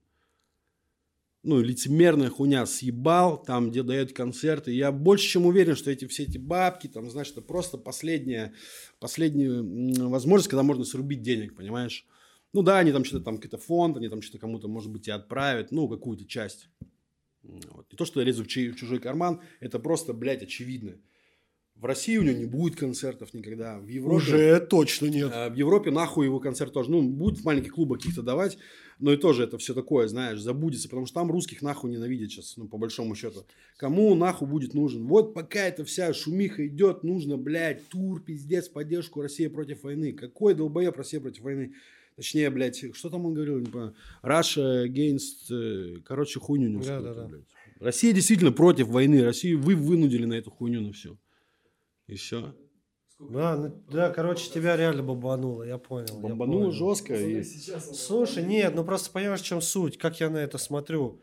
Ну, 1.43 1.59
лицемерная 1.59 2.29
хуйня 2.29 2.65
съебал, 2.65 3.43
там, 3.43 3.71
где 3.71 3.83
дают 3.83 4.13
концерты. 4.13 4.71
Я 4.71 4.93
больше 4.93 5.27
чем 5.27 5.45
уверен, 5.45 5.75
что 5.75 5.91
эти 5.91 6.07
все 6.07 6.23
эти 6.23 6.37
бабки, 6.37 6.87
там, 6.87 7.11
знаешь, 7.11 7.31
это 7.31 7.41
просто 7.41 7.77
последняя, 7.77 8.53
последняя 9.01 10.07
возможность, 10.07 10.49
когда 10.49 10.63
можно 10.63 10.85
срубить 10.85 11.21
денег, 11.21 11.57
понимаешь? 11.57 12.07
Ну 12.53 12.61
да, 12.61 12.79
они 12.79 12.93
там 12.93 13.03
что-то 13.03 13.25
там, 13.25 13.35
какой-то 13.35 13.57
фонд, 13.57 13.97
они 13.97 14.07
там 14.07 14.21
что-то 14.21 14.39
кому-то, 14.39 14.69
может 14.69 14.89
быть, 14.93 15.09
и 15.09 15.11
отправят, 15.11 15.73
ну, 15.73 15.89
какую-то 15.89 16.23
часть. 16.23 16.69
Вот. 17.71 17.91
Не 17.91 17.97
то, 17.97 18.05
что 18.05 18.19
я 18.19 18.25
лезу 18.25 18.43
в, 18.43 18.47
в 18.47 18.75
чужой 18.75 18.99
карман, 18.99 19.41
это 19.59 19.79
просто, 19.79 20.13
блядь, 20.13 20.43
очевидно. 20.43 20.97
В 21.75 21.83
России 21.83 22.15
у 22.15 22.23
него 22.23 22.37
не 22.37 22.45
будет 22.45 22.77
концертов 22.77 23.33
никогда. 23.33 23.79
В 23.79 23.87
Европе, 23.87 24.15
Уже 24.15 24.59
точно 24.61 25.07
нет. 25.07 25.29
Э, 25.33 25.49
в 25.49 25.55
Европе 25.55 25.91
нахуй 25.91 26.25
его 26.25 26.39
концерт 26.39 26.71
тоже. 26.71 26.89
Ну, 26.89 27.03
будет 27.03 27.39
в 27.39 27.43
маленьких 27.43 27.73
клубах 27.73 27.99
каких-то 27.99 28.21
давать, 28.21 28.57
но 28.99 29.11
и 29.11 29.17
тоже 29.17 29.43
это 29.43 29.57
все 29.57 29.73
такое, 29.73 30.07
знаешь, 30.07 30.39
забудется, 30.39 30.87
потому 30.87 31.05
что 31.05 31.15
там 31.15 31.29
русских 31.29 31.61
нахуй 31.61 31.91
ненавидят 31.91 32.31
сейчас, 32.31 32.55
ну, 32.55 32.69
по 32.69 32.77
большому 32.77 33.13
счету. 33.13 33.45
Кому 33.75 34.15
нахуй 34.15 34.47
будет 34.47 34.73
нужен? 34.73 35.05
Вот 35.05 35.33
пока 35.33 35.65
эта 35.67 35.83
вся 35.83 36.13
шумиха 36.13 36.65
идет, 36.65 37.03
нужно, 37.03 37.37
блядь, 37.37 37.85
тур, 37.89 38.23
пиздец, 38.23 38.69
поддержку 38.69 39.21
Россия 39.21 39.49
против 39.49 39.83
войны. 39.83 40.13
Какой 40.13 40.53
долбоеб 40.53 40.95
Россия 40.95 41.19
против 41.19 41.43
войны? 41.43 41.73
Точнее, 42.15 42.49
блядь, 42.49 42.95
что 42.95 43.09
там 43.09 43.25
он 43.25 43.33
говорил, 43.33 43.59
не 43.59 43.65
понимаю. 43.65 43.95
Russia 44.23 44.85
against... 44.87 45.51
Э, 45.51 46.01
короче, 46.05 46.39
хуйню 46.39 46.69
не 46.69 46.83
да, 46.83 47.01
да, 47.01 47.13
да. 47.13 47.25
блядь. 47.25 47.45
Россия 47.79 48.13
действительно 48.13 48.53
против 48.53 48.87
войны. 48.87 49.23
Россию 49.23 49.61
вы 49.61 49.75
вынудили 49.75 50.25
на 50.25 50.33
эту 50.33 50.49
хуйню, 50.49 50.81
на 50.81 50.93
все. 50.93 51.17
И 52.07 52.15
все. 52.15 52.55
Да, 53.19 53.55
ну, 53.55 53.83
да, 53.89 54.09
короче, 54.11 54.49
тебя 54.49 54.75
реально 54.75 55.03
бомбануло, 55.03 55.63
я 55.63 55.77
понял. 55.77 56.19
Бомбануло 56.19 56.65
я 56.65 56.65
понял. 56.65 56.71
жестко. 56.71 57.15
И... 57.15 57.43
Слушай, 57.43 58.43
нет, 58.43 58.75
ну 58.75 58.83
просто 58.83 59.09
понимаешь, 59.11 59.41
в 59.41 59.45
чем 59.45 59.61
суть, 59.61 59.97
как 59.97 60.19
я 60.19 60.29
на 60.29 60.37
это 60.37 60.57
смотрю. 60.57 61.21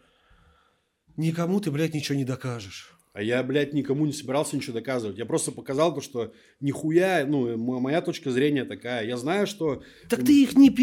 Никому 1.16 1.60
ты, 1.60 1.70
блядь, 1.70 1.92
ничего 1.92 2.16
не 2.16 2.24
докажешь. 2.24 2.98
А 3.12 3.22
я, 3.22 3.42
блядь, 3.42 3.74
никому 3.74 4.06
не 4.06 4.12
собирался 4.12 4.56
ничего 4.56 4.74
доказывать. 4.74 5.18
Я 5.18 5.26
просто 5.26 5.52
показал 5.52 5.94
то, 5.94 6.00
что 6.00 6.32
нихуя, 6.60 7.26
ну, 7.26 7.58
моя 7.58 8.00
точка 8.00 8.30
зрения 8.30 8.64
такая. 8.64 9.06
Я 9.06 9.18
знаю, 9.18 9.46
что... 9.46 9.82
Так 10.08 10.24
ты 10.24 10.42
их 10.42 10.56
не... 10.56 10.74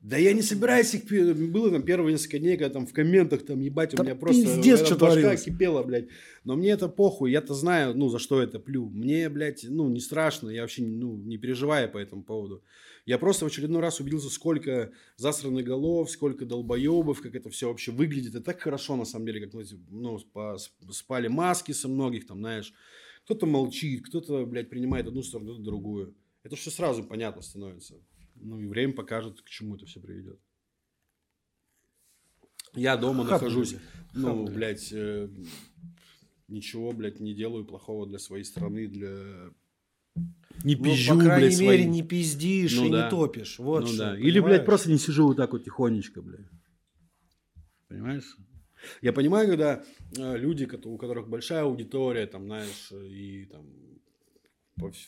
Да 0.00 0.16
я 0.16 0.32
не 0.32 0.42
собираюсь 0.42 0.92
их... 0.94 1.04
Было 1.52 1.70
там 1.70 1.84
первые 1.84 2.14
несколько 2.14 2.40
дней, 2.40 2.56
когда 2.56 2.74
там 2.74 2.88
в 2.88 2.92
комментах 2.92 3.46
там 3.46 3.60
ебать, 3.60 3.96
у 3.96 4.02
меня 4.02 4.16
просто... 4.16 4.42
Пиздец, 4.42 4.84
что 4.84 4.96
башка 4.96 5.36
кипела, 5.36 5.84
блядь. 5.84 6.08
Но 6.42 6.56
мне 6.56 6.70
это 6.70 6.88
похуй, 6.88 7.30
я-то 7.30 7.54
знаю, 7.54 7.94
ну, 7.96 8.08
за 8.08 8.18
что 8.18 8.42
это 8.42 8.58
плю. 8.58 8.90
Мне, 8.90 9.28
блядь, 9.28 9.64
ну, 9.68 9.88
не 9.88 10.00
страшно, 10.00 10.50
я 10.50 10.62
вообще, 10.62 10.82
ну, 10.82 11.16
не 11.16 11.38
переживаю 11.38 11.88
по 11.88 11.98
этому 11.98 12.24
поводу. 12.24 12.64
Я 13.04 13.18
просто 13.18 13.44
в 13.44 13.48
очередной 13.48 13.80
раз 13.80 13.98
убедился, 13.98 14.30
сколько 14.30 14.92
засранных 15.16 15.64
голов, 15.64 16.08
сколько 16.10 16.46
долбоебов, 16.46 17.20
как 17.20 17.34
это 17.34 17.50
все 17.50 17.68
вообще 17.68 17.90
выглядит. 17.90 18.34
Это 18.34 18.44
так 18.44 18.60
хорошо, 18.60 18.94
на 18.96 19.04
самом 19.04 19.26
деле, 19.26 19.40
как 19.40 19.60
ну, 19.88 20.18
спали 20.90 21.26
маски 21.26 21.72
со 21.72 21.88
многих, 21.88 22.26
там, 22.26 22.38
знаешь. 22.38 22.72
Кто-то 23.24 23.46
молчит, 23.46 24.06
кто-то, 24.06 24.46
блядь, 24.46 24.70
принимает 24.70 25.08
одну 25.08 25.22
сторону, 25.22 25.50
кто-то 25.50 25.64
другую. 25.64 26.14
Это 26.44 26.54
все 26.54 26.70
сразу 26.70 27.02
понятно 27.02 27.42
становится. 27.42 27.94
Ну, 28.36 28.60
и 28.60 28.66
время 28.66 28.92
покажет, 28.92 29.42
к 29.42 29.48
чему 29.48 29.76
это 29.76 29.86
все 29.86 30.00
приведет. 30.00 30.40
Я 32.74 32.96
дома 32.96 33.24
нахожусь, 33.24 33.76
ну, 34.14 34.46
блядь, 34.46 34.92
э, 34.92 35.28
ничего, 36.48 36.92
блядь, 36.92 37.20
не 37.20 37.34
делаю 37.34 37.64
плохого 37.64 38.06
для 38.06 38.18
своей 38.18 38.44
страны, 38.44 38.86
для 38.86 39.52
не 40.64 40.76
пизжу, 40.76 41.14
ну, 41.14 41.20
по 41.20 41.26
крайней 41.26 41.48
блядь, 41.48 41.60
мере, 41.60 41.82
свои... 41.82 41.86
не 41.86 42.02
пиздишь 42.02 42.76
ну, 42.76 42.86
и 42.86 42.90
да. 42.90 43.04
не 43.04 43.10
топишь. 43.10 43.58
Вот 43.58 43.82
ну, 43.82 43.86
что, 43.88 43.98
да. 43.98 44.18
Или, 44.18 44.40
блядь, 44.40 44.64
просто 44.64 44.90
не 44.90 44.98
сижу 44.98 45.26
вот 45.26 45.36
так 45.36 45.52
вот 45.52 45.64
тихонечко, 45.64 46.22
блядь. 46.22 46.46
Понимаешь? 47.88 48.36
Я 49.00 49.12
понимаю, 49.12 49.48
когда 49.48 49.84
э, 50.16 50.36
люди, 50.38 50.64
у 50.64 50.98
которых 50.98 51.28
большая 51.28 51.62
аудитория, 51.62 52.26
там, 52.26 52.46
знаешь, 52.46 52.92
и 52.92 53.46
там 53.46 53.66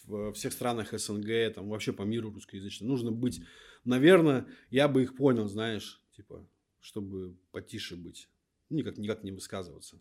во 0.06 0.32
всех 0.32 0.52
странах 0.52 0.92
СНГ, 0.92 1.54
там, 1.54 1.68
вообще 1.68 1.92
по 1.92 2.02
миру 2.02 2.30
русскоязычным, 2.30 2.88
нужно 2.88 3.10
быть, 3.10 3.40
наверное, 3.84 4.46
я 4.70 4.88
бы 4.88 5.02
их 5.02 5.16
понял, 5.16 5.48
знаешь, 5.48 6.00
типа, 6.16 6.46
чтобы 6.80 7.36
потише 7.50 7.96
быть. 7.96 8.28
Никак, 8.70 8.98
никак 8.98 9.24
не 9.24 9.32
высказываться. 9.32 10.00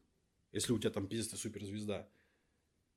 Если 0.52 0.74
у 0.74 0.80
тебя 0.80 0.92
там 0.92 1.08
пиздец 1.08 1.40
суперзвезда. 1.40 2.08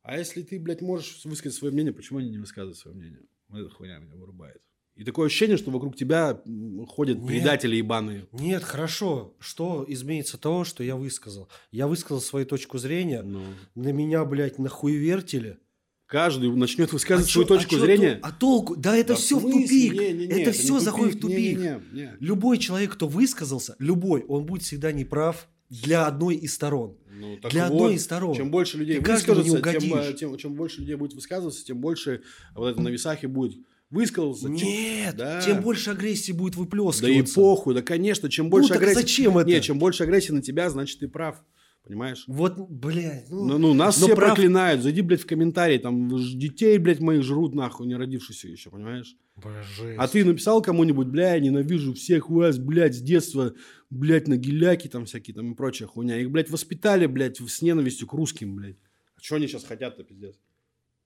А 0.06 0.16
если 0.18 0.42
ты, 0.42 0.60
блядь, 0.60 0.82
можешь 0.82 1.20
высказать 1.24 1.58
свое 1.58 1.72
мнение, 1.74 1.92
почему 1.92 2.20
они 2.20 2.30
не 2.30 2.38
высказывают 2.38 2.78
свое 2.78 2.96
мнение? 2.96 3.20
Вот 3.48 3.58
эта 3.60 3.70
хуйня 3.70 3.98
меня 3.98 4.14
вырубает. 4.14 4.62
И 4.94 5.04
такое 5.04 5.26
ощущение, 5.26 5.56
что 5.56 5.70
вокруг 5.72 5.96
тебя 5.96 6.40
ходят 6.88 7.18
Нет. 7.18 7.26
предатели 7.26 7.76
ебаные. 7.76 8.26
Нет, 8.32 8.62
хорошо. 8.62 9.34
Что 9.40 9.84
изменится 9.88 10.38
того, 10.38 10.64
что 10.64 10.82
я 10.84 10.96
высказал? 10.96 11.48
Я 11.70 11.86
высказал 11.86 12.20
свою 12.22 12.46
точку 12.46 12.78
зрения. 12.78 13.22
Ну, 13.22 13.42
На 13.74 13.92
меня, 13.92 14.24
блядь, 14.24 14.58
нахуевертили. 14.58 15.58
каждый 16.06 16.54
начнет 16.54 16.92
высказывать 16.92 17.28
А 17.28 17.32
свою 17.32 17.46
чё- 17.48 17.54
а 17.54 17.58
точку 17.58 17.74
чё 17.74 17.80
зрения. 17.80 18.12
тол- 18.14 18.20
А 18.22 18.32
толку? 18.32 18.76
Да 18.76 18.96
это 18.96 19.08
Да 19.08 19.14
все 19.16 19.38
в 19.38 19.42
тупик. 19.42 19.92
Не-не-не, 19.92 20.26
это 20.26 20.50
не 20.50 20.52
все 20.52 20.78
заходит 20.78 21.16
в 21.16 21.20
тупик. 21.20 21.58
Не-не-не. 21.58 22.16
Любой 22.20 22.58
человек, 22.58 22.92
кто 22.92 23.08
высказался, 23.08 23.74
любой, 23.80 24.22
он 24.28 24.46
будет 24.46 24.62
всегда 24.62 24.92
неправ 24.92 25.48
для 25.68 26.06
одной 26.06 26.36
из 26.36 26.54
сторон. 26.54 26.96
Ну, 27.10 27.38
так 27.38 27.50
Для 27.50 27.68
вот, 27.68 27.74
одной 27.74 27.94
из 27.94 28.04
сторон. 28.04 28.36
Чем 28.36 28.50
больше 28.50 28.78
людей 28.78 29.00
Ты 29.00 29.12
выскажется, 29.12 29.62
тем, 29.62 30.16
тем, 30.16 30.36
чем 30.36 30.54
больше 30.54 30.80
людей 30.80 30.94
будет 30.96 31.14
высказываться, 31.14 31.64
тем 31.64 31.80
больше 31.80 32.22
вот 32.54 32.68
это 32.68 32.80
на 32.80 32.88
весах 32.88 33.24
и 33.24 33.26
будет 33.26 33.58
высказался. 33.90 34.48
Нет, 34.48 35.16
да. 35.16 35.40
тем 35.40 35.62
больше 35.62 35.90
агрессии 35.90 36.32
будет 36.32 36.54
Да 36.54 36.60
выплескиваться. 36.60 37.06
и 37.06 37.22
похуй, 37.34 37.74
да, 37.74 37.82
конечно, 37.82 38.28
чем 38.28 38.50
больше 38.50 38.70
ну, 38.70 38.76
агрессии... 38.76 38.94
зачем 38.94 39.38
это? 39.38 39.48
Не, 39.48 39.60
чем 39.60 39.78
больше 39.78 40.02
агрессии 40.02 40.32
на 40.32 40.42
тебя, 40.42 40.70
значит, 40.70 40.98
ты 40.98 41.08
прав. 41.08 41.42
Понимаешь? 41.86 42.24
Вот, 42.26 42.58
блядь, 42.68 43.30
ну, 43.30 43.44
Ну, 43.44 43.58
ну, 43.58 43.74
нас 43.74 44.00
но 44.00 44.06
все 44.08 44.16
прав- 44.16 44.30
проклинают. 44.34 44.82
Зайди, 44.82 45.02
блядь, 45.02 45.20
в 45.20 45.26
комментарии, 45.26 45.78
там 45.78 46.08
детей, 46.36 46.78
блядь, 46.78 46.98
моих 46.98 47.22
жрут, 47.22 47.54
нахуй, 47.54 47.86
не 47.86 47.94
родившихся 47.94 48.48
еще, 48.48 48.70
понимаешь? 48.70 49.16
Бля, 49.36 49.62
жесть. 49.62 49.96
А 49.96 50.08
ты 50.08 50.24
написал 50.24 50.60
кому-нибудь, 50.62 51.06
бля, 51.06 51.34
я 51.34 51.40
ненавижу 51.40 51.94
всех 51.94 52.28
вас, 52.28 52.58
блядь, 52.58 52.96
с 52.96 53.00
детства, 53.00 53.54
блядь, 53.88 54.26
на 54.26 54.36
геляки 54.36 54.88
там 54.88 55.04
всякие 55.04 55.34
там 55.36 55.52
и 55.52 55.54
прочая 55.54 55.86
хуйня. 55.86 56.18
Их, 56.20 56.28
блядь, 56.32 56.50
воспитали, 56.50 57.06
блядь, 57.06 57.36
с 57.38 57.62
ненавистью 57.62 58.08
к 58.08 58.14
русским, 58.14 58.56
блядь. 58.56 58.78
А 59.16 59.20
что 59.22 59.36
они 59.36 59.46
сейчас 59.46 59.62
хотят-то, 59.62 60.02
пиздец? 60.02 60.34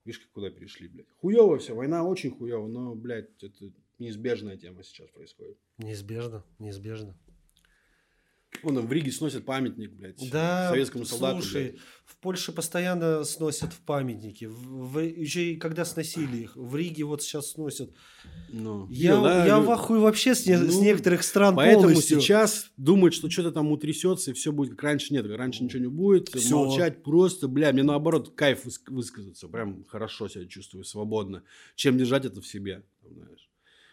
Видишь, 0.07 0.21
как 0.21 0.31
куда 0.33 0.49
перешли, 0.49 0.89
блядь. 0.89 1.11
Хуево 1.19 1.59
все, 1.59 1.75
война 1.75 2.05
очень 2.05 2.31
хуево, 2.31 2.67
но, 2.69 2.95
блядь, 2.95 3.29
это 3.43 3.71
неизбежная 3.99 4.57
тема 4.57 4.83
сейчас 4.83 5.11
происходит. 5.11 5.59
Неизбежно, 5.77 6.43
неизбежно. 6.59 7.19
Вон 8.63 8.77
там 8.77 8.87
в 8.87 8.93
Риге 8.93 9.11
сносят 9.13 9.45
памятник, 9.45 9.93
блядь, 9.93 10.31
Да, 10.31 10.69
советскому 10.71 11.05
солдату. 11.05 11.43
слушай, 11.43 11.71
блядь. 11.71 11.81
в 12.05 12.17
Польше 12.19 12.53
постоянно 12.53 13.25
сносят 13.25 13.73
в 13.73 13.81
памятники. 13.81 14.45
В, 14.47 14.93
в- 14.93 14.99
еще 15.01 15.53
и 15.53 15.57
когда 15.57 15.85
сносили 15.85 16.39
их. 16.39 16.57
В 16.57 16.75
Риге 16.77 17.05
вот 17.05 17.23
сейчас 17.23 17.53
сносят. 17.53 17.91
Ну, 18.51 18.87
Я, 18.91 19.13
видел, 19.13 19.23
да, 19.25 19.47
я 19.47 19.57
лю- 19.59 19.63
в 19.65 19.71
ахуе 19.71 20.01
вообще 20.01 20.35
с, 20.35 20.45
не- 20.47 20.57
с 20.59 20.75
Ну, 20.77 20.83
некоторых 20.83 21.23
стран 21.23 21.55
Поэтому 21.57 21.85
полностью. 21.89 22.21
сейчас 22.21 22.71
думать, 22.77 23.15
что 23.15 23.31
что-то 23.31 23.53
там 23.53 23.71
утрясется 23.71 24.33
и 24.33 24.35
все 24.35 24.53
будет 24.53 24.71
как 24.73 24.83
раньше. 24.83 25.13
Нет, 25.15 25.25
раньше 25.27 25.65
ничего 25.65 25.83
не 25.83 25.89
будет. 25.89 26.29
Всё. 26.31 26.65
Молчать 26.65 27.03
просто, 27.03 27.49
бля, 27.49 27.73
мне 27.73 27.83
наоборот 27.83 28.35
кайф 28.35 28.67
выс- 28.67 28.81
высказаться. 28.89 29.49
Прям 29.49 29.85
хорошо 29.85 30.29
себя 30.29 30.47
чувствую, 30.47 30.85
свободно. 30.85 31.43
Чем 31.77 31.97
держать 31.99 32.25
это 32.25 32.41
в 32.41 32.47
себе, 32.47 32.83
знаешь. 33.09 33.50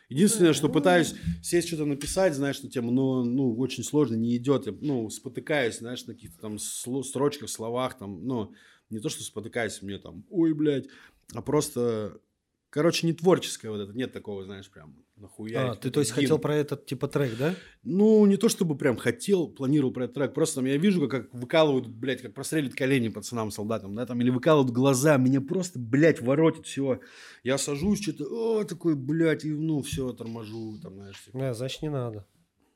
Единственное, 0.10 0.54
что 0.54 0.70
пытаюсь 0.70 1.16
сесть 1.42 1.68
что-то 1.68 1.86
написать, 1.86 2.34
знаешь, 2.34 2.62
на 2.62 2.70
тему, 2.70 2.92
но 2.92 3.24
ну, 3.24 3.58
очень 3.58 3.84
сложно, 3.84 4.16
не 4.16 4.38
идет. 4.38 4.66
Я, 4.66 4.74
ну, 4.80 5.10
спотыкаюсь, 5.10 5.80
знаешь, 5.80 6.06
на 6.06 6.14
каких-то 6.14 6.40
там 6.40 6.60
строчках, 6.60 7.50
словах, 7.50 7.98
там, 7.98 8.26
ну, 8.26 8.54
не 8.90 9.00
то, 9.00 9.10
что 9.10 9.24
спотыкаюсь, 9.24 9.82
мне 9.82 9.98
там, 9.98 10.26
ой, 10.30 10.54
блядь, 10.54 10.88
а 11.34 11.42
просто, 11.42 12.22
короче, 12.70 13.08
не 13.08 13.14
творческое 13.14 13.70
вот 13.70 13.80
это, 13.80 13.94
нет 13.94 14.12
такого, 14.12 14.44
знаешь, 14.44 14.70
прям 14.70 15.04
нахуя. 15.16 15.72
А, 15.72 15.76
ты 15.76 15.90
то 15.90 16.00
есть 16.00 16.12
хотел 16.12 16.40
про 16.40 16.56
этот 16.56 16.86
типа 16.86 17.08
трек, 17.08 17.38
да? 17.38 17.56
Ну, 17.84 18.26
не 18.26 18.38
то 18.38 18.50
чтобы 18.50 18.78
прям 18.78 18.98
хотел, 18.98 19.48
планировал 19.48 19.92
про 19.92 20.06
этот 20.06 20.16
трек. 20.16 20.34
Просто 20.34 20.56
там 20.56 20.66
я 20.66 20.78
вижу, 20.78 21.08
как, 21.08 21.30
как 21.30 21.34
выкалывают, 21.34 21.88
блядь, 21.88 22.22
как 22.22 22.34
прострелят 22.34 22.74
колени 22.76 23.10
пацанам, 23.10 23.52
солдатам, 23.52 23.96
да, 23.96 24.06
там, 24.06 24.22
или 24.22 24.30
выкалывают 24.30 24.72
глаза. 24.74 25.18
Меня 25.18 25.42
просто, 25.42 25.80
блядь, 25.80 26.22
воротит 26.22 26.66
все. 26.66 27.00
Я 27.44 27.58
сажусь, 27.58 28.02
что-то, 28.02 28.26
о, 28.26 28.64
такой, 28.64 28.96
блядь, 28.96 29.46
и, 29.46 29.52
ну, 29.52 29.82
все, 29.82 30.14
торможу, 30.14 30.80
там, 30.82 30.96
знаешь, 30.96 31.24
типа, 31.24 31.40
Да, 31.40 31.54
значит 31.54 31.82
не 31.82 31.90
надо. 31.90 32.28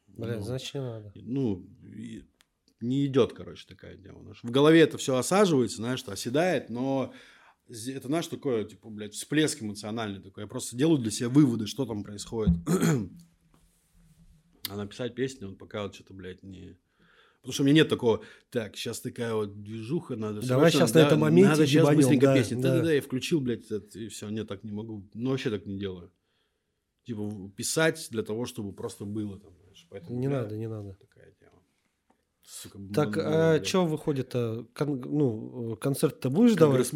Блядь, 0.07 0.37
Ну. 0.39 0.43
значит 0.43 0.73
не 0.73 0.81
надо. 0.81 1.11
ну, 1.15 1.65
и 1.83 2.25
не 2.81 3.05
идет, 3.05 3.33
короче, 3.33 3.65
такая 3.67 3.97
знаешь. 3.97 4.39
В 4.43 4.49
голове 4.49 4.81
это 4.81 4.97
все 4.97 5.15
осаживается, 5.15 5.77
знаешь, 5.77 5.99
что 5.99 6.11
оседает, 6.11 6.69
но 6.69 7.13
это, 7.71 8.07
знаешь, 8.07 8.27
такое, 8.27 8.65
типа, 8.65 8.89
блядь, 8.89 9.13
всплеск 9.13 9.61
эмоциональный 9.63 10.21
такой. 10.21 10.43
Я 10.43 10.47
просто 10.47 10.75
делаю 10.75 10.99
для 10.99 11.11
себя 11.11 11.29
выводы, 11.29 11.67
что 11.67 11.85
там 11.85 12.03
происходит. 12.03 12.53
А 14.69 14.75
написать 14.77 15.15
песню, 15.15 15.49
он 15.49 15.55
пока 15.57 15.83
вот 15.83 15.95
что-то, 15.95 16.13
блядь, 16.13 16.43
не... 16.43 16.77
Потому 17.41 17.53
что 17.53 17.63
у 17.63 17.65
меня 17.65 17.77
нет 17.77 17.89
такого, 17.89 18.23
так, 18.51 18.75
сейчас 18.77 19.01
такая 19.01 19.33
вот 19.33 19.63
движуха, 19.63 20.15
надо... 20.15 20.39
Давай 20.47 20.69
срочно, 20.71 20.87
щас 20.87 20.93
на 20.93 20.99
этом 20.99 21.19
моменте 21.19 21.49
Надо 21.49 21.65
сейчас 21.65 21.81
ебанем, 21.81 21.97
быстренько 21.97 22.25
да, 22.27 22.35
песню. 22.35 22.61
да. 22.61 22.69
Да-да-да, 22.69 22.93
я 22.93 23.01
включил, 23.01 23.41
блядь, 23.41 23.69
это, 23.71 23.99
и 23.99 24.07
все, 24.07 24.29
нет, 24.29 24.47
так 24.47 24.63
не 24.63 24.71
могу. 24.71 25.09
Ну, 25.15 25.31
вообще 25.31 25.49
так 25.49 25.65
не 25.65 25.77
делаю. 25.79 26.11
Типа, 27.03 27.51
писать 27.57 28.07
для 28.11 28.21
того, 28.21 28.45
чтобы 28.45 28.71
просто 28.73 29.05
было 29.05 29.39
там, 29.39 29.51
знаешь. 29.63 29.87
Поэтому, 29.89 30.19
Не 30.19 30.27
бля, 30.27 30.43
надо, 30.43 30.55
не 30.55 30.67
надо. 30.69 30.93
Такая 30.93 31.33
тема. 31.39 31.63
Сука, 32.43 32.77
Так, 32.93 33.15
бомба, 33.15 33.21
а 33.25 33.51
блядь. 33.57 33.67
что 33.67 33.85
выходит-то? 33.87 34.67
Кон- 34.75 35.01
ну, 35.01 35.75
концерт-то 35.81 36.29
будешь 36.29 36.53
давать? 36.53 36.91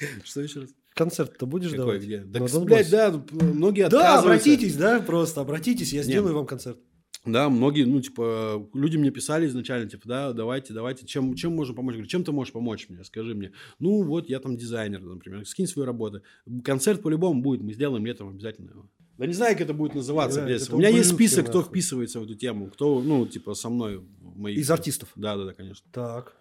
Что 0.24 0.40
еще 0.40 0.60
раз? 0.60 0.70
Концерт-то 0.94 1.46
будешь 1.46 1.70
Какой, 1.70 1.84
давать? 1.84 2.02
где? 2.02 2.18
Да, 2.18 2.40
блядь, 2.60 2.90
да, 2.90 3.22
многие 3.30 3.88
Да, 3.88 4.18
обратитесь, 4.18 4.76
да, 4.76 5.00
просто 5.00 5.40
обратитесь, 5.40 5.92
я 5.92 6.02
сделаю 6.02 6.34
вам 6.34 6.46
концерт. 6.46 6.78
Да, 7.26 7.50
многие, 7.50 7.84
ну, 7.84 8.00
типа, 8.00 8.66
люди 8.72 8.96
мне 8.96 9.10
писали 9.10 9.46
изначально, 9.46 9.90
типа, 9.90 10.08
да, 10.08 10.32
давайте, 10.32 10.72
давайте, 10.72 11.06
чем, 11.06 11.34
чем 11.34 11.54
можем 11.54 11.76
помочь? 11.76 11.94
Говорю, 11.94 12.08
чем 12.08 12.24
ты 12.24 12.32
можешь 12.32 12.52
помочь 12.52 12.88
мне, 12.88 13.04
скажи 13.04 13.34
мне. 13.34 13.52
Ну, 13.78 14.02
вот, 14.04 14.30
я 14.30 14.40
там 14.40 14.56
дизайнер, 14.56 15.02
например, 15.02 15.44
скинь 15.44 15.66
свои 15.66 15.84
работы. 15.84 16.22
Концерт 16.64 17.02
по-любому 17.02 17.42
будет, 17.42 17.60
мы 17.60 17.74
сделаем 17.74 18.06
летом 18.06 18.30
обязательно 18.30 18.70
его. 18.70 18.90
Да 19.18 19.26
не 19.26 19.34
знаю, 19.34 19.52
как 19.52 19.62
это 19.62 19.74
будет 19.74 19.94
называться, 19.94 20.40
Да, 20.40 20.50
это 20.50 20.74
У 20.74 20.78
меня 20.78 20.88
есть 20.88 21.12
список, 21.12 21.48
кто 21.48 21.62
вписывается 21.62 22.20
в 22.20 22.24
эту 22.24 22.36
тему, 22.36 22.70
кто, 22.70 23.02
ну, 23.02 23.26
типа, 23.26 23.52
со 23.52 23.68
мной 23.68 24.02
мои... 24.22 24.54
Из 24.54 24.70
артистов? 24.70 25.10
Да, 25.14 25.36
да, 25.36 25.44
да, 25.44 25.52
конечно. 25.52 25.86
Так, 25.92 26.34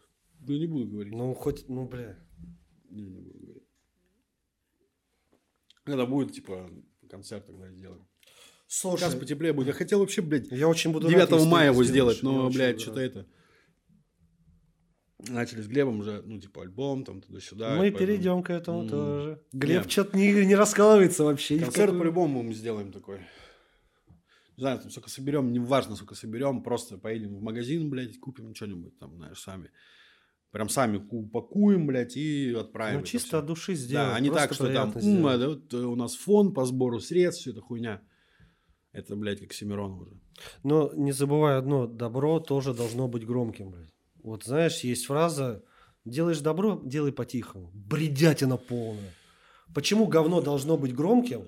Ну, 0.47 0.55
не 0.55 0.66
буду 0.66 0.86
говорить. 0.86 1.14
ну 1.14 1.34
хоть, 1.34 1.68
ну, 1.68 1.89
бля. 1.89 2.18
Не, 2.91 3.09
не 3.09 3.19
буду 3.21 3.39
говорить. 3.39 3.63
Когда 5.83 6.05
будет, 6.05 6.33
типа, 6.33 6.69
концерт 7.09 7.45
тогда 7.45 7.69
сделаем. 7.71 8.07
Слушай, 8.67 9.01
Сейчас 9.01 9.15
потеплее 9.15 9.51
будет. 9.53 9.67
Я 9.67 9.73
хотел 9.73 9.99
вообще, 9.99 10.21
блядь, 10.21 10.51
я 10.51 10.67
очень 10.67 10.91
буду 10.91 11.07
рад, 11.07 11.15
9 11.15 11.29
если 11.31 11.43
ты 11.43 11.49
мая 11.49 11.71
его 11.71 11.83
сделать, 11.83 12.21
Я 12.21 12.29
но, 12.29 12.49
блядь, 12.49 12.79
что-то 12.79 12.99
рад. 12.99 13.11
это... 13.11 13.27
Начали 15.27 15.61
с 15.61 15.67
Глебом 15.67 15.99
уже, 15.99 16.21
ну, 16.21 16.39
типа, 16.39 16.61
альбом, 16.61 17.03
там, 17.03 17.21
туда-сюда. 17.21 17.71
Мы 17.71 17.77
поэтому 17.91 17.99
перейдем 17.99 18.43
к 18.43 18.51
этому 18.51 18.83
М. 18.83 18.89
тоже. 18.89 19.43
Глеб 19.51 19.81
Нет. 19.81 19.91
что-то 19.91 20.17
не, 20.17 20.45
не 20.45 20.55
раскалывается 20.55 21.25
вообще. 21.25 21.59
Концерт 21.59 21.97
по-любому 21.97 22.41
мы 22.43 22.53
сделаем 22.53 22.93
такой. 22.93 23.19
Не 24.55 24.61
знаю, 24.61 24.79
там 24.79 24.91
сколько 24.91 25.09
соберем, 25.09 25.51
не 25.51 25.59
важно, 25.59 25.95
сколько 25.95 26.15
соберем, 26.15 26.63
просто 26.63 26.97
поедем 26.97 27.35
в 27.35 27.41
магазин, 27.41 27.89
блядь, 27.89 28.17
купим 28.19 28.53
что-нибудь 28.55 28.97
там, 28.97 29.15
знаешь, 29.17 29.39
сами. 29.39 29.71
Прям 30.51 30.67
сами 30.69 30.97
ку- 30.97 31.19
упакуем, 31.21 31.85
блядь, 31.85 32.17
и 32.17 32.53
отправим. 32.53 32.95
Ну, 32.95 32.99
это 33.01 33.09
чисто 33.09 33.37
от 33.39 33.45
души 33.45 33.75
сделать. 33.75 34.07
Да, 34.09 34.15
а 34.15 34.19
не 34.19 34.29
так, 34.31 34.51
что 34.53 34.63
там, 34.65 34.91
приятно 34.91 34.99
«М, 34.99 35.03
сделать. 35.19 35.35
а, 35.35 35.37
да, 35.37 35.47
вот, 35.49 35.73
э, 35.73 35.77
у 35.77 35.95
нас 35.95 36.15
фонд 36.15 36.55
по 36.55 36.65
сбору 36.65 36.99
средств, 36.99 37.41
все 37.41 37.51
это 37.51 37.61
хуйня. 37.61 38.01
Это, 38.91 39.15
блядь, 39.15 39.39
как 39.39 39.53
Семирон 39.53 39.91
уже. 39.93 40.11
Но 40.63 40.91
не 40.95 41.11
забывай 41.11 41.57
одно, 41.57 41.85
добро 41.85 42.39
тоже 42.39 42.73
должно 42.73 43.07
быть 43.07 43.25
громким, 43.27 43.69
блядь. 43.69 43.93
Вот 44.23 44.43
знаешь, 44.43 44.79
есть 44.79 45.05
фраза 45.05 45.63
«делаешь 46.05 46.39
добро, 46.39 46.81
делай 46.83 47.11
по-тихому». 47.11 47.69
Бредятина 47.73 48.57
полная. 48.57 49.13
Почему 49.75 50.07
говно 50.07 50.41
должно 50.41 50.77
быть 50.77 50.95
громким, 50.95 51.43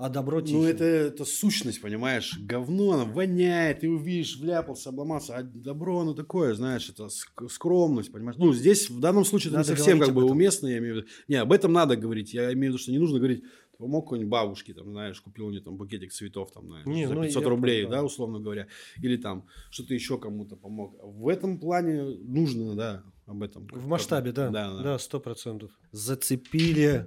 а 0.00 0.08
добро 0.08 0.40
тихим? 0.40 0.62
Ну, 0.62 0.64
это, 0.64 0.82
это 0.84 1.26
сущность, 1.26 1.82
понимаешь? 1.82 2.38
Говно, 2.40 2.92
оно 2.92 3.04
воняет, 3.04 3.80
ты 3.80 3.90
увидишь, 3.90 4.38
вляпался, 4.38 4.88
обломался. 4.88 5.36
А 5.36 5.42
добро, 5.42 6.00
оно 6.00 6.14
такое, 6.14 6.54
знаешь, 6.54 6.88
это 6.88 7.04
ск- 7.04 7.48
скромность, 7.50 8.10
понимаешь? 8.10 8.38
Ну, 8.38 8.54
здесь 8.54 8.88
в 8.88 8.98
данном 8.98 9.26
случае 9.26 9.50
это 9.50 9.58
не 9.58 9.64
Надо 9.64 9.76
совсем 9.76 9.98
говорить 9.98 10.14
как 10.14 10.24
бы 10.24 10.30
уместно, 10.30 10.68
я 10.68 10.78
имею 10.78 10.94
в 10.94 10.96
виду. 10.98 11.08
Не, 11.28 11.36
об 11.36 11.52
этом 11.52 11.74
надо 11.74 11.96
говорить. 11.96 12.32
Я 12.32 12.50
имею 12.54 12.72
в 12.72 12.74
виду, 12.74 12.78
что 12.78 12.92
не 12.92 12.98
нужно 12.98 13.18
говорить, 13.18 13.44
помог 13.76 14.06
какой-нибудь 14.06 14.30
бабушке, 14.30 14.72
там, 14.72 14.90
знаешь, 14.90 15.20
купил 15.20 15.48
мне 15.48 15.60
там 15.60 15.76
букетик 15.76 16.12
цветов, 16.12 16.50
там, 16.50 16.66
знаешь, 16.66 16.86
Не, 16.86 17.06
за 17.06 17.14
ну, 17.14 17.22
500 17.22 17.42
я 17.42 17.48
рублей, 17.50 17.84
понял, 17.84 17.96
да. 17.98 18.02
условно 18.04 18.40
говоря. 18.40 18.68
Или 19.02 19.18
там, 19.18 19.46
что-то 19.70 19.92
еще 19.92 20.16
кому-то 20.18 20.56
помог. 20.56 20.94
В 21.02 21.28
этом 21.28 21.58
плане 21.58 22.04
нужно, 22.04 22.74
да, 22.74 23.02
об 23.26 23.42
этом. 23.42 23.66
В 23.66 23.86
масштабе, 23.86 24.32
да. 24.32 24.48
Да, 24.48 24.72
да. 24.72 24.82
Да, 24.82 24.98
сто 24.98 25.20
процентов. 25.20 25.70
Зацепили 25.92 27.06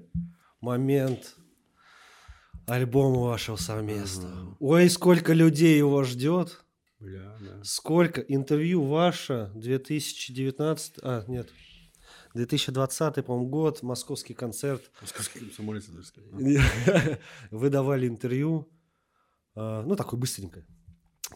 момент 0.61 1.37
альбома 2.67 3.19
вашего 3.21 3.55
совместного. 3.55 4.33
Ага. 4.33 4.55
Ой, 4.59 4.89
сколько 4.89 5.33
людей 5.33 5.77
его 5.77 6.03
ждет. 6.03 6.63
Бля, 6.99 7.35
да. 7.41 7.63
Сколько 7.63 8.21
интервью 8.21 8.83
ваше 8.83 9.51
2019, 9.55 10.99
а, 11.01 11.25
нет, 11.27 11.49
2020, 12.33 13.25
по-моему, 13.25 13.49
год, 13.49 13.83
московский 13.83 14.33
концерт. 14.33 14.89
Московский 15.01 15.39
комсомолец, 15.39 15.85
даже 15.87 16.07
сказать. 16.07 17.19
Вы 17.51 17.69
давали 17.69 18.07
интервью, 18.07 18.69
а, 19.55 19.83
ну, 19.83 19.95
такой 19.95 20.17
быстренько. 20.17 20.65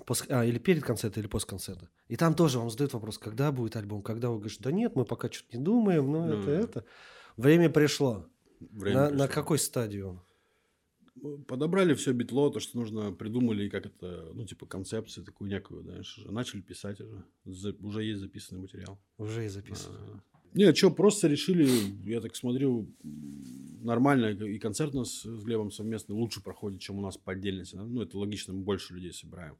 Пос- 0.06 0.26
а, 0.30 0.46
или 0.46 0.58
перед 0.60 0.84
концертом, 0.84 1.22
или 1.22 1.28
после 1.30 1.50
концерта. 1.50 1.90
И 2.08 2.16
там 2.16 2.34
тоже 2.34 2.60
вам 2.60 2.70
задают 2.70 2.94
вопрос, 2.94 3.18
когда 3.18 3.52
будет 3.52 3.76
альбом, 3.76 4.02
когда 4.02 4.30
вы 4.30 4.38
говорите, 4.38 4.62
да 4.64 4.72
нет, 4.72 4.96
мы 4.96 5.06
пока 5.06 5.30
что-то 5.32 5.58
не 5.58 5.64
думаем, 5.64 6.12
но 6.12 6.26
Ну, 6.26 6.42
это, 6.42 6.52
это. 6.52 6.86
Время 7.36 7.70
пришло. 7.70 8.28
Время 8.60 8.98
на, 9.02 9.08
пришло. 9.08 9.24
на 9.24 9.28
какой 9.28 9.60
стадии 9.60 10.00
он? 10.02 10.22
Подобрали 11.48 11.94
все 11.94 12.14
битло, 12.14 12.52
то, 12.52 12.60
что 12.60 12.78
нужно, 12.78 13.12
придумали, 13.12 13.70
как 13.70 13.86
это, 13.86 14.32
ну, 14.34 14.46
типа, 14.46 14.66
концепции 14.66 15.24
такую 15.24 15.50
некую, 15.50 15.84
знаешь, 15.84 16.18
уже 16.18 16.32
начали 16.32 16.62
писать 16.62 17.02
уже. 17.02 17.24
За- 17.46 17.76
уже 17.82 18.04
есть 18.04 18.20
записанный 18.20 18.62
материал. 18.62 19.00
Уже 19.18 19.46
и 19.46 19.48
записано. 19.48 19.96
А, 19.98 20.20
Не, 20.54 20.74
что, 20.74 20.92
просто 20.92 21.28
решили, 21.28 21.68
я 22.06 22.22
так 22.22 22.36
смотрю, 22.36 22.90
нормально, 23.04 24.28
и 24.28 24.60
концерт 24.60 24.96
у 24.96 25.00
нас 25.00 25.22
с 25.22 25.44
Глебом 25.44 25.72
совместно 25.72 26.16
лучше 26.16 26.42
проходит, 26.42 26.82
чем 26.82 26.98
у 26.98 27.02
нас 27.02 27.18
по 27.18 27.34
отдельности. 27.34 27.76
Ну, 27.76 28.02
это 28.02 28.18
логично, 28.18 28.54
мы 28.54 28.62
больше 28.62 28.94
людей 28.94 29.14
собираем. 29.14 29.58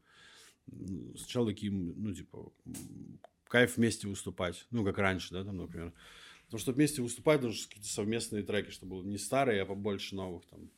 Сначала 1.16 1.48
такие, 1.48 1.72
ну, 1.72 2.14
типа, 2.14 2.52
кайф 3.46 3.78
вместе 3.78 4.08
выступать. 4.08 4.66
Ну, 4.72 4.84
как 4.84 4.98
раньше, 4.98 5.34
да, 5.34 5.44
там, 5.44 5.58
например. 5.58 5.94
Потому 6.46 6.60
что 6.60 6.72
вместе 6.72 7.02
выступать 7.02 7.42
нужно 7.42 7.68
какие-то 7.68 7.90
совместные 7.90 8.44
треки, 8.44 8.72
чтобы 8.72 8.98
было 8.98 9.04
не 9.04 9.18
старые, 9.18 9.62
а 9.62 9.66
побольше 9.66 10.16
новых 10.16 10.46
там. 10.46 10.70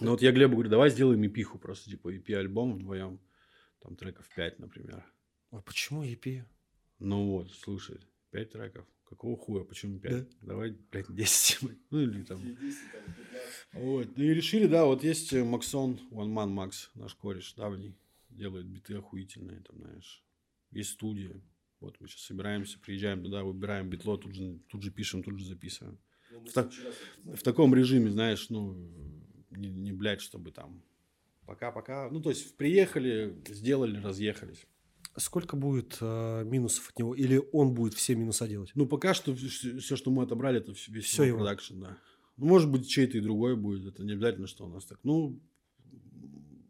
Ну, 0.00 0.12
вот 0.12 0.22
я 0.22 0.32
Глебу 0.32 0.54
говорю, 0.54 0.70
давай 0.70 0.90
сделаем 0.90 1.26
эпиху 1.26 1.58
просто, 1.58 1.90
типа, 1.90 2.14
EP-альбом 2.14 2.74
вдвоем. 2.74 3.20
Там 3.80 3.96
треков 3.96 4.28
5, 4.34 4.58
например. 4.58 5.04
А 5.50 5.60
почему 5.62 6.04
EP? 6.04 6.44
Ну 6.98 7.30
вот, 7.30 7.50
слушай, 7.52 7.98
5 8.30 8.50
треков. 8.50 8.86
Какого 9.04 9.36
хуя? 9.36 9.64
Почему 9.64 9.98
5? 9.98 10.12
Да. 10.12 10.26
Давай, 10.42 10.76
блядь, 10.92 11.12
10. 11.14 11.58
Ну 11.90 12.00
или 12.00 12.22
там. 12.24 12.40
Вот. 13.72 14.16
Ну 14.16 14.24
и 14.24 14.34
решили, 14.34 14.66
да, 14.66 14.84
вот 14.84 15.02
есть 15.04 15.32
э, 15.32 15.42
Максон, 15.44 15.98
One 16.10 16.32
Man 16.32 16.52
Max, 16.54 16.88
наш 16.94 17.14
кореш 17.14 17.54
давний. 17.54 17.96
Делает 18.28 18.66
биты 18.66 18.94
охуительные, 18.96 19.60
там, 19.60 19.78
знаешь. 19.78 20.22
Есть 20.70 20.90
студия. 20.90 21.40
Вот 21.80 21.96
мы 22.00 22.08
сейчас 22.08 22.22
собираемся, 22.22 22.78
приезжаем 22.78 23.22
туда, 23.22 23.42
выбираем 23.42 23.88
битло, 23.88 24.18
тут 24.18 24.34
же, 24.34 24.58
тут 24.68 24.82
же 24.82 24.90
пишем, 24.90 25.22
тут 25.22 25.38
же 25.38 25.46
записываем. 25.46 25.98
В, 26.30 26.52
так- 26.52 26.72
в 27.24 27.42
таком 27.42 27.74
режиме, 27.74 28.10
знаешь, 28.10 28.50
ну, 28.50 28.76
не, 29.58 29.68
не 29.68 29.92
блядь, 29.92 30.20
чтобы 30.20 30.50
там 30.50 30.82
пока-пока. 31.46 32.08
Ну, 32.10 32.20
то 32.20 32.30
есть 32.30 32.56
приехали, 32.56 33.36
сделали, 33.48 33.98
разъехались. 34.00 34.66
Сколько 35.16 35.56
будет 35.56 35.98
э, 36.00 36.44
минусов 36.44 36.90
от 36.90 36.98
него? 36.98 37.14
Или 37.14 37.42
он 37.52 37.74
будет 37.74 37.94
все 37.94 38.14
минуса 38.14 38.46
делать? 38.46 38.70
Ну, 38.74 38.86
пока 38.86 39.14
что 39.14 39.34
все, 39.34 39.96
что 39.96 40.10
мы 40.10 40.22
отобрали, 40.22 40.58
это 40.60 40.72
весь 40.88 41.06
Всё 41.06 41.24
его 41.24 41.28
его. 41.28 41.38
продакшн, 41.38 41.80
да. 41.80 41.98
Ну, 42.36 42.46
может 42.46 42.70
быть, 42.70 42.88
чей-то 42.88 43.18
и 43.18 43.20
другой 43.20 43.56
будет. 43.56 43.86
Это 43.86 44.04
не 44.04 44.12
обязательно, 44.12 44.46
что 44.46 44.64
у 44.64 44.68
нас 44.68 44.84
так. 44.84 45.00
Ну, 45.02 45.40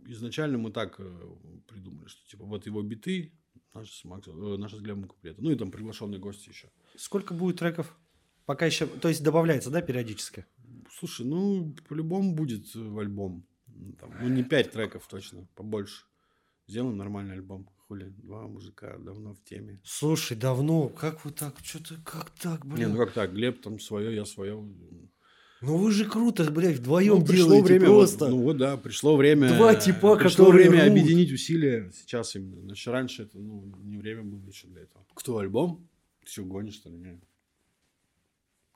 изначально 0.07 0.57
мы 0.59 0.71
так 0.71 0.97
э, 0.99 1.35
придумали, 1.67 2.09
что 2.09 2.27
типа 2.27 2.45
вот 2.45 2.65
его 2.65 2.81
биты, 2.83 3.33
наши 3.75 3.93
с 3.93 4.05
Максом, 4.05 4.43
э, 4.43 4.57
наши 4.57 4.77
с 4.77 4.81
Глебом 4.81 5.05
куплеты. 5.05 5.43
Ну 5.43 5.51
и 5.51 5.57
там 5.57 5.71
приглашенные 5.71 6.19
гости 6.19 6.49
еще. 6.49 6.71
Сколько 6.97 7.35
будет 7.35 7.59
треков? 7.59 7.97
Пока 8.47 8.65
еще... 8.65 8.87
То 8.87 9.09
есть 9.09 9.23
добавляется, 9.23 9.71
да, 9.71 9.83
периодически? 9.83 10.47
Слушай, 10.99 11.27
ну, 11.27 11.75
по-любому 11.89 12.35
будет 12.35 12.75
э, 12.75 12.79
в 12.81 12.99
альбом. 12.99 13.47
Ну, 13.67 13.93
там, 13.93 14.13
ну, 14.21 14.29
не 14.29 14.43
пять 14.43 14.73
треков 14.73 15.07
точно, 15.09 15.47
побольше. 15.55 16.05
Сделаем 16.67 16.97
нормальный 16.97 17.35
альбом. 17.35 17.69
Хули, 17.87 18.13
два 18.19 18.47
мужика 18.47 18.99
давно 18.99 19.35
в 19.35 19.43
теме. 19.45 19.81
Слушай, 19.85 20.37
давно. 20.37 20.89
Как 20.89 21.25
вы 21.25 21.31
так? 21.31 21.55
Что-то 21.63 21.95
как 22.05 22.31
так, 22.31 22.65
Не, 22.65 22.73
блин? 22.73 22.91
ну 22.91 22.97
как 22.99 23.13
так, 23.13 23.33
Глеб 23.33 23.63
там 23.63 23.81
свое, 23.81 24.15
я 24.15 24.27
свое. 24.27 24.63
Ну 25.61 25.77
вы 25.77 25.91
же 25.91 26.05
круто, 26.05 26.51
блядь, 26.51 26.77
вдвоем 26.77 27.21
Ну, 27.21 27.27
пришло 27.27 27.61
время, 27.63 27.87
просто. 27.87 28.27
вот, 28.27 28.31
ну 28.31 28.43
вот 28.43 28.57
да, 28.59 28.77
пришло 28.77 29.17
время. 29.17 29.57
Два 29.57 29.75
типа, 29.75 30.17
пришло 30.17 30.47
которые 30.47 30.69
время 30.69 30.85
рвут. 30.85 30.93
объединить 30.93 31.33
усилия 31.33 31.91
сейчас 31.95 32.37
именно. 32.37 32.61
Значит, 32.63 32.87
раньше 32.89 33.23
это 33.23 33.39
ну, 33.39 33.65
не 33.83 33.97
время 33.97 34.23
было 34.23 34.47
еще 34.49 34.69
для 34.69 34.83
этого. 34.83 35.05
Кто 35.15 35.39
альбом? 35.39 35.89
Ты 36.25 36.31
что, 36.31 36.45
гонишь, 36.45 36.75
что 36.75 36.91
ли? 36.91 36.97
Не. 36.99 37.21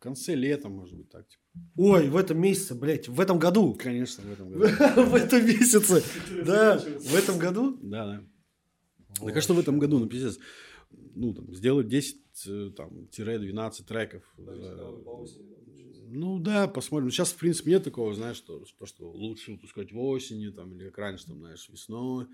В 0.03 0.05
конце 0.05 0.35
лета, 0.35 0.69
может 0.69 0.97
быть, 0.97 1.09
так. 1.11 1.29
Типа. 1.29 1.41
Ой, 1.77 2.09
в 2.09 2.17
этом 2.17 2.41
месяце, 2.41 2.75
блядь, 2.75 3.07
в 3.07 3.21
этом 3.21 3.39
году. 3.39 3.73
Конечно, 3.75 4.25
в 4.25 4.33
этом 4.33 4.49
году. 4.51 4.65
В 5.05 5.15
этом 5.15 5.47
месяце. 5.47 6.03
Да, 6.45 6.79
в 6.79 7.15
этом 7.15 7.39
году? 7.39 7.79
Да, 7.81 8.07
да. 8.07 8.25
Так 9.25 9.37
а 9.37 9.41
что 9.41 9.55
в 9.55 9.61
этом 9.61 9.79
году, 9.79 10.01
ну, 10.01 10.09
пиздец, 10.09 10.41
ну, 10.91 11.33
там, 11.33 11.55
сделать 11.55 11.87
10, 11.87 12.17
э, 12.49 12.71
там, 12.77 13.07
тире 13.13 13.39
12 13.39 13.87
треков. 13.87 14.25
э, 14.39 14.43
Ну, 16.09 16.41
да, 16.41 16.67
посмотрим. 16.67 17.13
Сейчас, 17.13 17.31
в 17.31 17.37
принципе, 17.37 17.71
нет 17.71 17.85
такого, 17.85 18.13
знаешь, 18.13 18.39
что, 18.39 18.67
что, 18.67 18.87
что 18.87 19.09
лучше 19.09 19.53
выпускать 19.53 19.93
осенью, 19.93 20.53
там, 20.53 20.75
или 20.75 20.87
как 20.89 20.99
раньше, 20.99 21.27
там, 21.27 21.39
знаешь, 21.39 21.69
весной. 21.69 22.27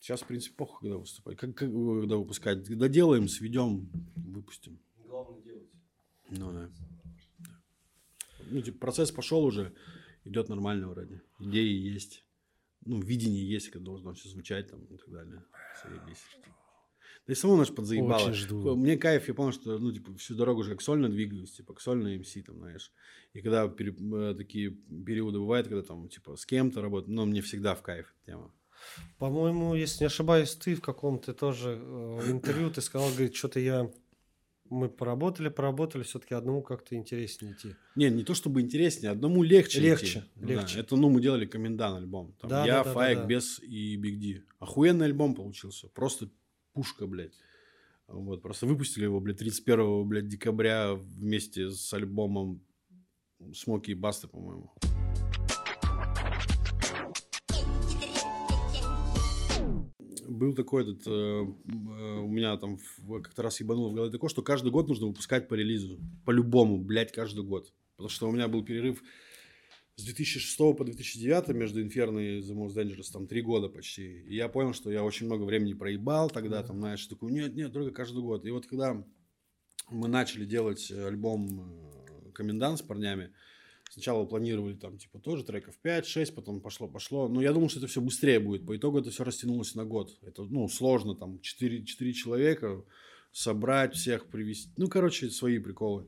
Сейчас, 0.00 0.20
в 0.20 0.26
принципе, 0.26 0.54
похуй, 0.54 0.80
когда 0.82 0.98
выступать. 0.98 1.38
Как, 1.38 1.54
как, 1.54 1.70
когда 1.70 2.16
выпускать? 2.16 2.66
Когда 2.66 2.88
делаем, 2.88 3.26
сведем, 3.26 3.88
выпустим. 4.16 4.78
Главное 4.98 5.40
делать. 5.40 5.70
Ну, 6.30 6.52
да. 6.52 6.70
Ну, 8.50 8.62
типа, 8.62 8.78
процесс 8.78 9.10
пошел 9.10 9.44
уже, 9.44 9.72
идет 10.24 10.48
нормально 10.48 10.88
вроде. 10.88 11.22
Идеи 11.38 11.72
есть. 11.94 12.24
Ну, 12.84 13.00
видение 13.00 13.48
есть, 13.48 13.70
как 13.70 13.82
должно 13.82 14.14
все 14.14 14.28
звучать 14.28 14.70
там 14.70 14.84
и 14.84 14.96
так 14.96 15.10
далее. 15.10 15.42
Заебись. 15.82 16.22
Да 17.26 17.32
и 17.32 17.36
само 17.36 17.56
наш 17.56 17.74
подзаебало. 17.74 18.22
Очень 18.22 18.34
жду. 18.34 18.76
Мне 18.76 18.96
кайф, 18.96 19.26
я 19.26 19.34
понял, 19.34 19.52
что, 19.52 19.78
ну, 19.78 19.90
типа, 19.92 20.14
всю 20.16 20.36
дорогу 20.36 20.60
уже 20.60 20.70
как 20.70 20.80
сольно 20.82 21.08
двигаюсь, 21.08 21.52
типа, 21.52 21.72
как 21.72 21.80
сольно 21.82 22.16
МС, 22.16 22.32
там, 22.46 22.58
знаешь. 22.58 22.92
И 23.32 23.40
когда 23.40 23.66
пере- 23.68 23.96
э, 24.30 24.34
такие 24.36 24.70
периоды 24.70 25.40
бывают, 25.40 25.66
когда 25.66 25.82
там, 25.82 26.08
типа, 26.08 26.36
с 26.36 26.46
кем-то 26.46 26.80
работаю, 26.80 27.14
но 27.14 27.26
мне 27.26 27.40
всегда 27.42 27.74
в 27.74 27.82
кайф 27.82 28.14
эта 28.22 28.32
тема. 28.32 28.54
По-моему, 29.18 29.74
если 29.74 30.04
не 30.04 30.06
ошибаюсь, 30.06 30.54
ты 30.54 30.76
в 30.76 30.80
каком-то 30.80 31.34
тоже 31.34 31.80
э, 31.82 32.30
интервью 32.30 32.70
ты 32.70 32.80
сказал, 32.80 33.08
говорит, 33.10 33.34
что-то 33.34 33.58
я... 33.58 33.90
Мы 34.70 34.88
поработали, 34.88 35.48
поработали, 35.48 36.02
все-таки 36.02 36.34
одному 36.34 36.62
как-то 36.62 36.94
интереснее 36.94 37.52
идти. 37.52 37.74
Не, 37.94 38.10
не 38.10 38.24
то 38.24 38.34
чтобы 38.34 38.60
интереснее, 38.60 39.10
одному 39.10 39.42
легче. 39.42 39.80
Легче, 39.80 40.18
идти. 40.18 40.22
Ну 40.36 40.48
легче. 40.48 40.74
да, 40.74 40.80
это, 40.80 40.96
ну, 40.96 41.08
мы 41.10 41.20
делали 41.20 41.46
комендан 41.46 41.96
альбом. 41.96 42.34
Там 42.40 42.50
Да, 42.50 42.66
я, 42.66 42.78
да, 42.78 42.84
да, 42.84 42.92
Фаек, 42.92 43.18
да, 43.18 43.22
да. 43.22 43.28
Бес 43.28 43.60
и 43.60 43.96
Биг 43.96 44.18
Ди. 44.18 44.42
Охуенный 44.58 45.06
альбом 45.06 45.34
получился. 45.34 45.88
Просто 45.88 46.30
пушка, 46.72 47.06
блядь. 47.06 47.34
Вот, 48.08 48.42
просто 48.42 48.66
выпустили 48.66 49.04
его, 49.04 49.20
блядь, 49.20 49.38
31 49.38 50.08
блядь, 50.08 50.28
декабря 50.28 50.94
вместе 50.94 51.70
с 51.70 51.92
альбомом 51.92 52.62
Смоки 53.52 53.90
и 53.90 53.94
Басты, 53.94 54.28
по-моему. 54.28 54.72
Был 60.36 60.54
такой 60.54 60.82
этот, 60.82 61.06
э, 61.06 61.10
э, 61.10 62.18
у 62.20 62.28
меня 62.28 62.56
там 62.56 62.78
как-то 63.22 63.42
раз 63.42 63.60
ебануло 63.60 63.88
в 63.88 63.94
голове 63.94 64.12
такое, 64.12 64.28
что 64.28 64.42
каждый 64.42 64.70
год 64.70 64.88
нужно 64.88 65.06
выпускать 65.06 65.48
по 65.48 65.54
релизу. 65.54 65.98
По-любому, 66.24 66.78
блядь, 66.78 67.12
каждый 67.12 67.44
год. 67.44 67.72
Потому 67.96 68.08
что 68.10 68.28
у 68.28 68.32
меня 68.32 68.46
был 68.48 68.64
перерыв 68.64 69.02
с 69.96 70.04
2006 70.04 70.58
по 70.76 70.84
2009 70.84 71.48
между 71.48 71.82
Inferno 71.82 72.20
и 72.20 72.40
The 72.40 72.54
Most 72.54 72.76
Dangerous, 72.76 73.10
там 73.10 73.26
три 73.26 73.40
года 73.40 73.68
почти. 73.68 74.22
И 74.24 74.36
я 74.36 74.48
понял, 74.48 74.74
что 74.74 74.90
я 74.90 75.02
очень 75.02 75.26
много 75.26 75.44
времени 75.44 75.72
проебал 75.72 76.28
тогда, 76.28 76.62
там, 76.62 76.78
знаешь, 76.78 77.06
такой, 77.06 77.32
нет, 77.32 77.54
нет, 77.54 77.72
только 77.72 77.92
каждый 77.92 78.22
год. 78.22 78.44
И 78.44 78.50
вот 78.50 78.66
когда 78.66 79.02
мы 79.88 80.08
начали 80.08 80.44
делать 80.44 80.90
э, 80.90 81.06
альбом 81.06 81.46
э, 82.26 82.30
«Комендант» 82.32 82.78
с 82.78 82.82
парнями, 82.82 83.32
сначала 83.90 84.24
планировали 84.24 84.74
там, 84.74 84.98
типа, 84.98 85.18
тоже 85.18 85.44
треков 85.44 85.78
5-6, 85.84 86.34
потом 86.34 86.60
пошло-пошло. 86.60 87.28
Но 87.28 87.40
я 87.40 87.52
думал, 87.52 87.68
что 87.68 87.80
это 87.80 87.88
все 87.88 88.00
быстрее 88.00 88.40
будет. 88.40 88.66
По 88.66 88.76
итогу 88.76 88.98
это 88.98 89.10
все 89.10 89.24
растянулось 89.24 89.74
на 89.74 89.84
год. 89.84 90.18
Это, 90.22 90.44
ну, 90.44 90.68
сложно, 90.68 91.14
там, 91.14 91.40
4, 91.40 91.84
4 91.84 92.12
человека 92.12 92.84
собрать, 93.32 93.94
всех 93.94 94.26
привести. 94.26 94.70
Ну, 94.76 94.88
короче, 94.88 95.30
свои 95.30 95.58
приколы. 95.58 96.06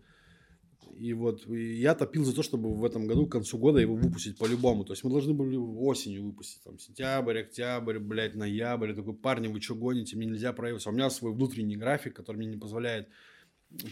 И 0.96 1.12
вот 1.12 1.46
и 1.46 1.76
я 1.76 1.94
топил 1.94 2.24
за 2.24 2.34
то, 2.34 2.42
чтобы 2.42 2.74
в 2.74 2.84
этом 2.84 3.06
году 3.06 3.26
к 3.26 3.32
концу 3.32 3.58
года 3.58 3.78
его 3.78 3.94
выпустить 3.94 4.36
по-любому. 4.36 4.84
То 4.84 4.94
есть 4.94 5.04
мы 5.04 5.10
должны 5.10 5.32
были 5.32 5.56
осенью 5.56 6.24
выпустить. 6.24 6.62
Там 6.62 6.78
сентябрь, 6.78 7.40
октябрь, 7.40 7.98
блядь, 7.98 8.34
ноябрь. 8.34 8.90
Я 8.90 8.94
такой, 8.96 9.14
парни, 9.14 9.46
вы 9.48 9.60
что 9.60 9.74
гоните? 9.74 10.16
Мне 10.16 10.26
нельзя 10.26 10.52
проебаться. 10.52 10.90
У 10.90 10.92
меня 10.92 11.08
свой 11.10 11.32
внутренний 11.32 11.76
график, 11.76 12.16
который 12.16 12.38
мне 12.38 12.46
не 12.46 12.56
позволяет 12.56 13.08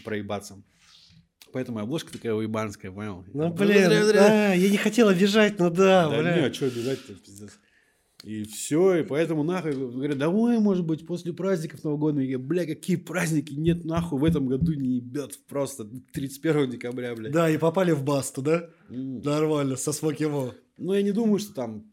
проебаться. 0.03 0.61
Поэтому 1.53 1.79
обложка 1.79 2.11
такая 2.11 2.33
уебанская, 2.33 2.91
понял? 2.91 3.23
Ну, 3.33 3.55
Зря, 3.55 3.65
блин, 3.65 3.89
да, 4.13 4.53
я 4.53 4.69
не 4.69 4.77
хотел 4.77 5.07
обижать, 5.07 5.59
но 5.59 5.69
да, 5.69 6.09
Да 6.09 6.19
бля. 6.19 6.35
не, 6.37 6.45
а 6.47 6.53
что 6.53 6.65
обижать-то, 6.67 7.13
пиздец. 7.13 7.59
И 8.23 8.43
все, 8.45 8.95
и 8.95 9.03
поэтому 9.03 9.43
нахуй, 9.43 9.73
говорят, 9.73 10.17
давай, 10.17 10.59
может 10.59 10.85
быть, 10.85 11.05
после 11.05 11.33
праздников 11.33 11.83
новогодних. 11.83 12.29
Я, 12.29 12.39
бля, 12.39 12.65
какие 12.65 12.97
праздники? 12.97 13.53
Нет, 13.53 13.85
нахуй, 13.85 14.19
в 14.19 14.25
этом 14.25 14.47
году 14.47 14.73
не 14.73 14.95
ебет 14.97 15.39
просто 15.47 15.87
31 16.13 16.71
декабря, 16.71 17.15
блядь. 17.15 17.31
Да, 17.31 17.49
и 17.49 17.57
попали 17.57 17.91
в 17.91 18.03
басту, 18.03 18.41
да? 18.41 18.69
М. 18.89 19.21
Нормально, 19.21 19.75
со 19.75 19.93
Смокимо. 19.93 20.55
Ну, 20.77 20.93
я 20.93 21.03
не 21.03 21.11
думаю, 21.11 21.39
что 21.39 21.53
там 21.53 21.91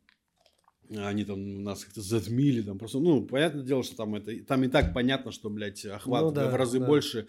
они 0.97 1.25
там 1.25 1.63
нас 1.63 1.85
как-то 1.85 2.03
затмили, 2.03 2.63
там 2.63 2.79
просто, 2.79 2.99
ну, 2.99 3.23
понятное 3.23 3.63
дело, 3.63 3.83
что 3.83 3.97
там 3.97 4.15
это, 4.15 4.33
там 4.45 4.65
и 4.65 4.69
так 4.69 4.93
понятно, 4.93 5.33
что, 5.33 5.51
блядь, 5.51 5.85
охват 5.87 6.23
Ну 6.23 6.31
да, 6.33 6.51
в 6.51 6.55
разы 6.55 6.79
да. 6.79 6.87
больше. 6.87 7.27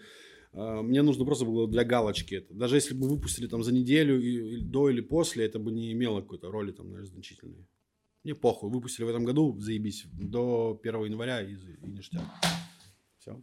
А, 0.56 0.82
Мне 0.82 1.02
нужно 1.02 1.24
просто 1.24 1.44
было 1.44 1.68
для 1.68 1.84
галочки 1.84 2.34
это. 2.36 2.54
Даже 2.54 2.76
если 2.76 2.94
бы 2.94 3.08
выпустили 3.08 3.46
там 3.46 3.62
за 3.62 3.72
неделю 3.72 4.20
и, 4.20 4.56
и 4.56 4.60
до 4.62 4.88
или 4.88 5.02
после, 5.02 5.44
это 5.44 5.58
бы 5.58 5.70
не 5.70 5.92
имело 5.92 6.22
какой-то 6.22 6.50
роли 6.50 6.72
там, 6.72 6.86
наверное, 6.86 7.10
значительной. 7.12 7.68
Мне 8.24 8.34
похуй, 8.34 8.70
выпустили 8.70 9.04
в 9.04 9.08
этом 9.08 9.24
году, 9.24 9.56
заебись, 9.60 10.06
до 10.12 10.80
1 10.82 11.04
января 11.04 11.42
и, 11.42 11.52
и 11.54 11.86
ништяк. 11.86 12.24
Все. 13.18 13.40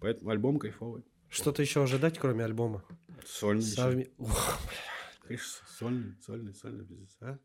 Поэтому 0.00 0.30
альбом 0.30 0.58
кайфовый. 0.58 1.04
Что-то 1.28 1.62
еще 1.62 1.82
ожидать, 1.82 2.18
кроме 2.18 2.44
альбома? 2.44 2.84
Сольный. 3.24 3.62
Совме-. 3.62 4.10
Конечно, 5.22 5.66
сольный, 5.78 6.14
сольный, 6.20 6.54
сольный 6.54 6.84
бизнес. 6.84 7.16
А? 7.20 7.38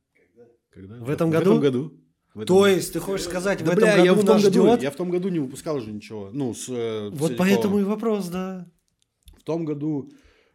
Когда? 0.71 0.95
В 0.95 1.09
этом 1.09 1.29
В 1.29 1.33
году? 1.33 1.51
этом 1.51 1.59
году. 1.61 2.01
В 2.37 2.41
этом 2.41 2.55
То 2.55 2.67
есть, 2.67 2.93
ты 2.93 2.99
хочешь 2.99 3.25
сказать, 3.25 3.61
в 3.61 3.65
Да, 3.65 3.71
этом 3.71 3.83
бля, 3.83 3.95
я 3.97 4.11
году 4.11 4.21
в 4.21 4.25
том 4.25 4.35
нас 4.35 4.43
году, 4.43 4.61
ждет? 4.67 4.83
я 4.83 4.91
в 4.91 4.95
том 4.95 5.09
году 5.09 5.29
не 5.29 5.39
выпускал 5.39 5.79
же 5.79 5.91
ничего. 5.91 6.29
Ну, 6.31 6.53
с 6.53 6.69
э, 6.69 7.09
Вот 7.09 7.29
Целиковым. 7.29 7.37
поэтому 7.37 7.79
и 7.79 7.83
вопрос, 7.83 8.27
да. 8.27 8.69
В 9.39 9.43
том 9.43 9.65
году 9.65 10.11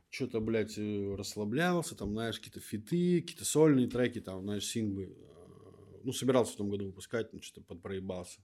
что-то, 0.08 0.38
блядь, 0.40 0.78
э, 0.78 1.14
расслаблялся, 1.18 1.96
там, 1.96 2.12
знаешь, 2.12 2.38
какие-то 2.38 2.60
фиты, 2.60 3.20
какие-то 3.20 3.44
сольные 3.44 3.88
треки, 3.88 4.20
там, 4.20 4.42
знаешь, 4.42 4.64
синглы. 4.64 5.06
Э, 5.06 6.00
Ну, 6.04 6.12
собирался 6.12 6.52
в 6.52 6.56
том 6.56 6.70
году 6.70 6.86
выпускать, 6.86 7.32
но 7.32 7.40
что-то 7.42 7.66
подпроебался. 7.66 8.40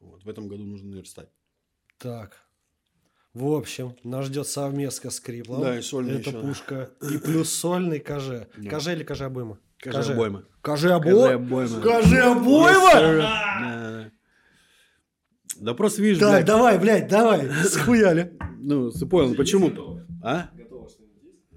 Вот, 0.00 0.24
в 0.24 0.28
этом 0.28 0.48
году 0.48 0.64
нужно 0.64 0.90
наверстать. 0.90 1.28
Так. 1.98 2.36
В 3.32 3.46
общем, 3.52 3.94
нас 4.02 4.26
ждет 4.26 4.48
совместка 4.48 5.10
с 5.10 5.20
Криплом. 5.20 5.60
Да, 5.60 5.78
и 5.78 5.82
сольный 5.82 6.18
Это 6.20 6.30
еще. 6.30 6.40
пушка. 6.40 6.90
И 7.12 7.18
плюс 7.18 7.50
сольный 7.50 8.00
КЖ. 8.00 8.48
Да. 8.56 8.70
КЖ 8.70 8.88
или 8.88 9.04
КЖ 9.04 9.22
обойма? 9.22 9.60
Кажи 9.82 10.12
обойма. 10.12 10.44
КЖ 10.62 10.82
Кажи 10.82 10.88
Yes, 10.88 12.32
обойма? 12.32 12.92
sir. 12.94 14.10
Да, 15.60 15.74
просто 15.74 16.02
видишь, 16.02 16.18
Так, 16.18 16.44
давай, 16.44 16.78
блядь, 16.78 17.08
давай. 17.08 17.48
Схуяли. 17.64 18.32
ну, 18.58 18.90
ты 18.90 19.06
понял, 19.06 19.34
почему? 19.34 20.00
А? 20.22 20.50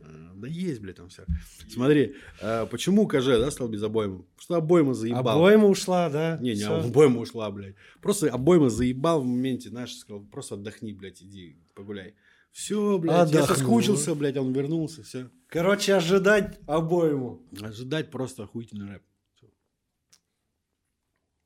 А, 0.04 0.34
Да 0.36 0.48
есть, 0.48 0.82
блядь, 0.82 0.98
там 0.98 1.08
все. 1.08 1.24
Смотри, 1.70 2.16
а, 2.42 2.66
почему 2.66 3.08
КЖ, 3.08 3.26
да, 3.40 3.50
стал 3.52 3.70
без 3.70 3.82
обоймы? 3.82 4.20
Потому 4.24 4.42
что 4.42 4.56
обойма 4.56 4.94
заебал. 4.94 5.38
Обойма 5.38 5.68
ушла, 5.68 6.10
да? 6.10 6.38
Не, 6.42 6.54
не, 6.54 6.64
обойма 6.64 7.22
ушла, 7.22 7.50
блядь. 7.50 7.76
Просто 8.02 8.30
обойма 8.30 8.70
заебал 8.70 9.22
в 9.22 9.26
моменте, 9.26 9.70
знаешь, 9.70 9.96
сказал, 9.96 10.22
просто 10.24 10.56
отдохни, 10.56 10.94
блядь, 10.94 11.22
иди 11.22 11.58
погуляй. 11.74 12.16
Все, 12.54 13.00
блядь, 13.00 13.32
я 13.32 13.44
Отдохнул. 13.44 13.48
соскучился, 13.48 14.14
блядь, 14.14 14.38
он 14.38 14.54
вернулся, 14.54 15.02
все. 15.02 15.30
Короче, 15.48 15.96
ожидать 15.96 16.60
обойму. 16.68 17.42
Ожидать 17.60 18.12
просто 18.12 18.44
охуительный 18.44 18.88
рэп. 18.88 19.04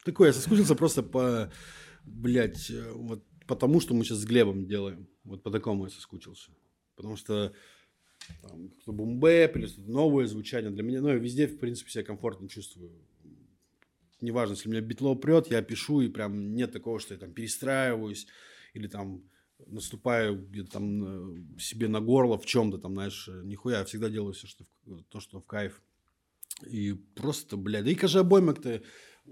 Такой, 0.03 0.27
я 0.27 0.33
соскучился 0.33 0.75
просто 0.75 1.03
по, 1.03 1.51
блядь, 2.03 2.69
э, 2.69 2.91
вот 2.91 3.25
потому, 3.47 3.79
что 3.79 3.93
мы 3.93 4.03
сейчас 4.03 4.19
с 4.19 4.25
Глебом 4.25 4.67
делаем. 4.67 5.07
Вот 5.23 5.43
по 5.43 5.49
такому 5.49 5.85
я 5.85 5.89
соскучился. 5.89 6.51
Потому 6.95 7.15
что 7.15 7.53
там, 8.41 8.69
как-то 8.69 8.91
бумбэп 8.91 9.55
или 9.57 9.67
что-то 9.67 9.89
новое 9.89 10.27
звучание 10.27 10.71
для 10.71 10.83
меня. 10.83 11.01
Ну, 11.01 11.07
я 11.07 11.15
везде, 11.15 11.47
в 11.47 11.57
принципе, 11.57 11.89
себя 11.89 12.03
комфортно 12.03 12.49
чувствую. 12.49 12.91
Неважно, 14.19 14.53
если 14.55 14.69
меня 14.69 14.81
битло 14.81 15.15
прет, 15.15 15.47
я 15.51 15.61
пишу, 15.61 16.01
и 16.01 16.09
прям 16.09 16.53
нет 16.53 16.73
такого, 16.73 16.99
что 16.99 17.13
я 17.13 17.19
там 17.19 17.33
перестраиваюсь 17.33 18.27
или 18.73 18.87
там 18.87 19.23
наступаю 19.65 20.37
где-то 20.47 20.71
там 20.71 21.55
э, 21.55 21.59
себе 21.59 21.87
на 21.87 21.99
горло 21.99 22.37
в 22.37 22.45
чем-то 22.45 22.77
там, 22.77 22.93
знаешь, 22.93 23.27
э, 23.27 23.41
нихуя, 23.43 23.79
я 23.79 23.85
всегда 23.85 24.09
делаю 24.09 24.33
все, 24.33 24.47
что 24.47 24.65
в- 24.85 25.03
то, 25.03 25.19
что 25.19 25.39
в 25.39 25.45
кайф. 25.45 25.81
И 26.65 26.93
просто, 26.93 27.57
блядь, 27.57 27.85
да 27.85 27.91
и 27.91 27.95
каждый 27.95 28.21
обоймак-то 28.21 28.81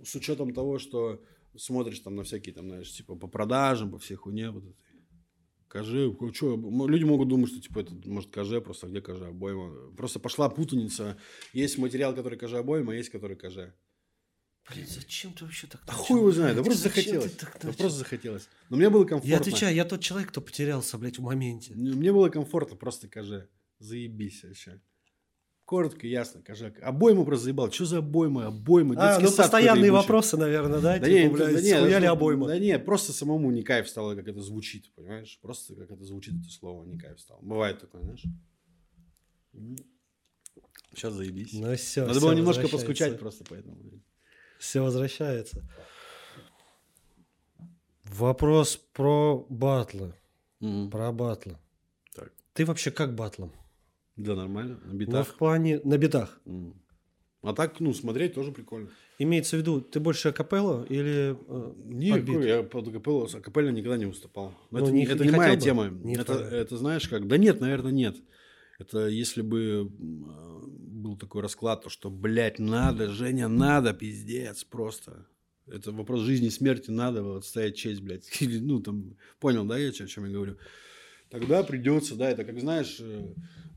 с 0.03 0.15
учетом 0.15 0.53
того, 0.53 0.79
что 0.79 1.23
смотришь 1.55 1.99
там 1.99 2.15
на 2.15 2.23
всякие 2.23 2.53
там, 2.53 2.67
знаешь, 2.67 2.91
типа 2.91 3.15
по 3.15 3.27
продажам, 3.27 3.91
по 3.91 3.99
всей 3.99 4.15
хуйне 4.15 4.51
вот 4.51 4.63
этой. 4.63 4.75
КЖ, 5.67 6.33
что, 6.33 6.55
люди 6.87 7.03
могут 7.03 7.27
думать, 7.27 7.49
что 7.49 7.59
типа 7.59 7.79
это 7.79 7.93
может 8.05 8.29
КЖ, 8.29 8.63
просто 8.63 8.87
где 8.87 9.01
КЖ 9.01 9.23
обойма. 9.23 9.91
Просто 9.97 10.19
пошла 10.19 10.47
путаница. 10.49 11.17
Есть 11.51 11.77
материал, 11.77 12.15
который 12.15 12.37
КЖ 12.37 12.53
обойма, 12.53 12.93
а 12.93 12.95
есть 12.95 13.09
который 13.09 13.35
КЖ. 13.35 13.73
Блин, 14.71 14.87
зачем 14.87 15.33
ты 15.33 15.45
вообще 15.45 15.67
так 15.67 15.81
Да 15.85 15.93
начал? 15.93 16.05
хуй 16.05 16.19
его 16.19 16.31
знает, 16.31 16.55
да 16.55 16.63
просто 16.63 16.83
захотелось. 16.83 17.31
так 17.33 17.57
Да 17.61 17.71
просто 17.71 17.99
захотелось. 17.99 18.47
Но 18.69 18.77
мне 18.77 18.89
было 18.89 19.05
комфортно. 19.05 19.29
Я 19.29 19.37
отвечаю, 19.37 19.75
я 19.75 19.85
тот 19.85 20.01
человек, 20.01 20.29
кто 20.29 20.41
потерялся, 20.41 20.97
блядь, 20.97 21.19
в 21.19 21.21
моменте. 21.21 21.73
Мне 21.75 22.11
было 22.11 22.29
комфортно 22.29 22.75
просто 22.75 23.07
КЖ. 23.07 23.47
Заебись 23.77 24.43
вообще. 24.43 24.81
Коротко, 25.65 26.05
ясно, 26.05 26.41
КЖ. 26.41 26.71
Обойму 26.81 27.25
просто 27.25 27.45
заебал. 27.45 27.71
Что 27.71 27.85
за 27.85 27.97
обойма? 27.97 28.47
Обойма, 28.47 28.95
А, 28.97 29.19
детский 29.19 29.31
ну 29.31 29.43
постоянные 29.43 29.91
вопросы, 29.91 30.37
наверное, 30.37 30.79
да? 30.79 30.99
Да 30.99 31.07
типа, 31.07 31.33
блядь, 31.33 31.55
да 31.55 31.61
не, 31.61 31.75
схуяли 31.75 32.05
да, 32.05 32.11
обойма. 32.11 32.47
Да 32.47 32.59
не, 32.59 32.77
просто 32.77 33.13
самому 33.13 33.51
не 33.51 33.63
кайф 33.63 33.89
стало, 33.89 34.15
как 34.15 34.27
это 34.27 34.41
звучит, 34.41 34.93
понимаешь? 34.95 35.39
Просто 35.41 35.75
как 35.75 35.89
это 35.89 36.03
звучит, 36.03 36.35
это 36.39 36.51
слово, 36.51 36.85
не 36.85 36.99
кайф 36.99 37.19
стало. 37.19 37.39
Бывает 37.41 37.79
такое, 37.79 38.03
знаешь? 38.03 38.23
Сейчас 40.93 41.13
заебись. 41.13 41.53
Ну 41.53 41.75
все, 41.75 42.05
Надо 42.05 42.21
было 42.21 42.33
немножко 42.33 42.67
поскучать 42.67 43.19
просто 43.19 43.43
поэтому. 43.47 43.77
Все 44.59 44.81
возвращается. 44.81 45.63
Вопрос 48.05 48.77
про 48.93 49.45
батлы. 49.49 50.13
Мгм. 50.59 50.89
Про 50.89 51.11
батлы. 51.11 51.57
Так. 52.15 52.31
Ты 52.53 52.65
вообще 52.65 52.91
как 52.91 53.15
батлом? 53.15 53.51
Да, 54.15 54.35
нормально, 54.35 54.79
на 54.85 54.93
Ну, 54.93 54.97
битах. 54.97 55.27
в 55.27 55.35
плане... 55.35 55.81
На 55.83 55.97
битах. 55.97 56.39
М. 56.45 56.73
А 57.41 57.53
так, 57.53 57.79
ну, 57.79 57.93
смотреть 57.93 58.33
тоже 58.33 58.51
прикольно. 58.51 58.89
Имеется 59.19 59.55
в 59.57 59.59
виду, 59.59 59.81
ты 59.81 59.99
больше 59.99 60.29
акапелла 60.29 60.83
или 60.85 61.37
э, 61.47 61.73
Не, 61.85 62.11
под 62.13 62.21
бит? 62.23 62.35
какой, 62.35 62.47
я 62.47 62.63
под 62.63 62.87
акапелло, 62.87 63.27
с 63.27 63.35
акапелло 63.35 63.69
никогда 63.69 63.97
не 63.97 64.05
выступал. 64.05 64.53
Но 64.71 64.79
Ну, 64.79 64.85
это 64.85 64.93
не- 64.93 65.05
это 65.05 65.23
не 65.23 65.29
не 65.31 65.35
моя 65.37 65.53
бы? 65.55 65.61
тема. 65.61 65.87
Не 65.89 66.15
это, 66.15 66.33
это 66.33 66.77
знаешь 66.77 67.07
как? 67.07 67.27
Да 67.27 67.37
нет, 67.37 67.59
наверное, 67.59 67.91
нет. 67.91 68.15
Это 68.79 69.07
если 69.07 69.41
бы 69.41 69.91
э, 69.91 70.54
был 71.05 71.15
такой 71.15 71.41
расклад, 71.43 71.83
то 71.83 71.89
что, 71.89 72.09
блядь, 72.09 72.57
надо, 72.57 73.09
Женя, 73.09 73.47
надо, 73.47 73.93
пиздец, 73.93 74.63
просто. 74.63 75.27
Это 75.67 75.91
вопрос 75.91 76.21
жизни 76.21 76.47
и 76.47 76.51
смерти, 76.51 76.89
надо 76.89 77.21
вот 77.21 77.37
отстоять 77.37 77.75
честь, 77.75 78.01
блядь. 78.01 78.27
Ну, 78.41 78.81
там, 78.81 79.15
понял, 79.39 79.65
да, 79.65 79.77
я 79.77 79.89
о 79.89 79.91
чем 79.91 80.25
я 80.25 80.31
говорю? 80.31 80.57
Тогда 81.29 81.63
придется, 81.63 82.15
да, 82.15 82.29
это 82.29 82.43
как, 82.45 82.59
знаешь, 82.59 82.97
э, 82.99 83.33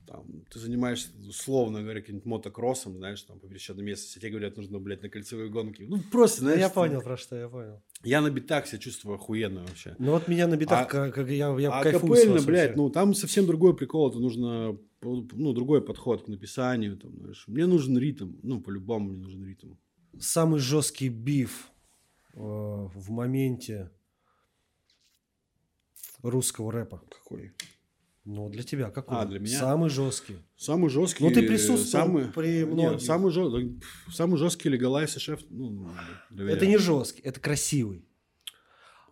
там, 0.07 0.24
ты 0.51 0.59
занимаешься, 0.59 1.11
условно 1.28 1.82
говоря, 1.82 2.01
каким-нибудь 2.01 2.26
мотокроссом, 2.26 2.96
знаешь, 2.96 3.22
там, 3.22 3.38
по 3.40 3.49
пересеченной 3.49 3.82
местности, 3.84 4.18
тебе 4.18 4.30
говорят, 4.30 4.57
нужно, 4.57 4.78
блядь, 4.78 5.03
на 5.03 5.09
кольцевой 5.09 5.49
гонке. 5.51 5.86
Ну, 5.88 5.99
просто, 6.11 6.42
Ну, 6.42 6.46
знаешь, 6.49 6.61
я 6.61 6.68
ты- 6.68 6.74
понял, 6.74 7.01
про 7.03 7.16
что 7.16 7.36
я 7.36 7.49
понял. 7.49 7.82
я 8.05 8.20
на 8.20 8.30
битах 8.30 8.66
себя 8.66 8.78
чувствую 8.78 9.16
охуенно 9.16 9.61
вообще. 9.62 9.96
Ну 9.99 10.12
вот 10.12 10.28
меня 10.28 10.46
на 10.46 10.57
битах, 10.57 10.80
А- 10.94 11.11
как, 11.11 11.16
я, 11.28 11.55
я 11.59 11.70
а 11.72 11.82
кайфую 11.82 12.14
с 12.14 12.20
капельно, 12.20 12.42
блядь, 12.42 12.76
ну 12.76 12.90
там 12.90 13.12
совсем 13.14 13.46
другой 13.46 13.76
прикол. 13.76 14.11
Это 14.11 14.18
нужно, 14.18 14.78
ну, 15.03 15.53
другой 15.53 15.82
подход 15.84 16.24
к 16.24 16.28
написанию. 16.28 16.96
Там, 16.96 17.16
знаешь. 17.18 17.44
Мне 17.46 17.66
нужен 17.66 17.99
ритм. 17.99 18.34
Ну, 18.42 18.61
по-любому 18.61 19.11
мне 19.11 19.18
нужен 19.18 19.44
ритм. 19.44 19.74
Самый 20.18 20.59
жесткий 20.59 21.09
биф 21.09 21.70
э, 22.34 22.38
в 22.40 23.11
моменте 23.11 23.90
русского 26.23 26.73
рэпа. 26.73 27.03
Какой? 27.11 27.53
Ну, 28.25 28.51
для 28.51 28.62
тебя 28.62 28.91
какой? 28.91 29.16
А, 29.19 29.25
для 29.25 29.39
меня? 29.39 29.59
Самый 29.59 29.89
жесткий. 29.89 30.37
Самый 30.57 30.91
жесткий. 30.91 31.25
Ну, 31.25 31.31
ты 31.31 31.43
присутствовал 31.43 32.05
самый, 32.05 32.25
при 32.27 32.59
Нет, 32.59 32.69
многих. 32.69 33.01
самый, 33.01 33.33
жё- 33.33 33.51
да, 33.51 33.59
пф, 33.81 34.14
самый 34.14 34.37
жесткий 34.37 34.69
Легалайс 34.69 35.16
и 35.16 35.21
шеф. 35.21 35.41
Ну, 35.49 35.89
доверяю. 36.29 36.57
Это 36.57 36.66
не 36.66 36.77
жесткий, 36.77 37.23
это 37.23 37.41
красивый. 37.41 38.05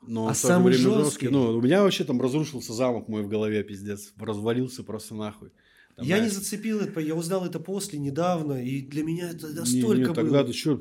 Но 0.06 0.28
а 0.28 0.34
самый 0.34 0.72
время 0.74 1.02
жесткий? 1.02 1.28
Ну, 1.28 1.56
у 1.56 1.62
меня 1.62 1.82
вообще 1.82 2.04
там 2.04 2.20
разрушился 2.20 2.72
замок 2.74 3.08
мой 3.08 3.22
в 3.22 3.28
голове, 3.28 3.64
пиздец. 3.64 4.12
Развалился 4.18 4.84
просто 4.84 5.14
нахуй. 5.14 5.50
Там, 5.96 6.04
я 6.04 6.18
не 6.18 6.28
знаешь, 6.28 6.44
зацепил 6.44 6.80
это, 6.80 7.00
я 7.00 7.14
узнал 7.14 7.46
это 7.46 7.58
после, 7.58 7.98
недавно, 7.98 8.62
и 8.62 8.82
для 8.82 9.02
меня 9.02 9.30
это 9.30 9.48
Не, 9.48 9.54
настолько 9.54 10.08
не, 10.08 10.14
тогда 10.14 10.42
было. 10.42 10.44
ты 10.44 10.52
что, 10.52 10.76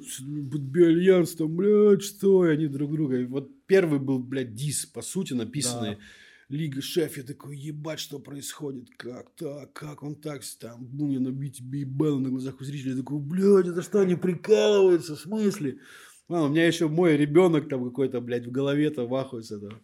там, 1.38 1.56
блядь, 1.56 2.04
что, 2.04 2.46
и 2.46 2.50
они 2.52 2.68
друг 2.68 2.92
друга. 2.92 3.22
И 3.22 3.26
вот 3.26 3.50
первый 3.68 4.00
был, 4.00 4.20
блядь, 4.20 4.54
дис, 4.54 4.86
по 4.86 5.02
сути, 5.02 5.34
написанный. 5.34 5.96
Да. 5.96 6.02
Лига 6.50 6.82
шеф, 6.82 7.18
я 7.18 7.24
такой, 7.24 7.58
ебать, 7.58 8.00
что 8.00 8.20
происходит, 8.20 8.90
как 8.98 9.32
так, 9.36 9.74
как 9.74 10.04
он 10.04 10.16
так, 10.16 10.44
там, 10.60 10.86
бум, 10.86 11.10
я 11.10 11.20
набить 11.20 11.58
тебе 11.58 11.80
ебало 11.80 12.20
на 12.20 12.30
глазах 12.30 12.62
у 12.62 12.64
зрителей, 12.64 12.92
я 12.92 12.98
такой, 12.98 13.20
блядь, 13.20 13.66
это 13.66 13.82
что, 13.82 14.02
они 14.02 14.16
прикалываются, 14.16 15.16
в 15.16 15.20
смысле? 15.20 15.80
А, 16.28 16.44
у 16.44 16.50
меня 16.50 16.68
еще 16.68 16.88
мой 16.88 17.18
ребенок 17.18 17.68
там 17.68 17.84
какой-то, 17.84 18.22
блядь, 18.22 18.46
в 18.46 18.52
голове-то 18.52 19.08
вахует 19.08 19.46
с 19.46 19.52
этого. 19.52 19.80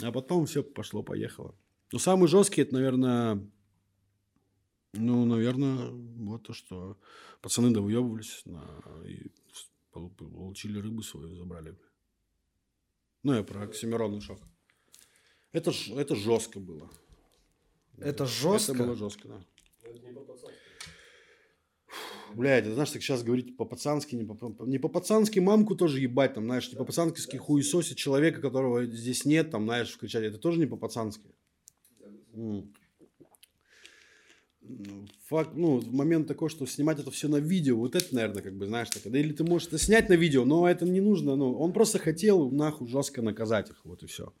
А 0.00 0.12
потом 0.12 0.46
все 0.46 0.62
пошло-поехало. 0.62 1.56
Но 1.92 1.98
самый 1.98 2.28
жесткий, 2.28 2.62
это, 2.62 2.74
наверное, 2.74 3.44
ну, 4.92 5.24
наверное, 5.24 5.90
вот 5.90 6.44
то, 6.44 6.52
что 6.52 6.98
пацаны 7.40 7.70
довыебывались 7.70 8.42
на... 8.44 8.64
и 9.06 9.30
пол- 9.92 10.10
получили 10.10 10.78
рыбу 10.78 11.02
свою, 11.02 11.34
забрали. 11.34 11.76
Ну, 13.26 13.34
я 13.34 13.42
про 13.42 13.62
Оксимирон 13.64 14.14
и 14.18 14.20
Шок. 14.20 14.38
Это, 15.50 15.72
ж- 15.72 15.90
это 15.96 16.14
жестко 16.14 16.60
было. 16.60 16.88
Это 17.98 18.24
жестко? 18.24 18.72
Это 18.72 18.84
было 18.84 18.94
жестко, 18.94 19.26
да. 19.26 19.44
Блядь, 22.36 22.66
это 22.66 22.74
знаешь, 22.74 22.90
так 22.92 23.02
сейчас 23.02 23.24
говорить 23.24 23.56
по-пацански, 23.56 24.14
не 24.14 24.24
по- 24.24 24.64
не 24.64 24.78
по-пацански 24.78 25.40
мамку 25.40 25.74
тоже 25.74 25.98
ебать, 25.98 26.34
там, 26.34 26.44
знаешь, 26.44 26.70
не 26.70 26.76
по-пацански 26.78 27.36
хуесосить 27.36 27.98
человека, 27.98 28.40
которого 28.40 28.84
здесь 28.86 29.24
нет, 29.24 29.50
там, 29.50 29.64
знаешь, 29.64 29.96
кричать, 29.98 30.22
это 30.22 30.38
тоже 30.38 30.60
не 30.60 30.66
по-пацански. 30.66 31.34
М. 32.32 32.72
Ну, 34.68 35.06
Факт, 35.28 35.50
ну, 35.54 35.82
момент 35.90 36.28
такой, 36.28 36.48
что 36.48 36.66
снимать 36.66 36.98
это 36.98 37.10
все 37.10 37.28
на 37.28 37.36
видео, 37.36 37.76
вот 37.76 37.94
это, 37.94 38.14
наверное, 38.14 38.42
как 38.42 38.54
бы, 38.54 38.66
знаешь, 38.66 38.88
так, 38.90 39.02
да, 39.10 39.18
или 39.18 39.32
ты 39.32 39.44
можешь 39.44 39.68
это 39.68 39.78
снять 39.78 40.08
на 40.08 40.14
видео, 40.14 40.44
но 40.44 40.68
это 40.68 40.84
не 40.84 41.00
нужно, 41.00 41.36
ну, 41.36 41.52
он 41.58 41.72
просто 41.72 41.98
хотел 41.98 42.50
нахуй 42.50 42.88
жестко 42.88 43.22
наказать 43.22 43.70
их, 43.70 43.80
вот 43.84 44.02
и 44.02 44.06
все. 44.06 44.32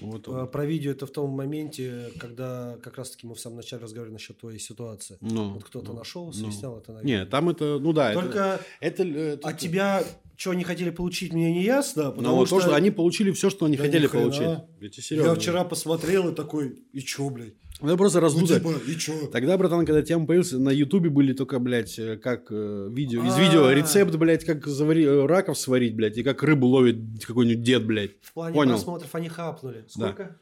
Вот 0.00 0.26
э, 0.26 0.30
он. 0.30 0.48
про 0.48 0.66
видео 0.66 0.90
это 0.90 1.06
в 1.06 1.10
том 1.10 1.30
моменте, 1.30 2.10
когда 2.18 2.76
как 2.82 2.98
раз-таки 2.98 3.26
мы 3.26 3.34
в 3.34 3.40
самом 3.40 3.56
начале 3.56 3.82
разговаривали 3.82 4.14
насчет 4.14 4.38
твоей 4.38 4.58
ситуации. 4.58 5.16
Ну, 5.20 5.54
Вот 5.54 5.64
кто-то 5.64 5.92
ну, 5.92 5.98
нашел, 5.98 6.32
ну. 6.34 6.50
снял 6.50 6.78
это 6.78 6.92
на 6.92 7.02
Не, 7.02 7.24
там 7.24 7.48
это, 7.48 7.78
ну 7.78 7.92
да, 7.92 8.10
это- 8.10 8.20
Только 8.20 8.60
это, 8.80 9.04
это, 9.04 9.48
от 9.48 9.58
тебя 9.58 10.04
что 10.36 10.50
они 10.50 10.64
хотели 10.64 10.90
получить, 10.90 11.32
мне 11.32 11.50
не 11.50 11.62
ясно, 11.62 12.04
Но 12.04 12.12
потому 12.12 12.36
вот 12.36 12.48
что 12.48 12.56
то, 12.56 12.62
что 12.62 12.74
они 12.74 12.90
получили 12.90 13.30
все, 13.30 13.48
что 13.48 13.64
они 13.64 13.76
Да 13.78 13.84
хотели 13.84 14.06
получить. 14.06 14.42
Я 14.80 14.90
серьезно 14.90 15.34
вчера 15.34 15.64
посмотрел 15.64 16.28
и 16.28 16.34
такой, 16.34 16.84
и 16.92 17.00
чё, 17.00 17.30
блядь? 17.30 17.54
Ну, 17.82 17.96
просто 17.96 18.18
Ну, 18.18 18.22
раздуто. 18.22 18.58
типа, 18.58 18.72
и 18.88 18.96
чё? 18.96 19.26
Тогда, 19.26 19.58
братан, 19.58 19.84
когда 19.84 20.02
тема 20.02 20.26
появилась, 20.26 20.52
на 20.52 20.70
Ютубе 20.70 21.10
были 21.10 21.34
только, 21.34 21.58
блядь, 21.58 21.98
э, 21.98 22.16
как 22.16 22.46
э, 22.50 22.88
видео, 22.90 23.22
из 23.24 23.34
А. 23.34 23.40
видео 23.40 23.70
рецепт, 23.70 24.14
блядь, 24.16 24.44
как 24.44 24.66
завари- 24.66 25.04
э, 25.04 25.26
раков 25.26 25.58
сварить, 25.58 25.94
блядь, 25.94 26.16
и 26.16 26.22
как 26.22 26.42
рыбу 26.42 26.66
ловит 26.68 26.96
какой-нибудь 27.24 27.62
дед, 27.62 27.86
блядь. 27.86 28.12
В 28.22 28.32
плане 28.32 28.54
Понял. 28.54 28.70
просмотров 28.72 29.14
они 29.14 29.28
хапнули. 29.28 29.84
Сколько? 29.88 30.38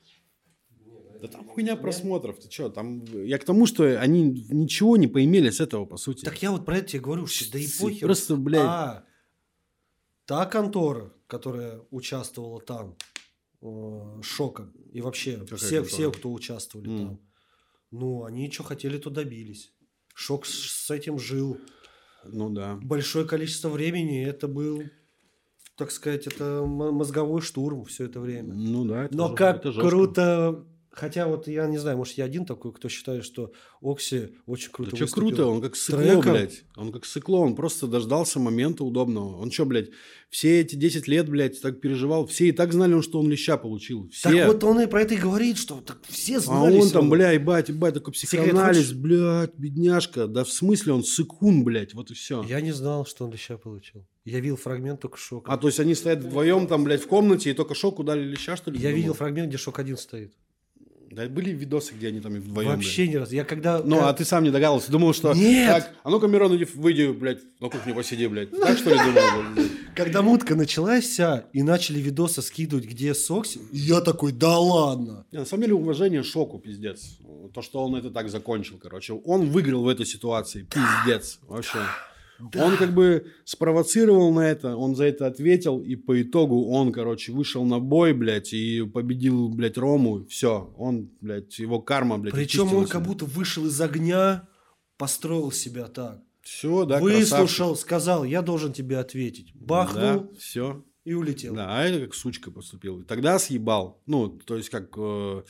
Да 1.21 1.29
там 1.29 1.45
хуйня 1.49 1.75
просмотров, 1.77 2.39
ты 2.39 2.49
чё, 2.49 2.69
там... 2.69 3.03
Я 3.13 3.39
к 3.39 3.45
тому, 3.45 3.67
что 3.67 3.99
они 3.99 4.47
ничего 4.51 4.97
не 4.99 5.07
поимели 5.09 5.49
с 5.51 5.59
этого, 5.59 5.87
по 5.87 5.97
сути. 5.97 6.23
Так 6.25 6.41
я 6.43 6.51
вот 6.53 6.65
про 6.67 6.77
это 6.79 6.89
тебе 6.89 7.01
говорю, 7.01 7.27
что 7.27 7.51
да 7.53 7.59
и 7.59 7.67
похер. 7.81 8.07
Просто, 8.07 8.37
блядь, 8.37 8.61
А, 8.63 9.05
та 10.27 10.45
контора, 10.47 11.13
которая 11.27 11.81
участвовала 11.91 12.61
там, 12.61 12.95
э, 13.65 14.23
шоком, 14.23 14.73
и 14.93 15.01
вообще 15.01 15.39
Какая 15.39 15.57
все, 15.57 15.83
все, 15.83 16.13
кто 16.13 16.33
участвовали 16.33 16.89
М. 16.91 16.99
там, 16.99 17.21
ну, 17.91 18.25
они 18.25 18.51
что 18.51 18.63
хотели, 18.63 18.99
то 18.99 19.11
добились. 19.11 19.73
Шок 20.15 20.47
с, 20.47 20.91
этим 20.91 21.19
жил. 21.19 21.59
ну 22.25 22.51
да. 22.51 22.77
Большое 22.83 23.27
количество 23.27 23.69
времени 23.69 24.25
это 24.25 24.47
был, 24.49 24.83
так 25.77 25.91
сказать, 25.91 26.27
это 26.27 26.63
мозговой 26.65 27.41
штурм 27.41 27.85
все 27.85 28.05
это 28.05 28.21
время. 28.21 28.55
Ну 28.55 28.85
да. 28.85 29.05
это 29.07 29.17
Но 29.17 29.29
жё- 29.31 29.35
как 29.35 29.57
это 29.65 29.73
круто. 29.73 30.67
Хотя 30.95 31.27
вот 31.27 31.49
я 31.49 31.67
не 31.67 31.79
знаю, 31.79 31.97
может 31.97 32.17
я 32.17 32.25
один 32.25 32.47
такой, 32.47 32.73
кто 32.73 32.89
считает, 32.89 33.25
что 33.25 33.53
Окси 33.83 34.37
очень 34.47 34.71
круто 34.71 34.93
Да 34.93 34.97
что 34.97 35.05
выступил. 35.07 35.29
круто, 35.29 35.47
он 35.47 35.61
как 35.61 35.75
сыкло, 35.75 36.03
треком. 36.03 36.33
блядь. 36.33 36.65
Он 36.77 36.93
как 36.93 37.05
сыкло, 37.05 37.39
он 37.39 37.57
просто 37.57 37.89
дождался 37.89 38.39
момента 38.39 38.85
удобного. 38.85 39.37
Он 39.39 39.51
что, 39.51 39.67
блядь, 39.67 39.91
все 40.31 40.61
эти 40.61 40.77
10 40.77 41.09
лет, 41.09 41.29
блядь, 41.29 41.61
так 41.61 41.81
переживал. 41.81 42.27
Все 42.27 42.49
и 42.49 42.53
так 42.53 42.73
знали, 42.73 43.01
что 43.01 43.19
он 43.19 43.29
леща 43.29 43.57
получил. 43.57 44.09
Все. 44.11 44.31
Так 44.31 44.47
вот 44.47 44.63
он 44.63 44.83
и 44.83 44.87
про 44.87 45.03
это 45.03 45.15
и 45.15 45.17
говорит, 45.17 45.59
что 45.59 45.81
так 45.81 45.99
все 46.09 46.37
а 46.37 46.41
знали. 46.41 46.77
он 46.77 46.83
всё 46.83 46.93
там, 46.93 47.11
бля, 47.11 47.33
ебать, 47.33 47.71
ебать, 47.71 47.95
такой 47.95 48.13
психоанализ, 48.13 48.93
блядь, 48.93 49.55
бедняжка. 49.57 50.29
Да 50.29 50.45
в 50.45 50.53
смысле 50.53 50.93
он 50.93 51.03
сыкун, 51.03 51.65
блядь, 51.65 51.95
вот 51.95 52.13
и 52.13 52.15
все. 52.15 52.45
Я 52.45 52.61
не 52.61 52.73
знал, 52.73 53.05
что 53.05 53.25
он 53.25 53.33
леща 53.33 53.59
получил. 53.59 54.07
Я 54.25 54.41
видел 54.41 54.57
фрагмент 54.57 55.01
только 55.01 55.19
шока. 55.19 55.53
А 55.53 55.59
то 55.59 55.67
есть 55.67 55.81
они 55.81 55.95
стоят 55.95 56.21
вдвоем 56.21 56.67
там, 56.67 56.85
блядь, 56.85 57.03
в 57.03 57.07
комнате, 57.09 57.51
и 57.51 57.53
только 57.53 57.75
шоку 57.75 58.05
дали 58.05 58.23
леща, 58.23 58.57
что 58.57 58.71
ли? 58.71 58.79
я 58.79 58.93
видел 58.93 59.13
фрагмент, 59.13 59.49
где 59.49 59.59
шок 59.59 59.79
один 59.81 59.99
стоит. 59.99 60.33
Да 61.15 61.29
были 61.29 61.51
видосы, 61.51 61.95
где 61.95 62.09
они 62.09 62.21
там 62.21 62.35
и 62.35 62.39
вдвоем. 62.41 62.71
Вообще 62.71 63.07
ни 63.07 63.15
разу. 63.15 63.35
Я 63.35 63.45
когда... 63.45 63.81
Ну, 63.83 64.05
а 64.05 64.13
ты 64.13 64.25
сам 64.25 64.43
не 64.43 64.51
догадался. 64.51 64.91
Думал, 64.91 65.15
что... 65.15 65.33
Нет! 65.33 65.69
Так, 65.69 65.95
а 66.03 66.11
ну-ка, 66.11 66.27
Мирон, 66.27 66.57
иди, 66.57 66.67
выйди, 66.75 67.13
блядь, 67.13 67.39
на 67.61 67.69
кухню 67.69 67.95
посиди, 67.95 68.27
блядь. 68.27 68.51
Так, 68.51 68.77
что 68.79 68.91
ли, 68.91 68.97
думал? 68.97 69.67
Когда 69.95 70.23
мутка 70.23 70.57
началась 70.57 71.05
вся, 71.05 71.45
и 71.53 71.63
начали 71.63 72.01
видосы 72.01 72.43
скидывать, 72.43 72.87
где 72.87 73.15
Сокси, 73.15 73.61
я 73.71 74.01
такой, 74.01 74.33
да 74.33 74.59
ладно. 74.59 75.25
Не, 75.31 75.39
на 75.39 75.45
самом 75.45 75.63
деле, 75.63 75.75
уважение 75.75 76.25
шоку, 76.25 76.59
пиздец. 76.59 77.19
То, 77.55 77.63
что 77.63 77.85
он 77.85 77.95
это 77.95 78.11
так 78.11 78.29
закончил, 78.29 78.79
короче. 78.83 79.13
Он 79.13 79.49
выиграл 79.51 79.85
в 79.85 79.89
этой 79.89 80.07
ситуации. 80.07 80.67
Пиздец. 80.69 81.39
Вообще. 81.47 81.79
Он 82.39 82.77
как 82.77 82.95
бы 82.95 83.27
спровоцировал 83.45 84.33
на 84.33 84.41
это, 84.41 84.77
он 84.77 84.97
за 84.97 85.05
это 85.05 85.27
ответил, 85.27 85.81
и 85.81 85.97
по 85.97 86.21
итогу 86.21 86.69
он, 86.69 86.93
короче, 86.93 87.33
вышел 87.33 87.65
на 87.65 87.79
бой, 87.79 88.13
блядь, 88.13 88.53
и 88.53 88.83
победил, 88.83 89.49
блядь, 89.49 89.79
Рому. 89.79 90.27
Все, 90.27 90.73
он, 90.77 91.11
блядь, 91.21 91.59
его 91.59 91.81
карма, 91.81 92.19
блядь, 92.19 92.35
Причем 92.35 92.75
он 92.75 92.87
как 92.87 93.03
будто 93.03 93.25
вышел 93.25 93.67
из 93.67 93.81
огня, 93.81 94.49
построил 94.97 95.53
себя 95.53 95.87
так. 95.87 96.21
Все, 96.43 96.85
да, 96.85 96.99
Выслушал, 97.01 97.75
сказал, 97.75 98.25
я 98.25 98.43
должен 98.43 98.73
тебе 98.73 98.99
ответить. 98.99 99.55
Бахнул 99.55 100.31
все. 100.39 100.85
и 101.05 101.15
улетел. 101.15 101.55
Да, 101.55 101.79
а 101.79 101.85
это 101.85 102.05
как 102.05 102.15
сучка 102.15 102.51
поступил. 102.51 103.01
И 103.01 103.05
тогда 103.05 103.39
съебал. 103.39 104.03
Ну, 104.07 104.29
то 104.29 104.57
есть 104.57 104.69
как... 104.69 104.91
э, 104.97 105.43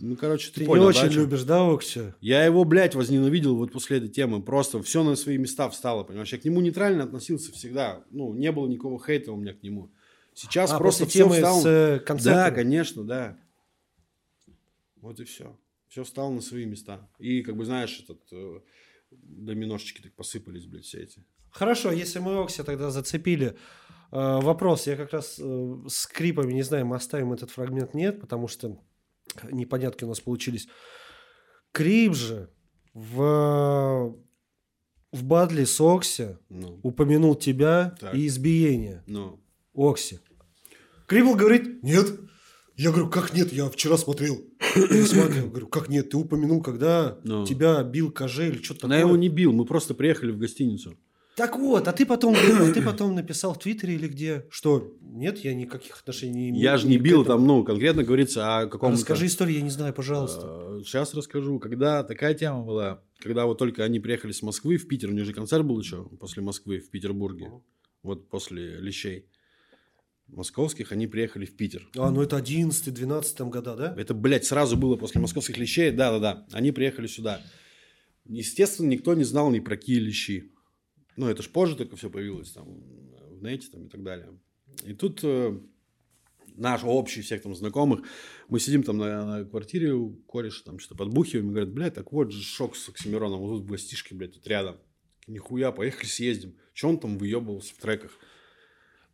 Ну, 0.00 0.16
короче, 0.16 0.52
ты, 0.52 0.66
не 0.66 0.74
да, 0.74 0.84
очень 0.84 1.08
чём? 1.08 1.22
любишь, 1.22 1.44
да, 1.44 1.66
Окси? 1.72 2.12
Я 2.20 2.44
его, 2.44 2.64
блядь, 2.64 2.94
возненавидел 2.94 3.56
вот 3.56 3.72
после 3.72 3.98
этой 3.98 4.08
темы. 4.08 4.42
Просто 4.42 4.82
все 4.82 5.02
на 5.02 5.16
свои 5.16 5.38
места 5.38 5.70
встало, 5.70 6.04
понимаешь? 6.04 6.30
Я 6.32 6.38
к 6.38 6.44
нему 6.44 6.60
нейтрально 6.60 7.04
относился 7.04 7.52
всегда. 7.52 8.04
Ну, 8.10 8.34
не 8.34 8.52
было 8.52 8.66
никакого 8.66 9.02
хейта 9.02 9.32
у 9.32 9.36
меня 9.36 9.54
к 9.54 9.62
нему. 9.62 9.90
Сейчас 10.34 10.70
А, 10.72 10.78
просто 10.78 11.06
все 11.06 11.20
темы 11.20 11.36
встало... 11.36 11.60
с 11.62 11.66
э, 11.66 11.98
Да, 11.98 12.04
концертом? 12.04 12.54
конечно, 12.54 13.04
да. 13.04 13.38
Вот 14.96 15.20
и 15.20 15.24
все. 15.24 15.58
Все 15.88 16.04
встало 16.04 16.30
на 16.30 16.42
свои 16.42 16.66
места. 16.66 17.08
И, 17.18 17.42
как 17.42 17.56
бы, 17.56 17.64
знаешь, 17.64 17.98
этот... 18.04 18.20
э, 18.32 18.60
доминошечки 19.10 20.02
так 20.02 20.12
посыпались, 20.12 20.66
блядь, 20.66 20.84
все 20.84 21.00
эти. 21.02 21.24
Хорошо, 21.50 21.90
если 21.92 22.18
мы 22.18 22.42
Окси 22.42 22.62
тогда 22.62 22.90
зацепили. 22.90 23.56
Э, 24.12 24.40
вопрос, 24.42 24.86
я 24.86 24.96
как 24.96 25.12
раз 25.12 25.38
э, 25.38 25.76
с 25.88 26.06
крипами, 26.06 26.52
не 26.52 26.62
знаю, 26.62 26.84
мы 26.86 26.96
оставим 26.96 27.32
этот 27.32 27.50
фрагмент, 27.50 27.94
нет, 27.94 28.20
потому 28.20 28.48
что 28.48 28.78
непонятки 29.50 30.04
у 30.04 30.08
нас 30.08 30.20
получились. 30.20 30.68
Крип 31.72 32.14
же 32.14 32.50
в, 32.94 34.14
в 35.12 35.24
батле 35.24 35.66
с 35.66 35.80
Окси 35.80 36.36
Ну, 36.48 36.80
упомянул 36.82 37.34
тебя 37.34 37.94
Так. 38.00 38.14
и 38.14 38.26
избиение 38.26 39.02
ну. 39.06 39.40
Окси. 39.74 40.20
Крибл 41.06 41.34
говорит, 41.34 41.82
нет. 41.82 42.18
Я 42.76 42.90
говорю, 42.90 43.08
как 43.08 43.32
нет, 43.32 43.52
я 43.52 43.68
вчера 43.70 43.96
смотрел. 43.96 44.42
Я 44.74 45.06
смотрел, 45.06 45.48
говорю, 45.48 45.68
как 45.68 45.88
нет, 45.88 46.10
ты 46.10 46.16
упомянул, 46.16 46.62
когда 46.62 47.18
Ну. 47.24 47.44
тебя 47.46 47.82
бил 47.82 48.10
Каже 48.10 48.48
или 48.48 48.62
что-то 48.62 48.82
такое. 48.82 48.98
его 49.00 49.16
не 49.16 49.28
бил, 49.28 49.52
мы 49.52 49.64
просто 49.64 49.94
приехали 49.94 50.30
в 50.30 50.38
гостиницу. 50.38 50.96
Так 51.36 51.58
вот, 51.58 51.86
а 51.86 51.92
ты 51.92 52.06
потом, 52.06 52.34
а 52.34 52.72
ты 52.72 52.80
потом 52.84 53.14
написал 53.14 53.52
в 53.52 53.58
Твиттере 53.58 53.94
или 53.94 54.08
где, 54.08 54.46
что 54.48 54.96
нет, 55.02 55.38
я 55.44 55.54
никаких 55.54 56.00
отношений 56.00 56.32
не 56.32 56.48
имею. 56.48 56.62
Я 56.62 56.78
же 56.78 56.88
не 56.88 56.96
бил, 56.96 57.26
там, 57.26 57.46
ну, 57.46 57.62
конкретно 57.62 58.04
говорится 58.04 58.58
о 58.58 58.66
каком-то... 58.66 58.96
Расскажи 58.96 59.26
историю, 59.26 59.58
я 59.58 59.62
не 59.62 59.70
знаю, 59.70 59.92
пожалуйста. 59.92 60.80
Сейчас 60.82 61.12
расскажу. 61.12 61.58
Когда 61.58 62.02
такая 62.04 62.32
тема 62.32 62.62
была, 62.62 63.02
когда 63.18 63.44
вот 63.44 63.58
только 63.58 63.84
они 63.84 64.00
приехали 64.00 64.32
с 64.32 64.40
Москвы 64.40 64.78
в 64.78 64.88
Питер, 64.88 65.10
у 65.10 65.12
них 65.12 65.26
же 65.26 65.34
концерт 65.34 65.62
был 65.66 65.78
еще 65.78 66.04
после 66.18 66.42
Москвы 66.42 66.78
в 66.80 66.90
Петербурге, 66.90 67.50
вот 68.02 68.30
после 68.30 68.80
Лещей 68.80 69.26
московских, 70.28 70.90
они 70.90 71.06
приехали 71.06 71.44
в 71.44 71.54
Питер. 71.54 71.86
А, 71.96 72.10
ну 72.10 72.22
это 72.22 72.38
11-12 72.38 73.50
года, 73.50 73.76
да? 73.76 73.94
Это, 73.98 74.14
блядь, 74.14 74.46
сразу 74.46 74.76
было 74.76 74.96
после 74.96 75.20
московских 75.20 75.58
лещей. 75.58 75.90
Да-да-да. 75.90 76.46
Они 76.52 76.72
приехали 76.72 77.06
сюда. 77.06 77.42
Естественно, 78.24 78.88
никто 78.88 79.14
не 79.14 79.24
знал 79.24 79.50
ни 79.50 79.60
про 79.60 79.76
какие 79.76 79.98
лещи. 79.98 80.50
Ну, 81.16 81.28
это 81.28 81.42
ж 81.42 81.48
позже 81.48 81.76
только 81.76 81.96
все 81.96 82.10
появилось 82.10 82.50
там 82.50 82.82
в 83.30 83.42
нете 83.42 83.68
там, 83.70 83.86
и 83.86 83.88
так 83.88 84.02
далее. 84.02 84.28
И 84.84 84.92
тут 84.92 85.20
э, 85.22 85.58
наш 86.56 86.82
общий 86.84 87.22
всех 87.22 87.42
там 87.42 87.54
знакомых, 87.54 88.02
мы 88.48 88.60
сидим 88.60 88.82
там 88.82 88.98
на, 88.98 89.24
на 89.24 89.44
квартире 89.44 89.92
у 89.92 90.14
кореша, 90.28 90.64
там 90.64 90.78
что-то 90.78 90.96
подбухиваем, 90.96 91.48
и 91.48 91.50
говорят, 91.50 91.72
блядь, 91.72 91.94
так 91.94 92.12
вот 92.12 92.32
же 92.32 92.42
шок 92.42 92.76
с 92.76 92.88
Оксимироном, 92.88 93.40
вот 93.40 93.58
тут 93.58 93.64
в 93.64 93.66
гостишке, 93.66 94.14
блядь, 94.14 94.34
тут 94.34 94.46
рядом. 94.46 94.76
Нихуя, 95.26 95.72
поехали 95.72 96.06
съездим. 96.06 96.54
Че 96.72 96.88
он 96.88 97.00
там 97.00 97.18
выебывался 97.18 97.74
в 97.74 97.78
треках? 97.78 98.12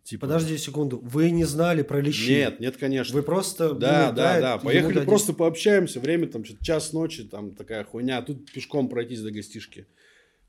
Типа, 0.03 0.27
Подожди 0.27 0.59
секунду, 0.59 0.99
вы 0.99 1.31
не 1.31 1.45
знали 1.45 1.83
про 1.83 2.01
лещи? 2.01 2.29
Нет, 2.29 2.59
нет, 2.59 2.77
конечно. 2.77 3.15
Вы 3.15 3.23
просто... 3.23 3.73
Да, 3.73 4.11
ну, 4.11 4.17
да, 4.17 4.41
да. 4.41 4.53
ему 4.55 4.65
Поехали 4.65 5.05
просто 5.05 5.33
пообщаемся. 5.33 6.01
Время 6.01 6.27
там 6.27 6.45
что-то 6.45 6.65
час 6.65 6.93
ночи, 6.93 7.23
там 7.23 7.55
такая 7.55 7.85
хуйня. 7.85 8.19
А 8.19 8.23
тут 8.23 8.51
пешком 8.51 8.89
пройтись 8.89 9.23
до 9.23 9.31
гостишки. 9.31 9.87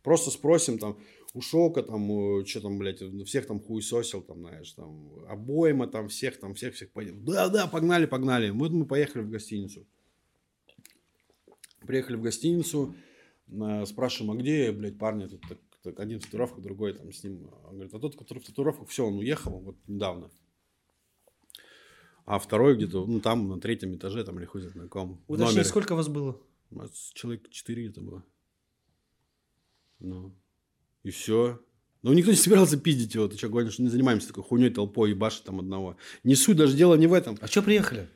Просто 0.02 0.32
спросим 0.32 0.80
там 0.80 0.98
у 1.34 1.42
Шока, 1.42 1.82
там, 1.82 2.46
что 2.46 2.62
там, 2.62 2.78
блядь, 2.78 3.02
всех 3.26 3.48
там 3.48 3.60
хуесосил, 3.60 4.22
там, 4.22 4.40
знаешь, 4.42 4.72
там, 4.74 5.26
обойма, 5.28 5.88
там, 5.88 6.08
всех, 6.08 6.40
там, 6.40 6.54
всех, 6.54 6.76
всех 6.76 6.92
пойдем. 6.92 7.26
Да, 7.26 7.50
да, 7.50 7.68
погнали, 7.68 8.06
погнали. 8.06 8.52
Вот 8.52 8.72
мы 8.72 8.86
поехали 8.86 9.24
в 9.24 9.30
гостиницу. 9.30 9.86
Приехали 11.88 12.16
в 12.16 12.22
гостиницу, 12.22 12.96
э, 13.48 13.86
спрашиваем, 13.86 14.38
а 14.38 14.42
где, 14.42 14.72
блядь, 14.72 14.98
парни 14.98 15.28
тут 15.28 15.42
так- 15.42 15.60
так 15.82 16.00
один 16.00 16.20
в 16.20 16.24
татуировках, 16.24 16.62
другой 16.62 16.94
там 16.94 17.12
с 17.12 17.24
ним. 17.24 17.50
Он 17.66 17.74
говорит, 17.74 17.94
а 17.94 18.00
тот, 18.00 18.16
который 18.16 18.40
в 18.40 18.46
татуировках, 18.46 18.88
все, 18.88 19.06
он 19.06 19.18
уехал 19.18 19.60
вот 19.60 19.76
недавно. 19.88 20.30
А 22.26 22.40
второй 22.40 22.78
где-то, 22.78 23.06
ну, 23.06 23.20
там, 23.20 23.50
на 23.50 23.60
третьем 23.60 23.96
этаже, 23.96 24.24
там, 24.24 24.38
или 24.38 24.46
хуй 24.46 24.64
на 24.76 24.88
ком. 24.88 25.22
Уточни, 25.28 25.64
сколько 25.64 25.96
вас 25.96 26.08
было? 26.08 26.40
У 26.70 26.78
нас 26.78 27.12
человек 27.14 27.50
4 27.50 27.90
это 27.90 28.02
было. 28.02 28.24
Ну. 30.00 30.34
И 31.04 31.12
все. 31.12 31.62
Ну, 32.02 32.14
никто 32.14 32.32
не 32.32 32.38
собирался 32.38 32.78
пиздить 32.78 33.16
его. 33.16 33.28
Ты 33.28 33.38
что, 33.38 33.50
гонишь? 33.50 33.80
Не 33.80 33.90
занимаемся 33.90 34.28
такой 34.28 34.44
хуйней 34.44 34.70
толпой 34.70 35.12
и 35.12 35.14
баши 35.14 35.44
там 35.44 35.60
одного. 35.60 35.98
Не 36.24 36.36
суть, 36.36 36.58
даже 36.58 36.76
дело 36.76 36.96
не 36.96 37.08
в 37.08 37.14
этом. 37.14 37.38
А 37.42 37.48
что 37.48 37.62
приехали? 37.62 38.10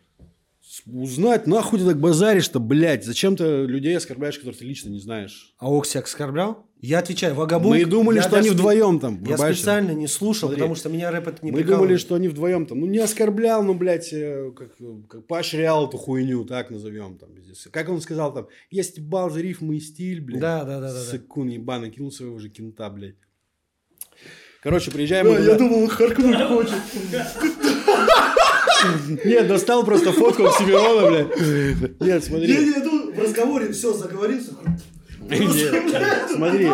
Узнать, 0.86 1.48
нахуй 1.48 1.80
ты 1.80 1.86
так 1.86 2.00
базаришь-то, 2.00 2.60
блядь? 2.60 3.04
Зачем 3.06 3.36
ты 3.36 3.66
людей 3.66 3.98
оскорбляешь, 3.98 4.38
которых 4.38 4.58
ты 4.60 4.66
лично 4.66 4.90
не 4.90 5.00
знаешь? 5.00 5.54
А 5.58 5.68
Окси 5.76 5.98
оскорблял? 6.00 6.66
Я 6.80 7.00
отвечаю, 7.00 7.34
Вагабук. 7.34 7.72
Мы 7.72 7.86
думали, 7.86 8.18
я 8.18 8.22
что 8.24 8.38
они 8.38 8.52
вдвоем 8.52 9.00
там. 9.00 9.16
Я 9.24 9.30
врубаешься. 9.32 9.62
специально 9.62 9.92
не 9.92 10.06
слушал, 10.08 10.50
Смотри. 10.50 10.58
потому 10.58 10.76
что 10.76 10.90
меня 10.90 11.10
рэп 11.10 11.28
это 11.30 11.44
не 11.44 11.52
Мы 11.52 11.58
прикалывает. 11.58 11.88
думали, 11.88 11.98
что 11.98 12.16
они 12.16 12.28
вдвоем 12.28 12.66
там. 12.68 12.80
Ну, 12.82 12.86
не 12.86 13.00
оскорблял, 13.00 13.64
ну, 13.64 13.74
блядь, 13.74 14.14
э, 14.14 14.52
как, 14.56 14.76
как 15.10 15.26
поощрял 15.26 15.88
эту 15.88 15.98
хуйню, 15.98 16.46
так 16.46 16.70
назовем 16.70 17.18
там. 17.18 17.30
здесь. 17.42 17.68
Как 17.72 17.90
он 17.90 18.00
сказал 18.00 18.32
там, 18.32 18.48
я 18.70 18.84
стебал 18.84 19.32
за 19.32 19.42
рифмы 19.42 19.78
и 19.78 19.80
стиль, 19.80 20.22
блядь. 20.22 20.40
Да, 20.40 20.64
да, 20.66 20.80
да, 20.80 20.88
да, 20.90 20.94
да. 20.94 21.00
Сыкун 21.00 21.48
ебаный, 21.48 21.90
кинул 21.90 22.12
своего 22.12 22.38
же 22.38 22.50
кента, 22.50 22.90
блядь. 22.92 23.16
Короче, 24.62 24.92
приезжаем 24.92 25.28
мы 25.28 25.38
туда. 25.38 25.58
думал, 25.58 25.84
он 25.84 25.88
харкнуть 25.88 26.42
хочет. 26.48 26.74
Нет, 29.26 29.48
достал 29.48 29.86
просто 29.86 30.12
фотку 30.12 30.46
Оксимирона, 30.46 31.08
блядь. 31.10 32.00
Нет, 32.02 32.24
смотри. 32.24 32.52
Я 32.54 32.82
иду 32.82 33.12
в 33.14 33.20
разговоре, 33.20 33.72
все, 33.72 33.94
заговорился. 33.94 34.52
Нет, 35.30 36.30
смотри. 36.32 36.70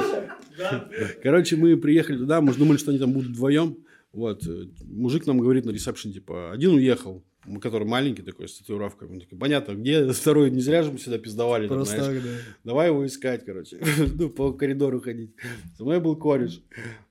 Короче, 1.21 1.55
мы 1.55 1.77
приехали 1.77 2.17
туда, 2.17 2.41
мы 2.41 2.53
же 2.53 2.59
думали, 2.59 2.77
что 2.77 2.91
они 2.91 2.99
там 2.99 3.11
будут 3.13 3.29
вдвоем. 3.31 3.77
Вот. 4.11 4.45
э, 4.47 4.65
Мужик 4.85 5.25
нам 5.25 5.39
говорит 5.39 5.65
на 5.65 5.71
ресепшн, 5.71 6.11
типа, 6.11 6.51
один 6.51 6.75
уехал, 6.75 7.23
который 7.59 7.87
маленький 7.87 8.21
такой, 8.21 8.47
с 8.47 8.59
татуировкой. 8.59 9.07
Мы 9.09 9.19
такие, 9.19 9.37
понятно, 9.39 9.73
где 9.73 10.11
второй? 10.11 10.51
Не 10.51 10.61
зря 10.61 10.83
же 10.83 10.91
мы 10.91 10.99
сюда 10.99 11.17
пиздовали. 11.17 11.67
там, 11.67 11.77
Просто 11.77 11.95
знаешь. 12.03 12.21
так, 12.21 12.23
да. 12.23 12.37
Давай 12.63 12.89
его 12.89 13.03
искать, 13.07 13.43
короче. 13.43 13.79
ну, 14.19 14.29
по 14.29 14.53
коридору 14.53 15.01
ходить. 15.01 15.31
Со 15.75 15.83
мной 15.83 15.99
был 15.99 16.15
кореш. 16.15 16.61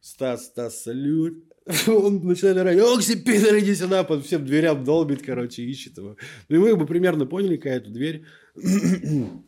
Стас, 0.01 0.47
Стас, 0.47 0.83
салют. 0.85 1.43
Он 1.87 2.25
начинает 2.25 2.57
орать, 2.57 2.79
Окси, 2.79 3.17
пидор, 3.17 3.59
иди 3.59 3.75
сюда, 3.75 4.03
по 4.03 4.21
всем 4.21 4.45
дверям 4.45 4.85
долбит, 4.85 5.23
короче, 5.23 5.63
ищет 5.63 5.97
его. 5.97 6.17
Ну, 6.49 6.57
и 6.57 6.59
мы 6.59 6.77
бы 6.77 6.87
примерно 6.87 7.27
поняли, 7.27 7.57
какая 7.57 7.77
эту 7.77 7.91
дверь. 7.91 8.25
ну, 8.55 9.45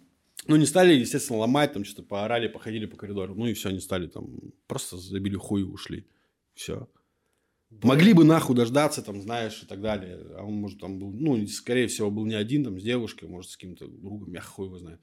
не 0.46 0.66
стали, 0.66 0.94
естественно, 0.94 1.40
ломать, 1.40 1.72
там 1.72 1.84
что-то 1.84 2.06
поорали, 2.06 2.46
походили 2.48 2.86
по 2.86 2.96
коридору. 2.96 3.34
Ну, 3.34 3.46
и 3.46 3.54
все, 3.54 3.70
не 3.70 3.80
стали 3.80 4.06
там, 4.06 4.38
просто 4.68 4.96
забили 4.96 5.34
хуй 5.36 5.62
и 5.62 5.64
ушли. 5.64 6.06
Все. 6.54 6.88
Могли 7.82 8.12
бы 8.12 8.22
нахуй 8.24 8.54
дождаться, 8.54 9.02
там, 9.02 9.20
знаешь, 9.20 9.60
и 9.64 9.66
так 9.66 9.80
далее. 9.80 10.20
А 10.36 10.44
он, 10.44 10.54
может, 10.54 10.78
там 10.78 11.00
был, 11.00 11.10
ну, 11.12 11.44
скорее 11.48 11.88
всего, 11.88 12.10
был 12.10 12.26
не 12.26 12.34
один, 12.34 12.62
там, 12.62 12.78
с 12.78 12.84
девушкой, 12.84 13.28
может, 13.28 13.50
с 13.50 13.56
каким-то 13.56 13.88
другом, 13.88 14.32
я 14.32 14.40
хуй 14.40 14.66
его 14.66 14.78
знает. 14.78 15.00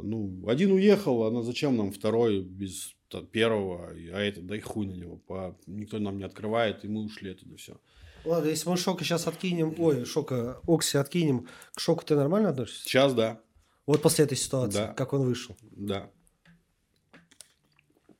Ну, 0.00 0.44
один 0.48 0.72
уехал, 0.72 1.22
а 1.24 1.42
зачем 1.42 1.76
нам 1.76 1.92
второй 1.92 2.40
без 2.42 2.94
первого, 3.30 3.88
а 3.90 4.20
этот, 4.20 4.46
дай 4.46 4.60
хуй 4.60 4.86
на 4.86 4.92
него. 4.94 5.16
По... 5.16 5.56
Никто 5.66 5.98
нам 5.98 6.16
не 6.18 6.24
открывает, 6.24 6.84
и 6.84 6.88
мы 6.88 7.02
ушли 7.04 7.32
оттуда, 7.32 7.56
все. 7.56 7.78
Ладно, 8.24 8.48
если 8.48 8.68
мы 8.70 8.76
Шока 8.76 9.04
сейчас 9.04 9.26
откинем, 9.26 9.74
ой, 9.78 10.04
Шока, 10.04 10.60
Окси 10.66 10.96
откинем, 10.96 11.48
к 11.74 11.80
Шоку 11.80 12.04
ты 12.04 12.14
нормально 12.14 12.50
относишься? 12.50 12.84
Сейчас, 12.84 13.12
да, 13.14 13.40
Вот 13.86 14.00
после 14.00 14.24
этой 14.24 14.36
ситуации, 14.36 14.78
Да. 14.78 14.94
как 14.94 15.12
он 15.12 15.22
вышел. 15.22 15.56
да. 15.72 16.10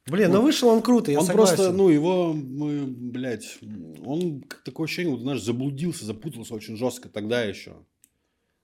Блин, 0.07 0.33
ну 0.33 0.43
вышел 0.43 0.69
он 0.69 0.83
круто, 0.83 1.13
я 1.13 1.21
он 1.21 1.27
согласен. 1.27 1.57
просто, 1.57 1.73
ну, 1.73 1.89
его, 1.89 2.33
мы, 2.33 2.87
блядь, 2.87 3.59
он 4.05 4.43
такое 4.65 4.87
ощущение, 4.87 5.13
вот, 5.13 5.21
знаешь, 5.23 5.41
заблудился, 5.43 6.05
запутался 6.05 6.55
очень 6.55 6.77
жестко 6.77 7.09
тогда 7.09 7.43
еще. 7.45 7.77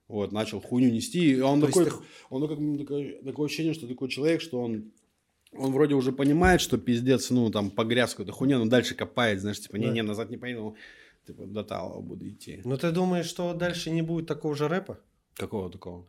Вот, 0.08 0.32
начал 0.32 0.60
хуйню 0.60 0.90
нести. 0.90 1.32
И 1.32 1.40
он 1.40 1.60
То 1.60 1.66
такой, 1.66 1.84
ты- 1.84 1.92
он 2.30 2.40
ну, 2.40 2.48
как, 2.48 2.58
такое, 2.78 3.22
такое 3.22 3.46
ощущение, 3.46 3.74
что 3.74 3.86
такой 3.86 4.08
человек, 4.08 4.40
что 4.40 4.60
он, 4.62 4.90
он 5.52 5.72
вроде 5.72 5.94
уже 5.94 6.12
понимает, 6.12 6.60
что 6.62 6.78
пиздец, 6.78 7.30
ну, 7.30 7.50
там, 7.50 7.70
погряз 7.70 8.10
в 8.10 8.16
какой-то 8.16 8.32
хуйне, 8.32 8.56
но 8.58 8.66
дальше 8.66 8.94
копает, 8.94 9.40
знаешь, 9.40 9.60
типа, 9.60 9.78
Да. 9.78 9.84
не-не, 9.84 10.02
назад 10.02 10.30
не 10.30 10.38
поеду, 10.38 10.76
типа, 11.26 11.44
до 11.46 11.62
Талова 11.62 12.00
буду 12.00 12.26
идти. 12.28 12.62
Ну 12.64 12.76
ты 12.78 12.90
думаешь, 12.90 13.26
что 13.26 13.52
дальше 13.52 13.90
не 13.90 14.00
будет 14.02 14.26
такого 14.26 14.56
же 14.56 14.66
рэпа? 14.66 14.98
Какого 15.34 15.70
такого? 15.70 16.06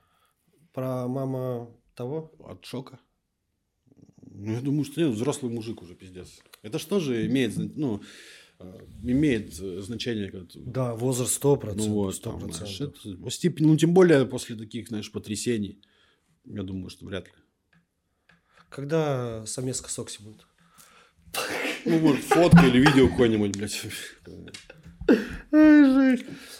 Про 0.73 1.07
мама 1.07 1.69
того? 1.93 2.31
От 2.39 2.65
шока? 2.65 2.99
Ну, 4.31 4.53
я 4.53 4.61
думаю, 4.61 4.85
что 4.85 5.01
нет, 5.01 5.11
взрослый 5.11 5.51
мужик 5.51 5.81
уже, 5.81 5.95
пиздец. 5.95 6.39
Это 6.61 6.79
что 6.79 6.99
же 7.01 7.25
имеет, 7.27 7.57
ну, 7.57 8.01
имеет 9.03 9.59
э, 9.59 9.81
значение, 9.81 10.29
ты- 10.31 10.59
Да, 10.65 10.95
возраст 10.95 11.33
100%. 11.43 11.75
Ну 11.77 11.93
вот, 11.93 12.15
100%. 12.15 12.39
там, 12.39 12.51
знаешь, 12.53 12.81
это, 12.81 12.99
ну, 13.05 13.29
степень, 13.29 13.67
ну, 13.67 13.77
тем 13.77 13.93
более 13.93 14.25
после 14.25 14.55
таких, 14.55 14.87
знаешь, 14.89 15.11
потрясений. 15.11 15.81
Я 16.45 16.63
думаю, 16.63 16.89
что 16.89 17.05
вряд 17.05 17.27
ли. 17.27 17.33
Когда 18.69 19.45
совместка 19.45 19.89
с 19.89 19.97
Окси 19.99 20.23
будет? 20.23 20.45
Ну, 21.85 21.99
может, 21.99 22.23
фотка 22.25 22.65
или 22.65 22.79
видео 22.79 23.07
какое-нибудь, 23.07 23.55
блядь. 23.57 23.81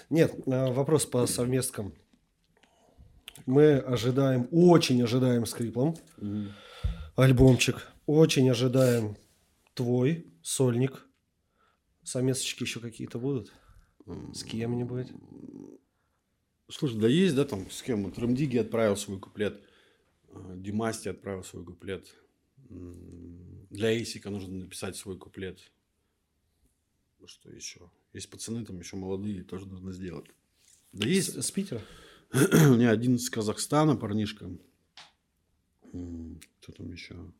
Нет, 0.10 0.34
а, 0.48 0.72
вопрос 0.72 1.06
по 1.06 1.26
совместкам. 1.28 1.94
Мы 3.46 3.78
ожидаем, 3.78 4.48
очень 4.52 5.02
ожидаем 5.02 5.46
с 5.46 5.54
Криплом 5.54 5.96
альбомчик. 7.16 7.88
Очень 8.06 8.50
ожидаем 8.50 9.18
твой 9.74 10.26
сольник. 10.42 11.06
Совместочки 12.10 12.64
еще 12.64 12.80
какие-то 12.80 13.20
будут? 13.20 13.54
С 14.34 14.44
кем-нибудь? 14.44 15.10
Слушай, 16.68 17.00
да 17.00 17.08
есть, 17.08 17.36
да, 17.36 17.46
там, 17.46 17.70
с 17.70 17.84
кем? 17.84 18.04
Вот 18.04 18.18
Рамдиги 18.18 18.58
отправил 18.58 18.98
свой 18.98 19.20
куплет. 19.20 19.64
э, 20.30 20.56
Димасти 20.58 21.08
отправил 21.08 21.44
свой 21.44 21.64
куплет. 21.64 22.16
Для 22.58 23.94
Эйсика 23.94 24.32
нужно 24.32 24.56
написать 24.56 24.96
свой 24.96 25.20
куплет. 25.20 25.72
Что 27.28 27.52
еще? 27.52 27.92
Есть 28.14 28.32
пацаны 28.32 28.66
там 28.66 28.80
еще 28.80 28.96
молодые, 28.96 29.44
тоже 29.44 29.68
нужно 29.68 29.92
сделать. 29.92 30.26
Да 30.92 31.08
есть. 31.08 31.36
С, 31.36 31.46
с 31.46 31.52
Питера? 31.52 31.82
Не, 32.34 32.86
один 32.86 33.18
из 33.18 33.30
Казахстана 33.30 33.96
парнишка. 33.96 34.50
М, 35.94 36.40
Кто 36.60 36.72
там 36.72 36.92
еще? 36.92 37.32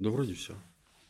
Да 0.00 0.10
вроде 0.10 0.34
все. 0.34 0.60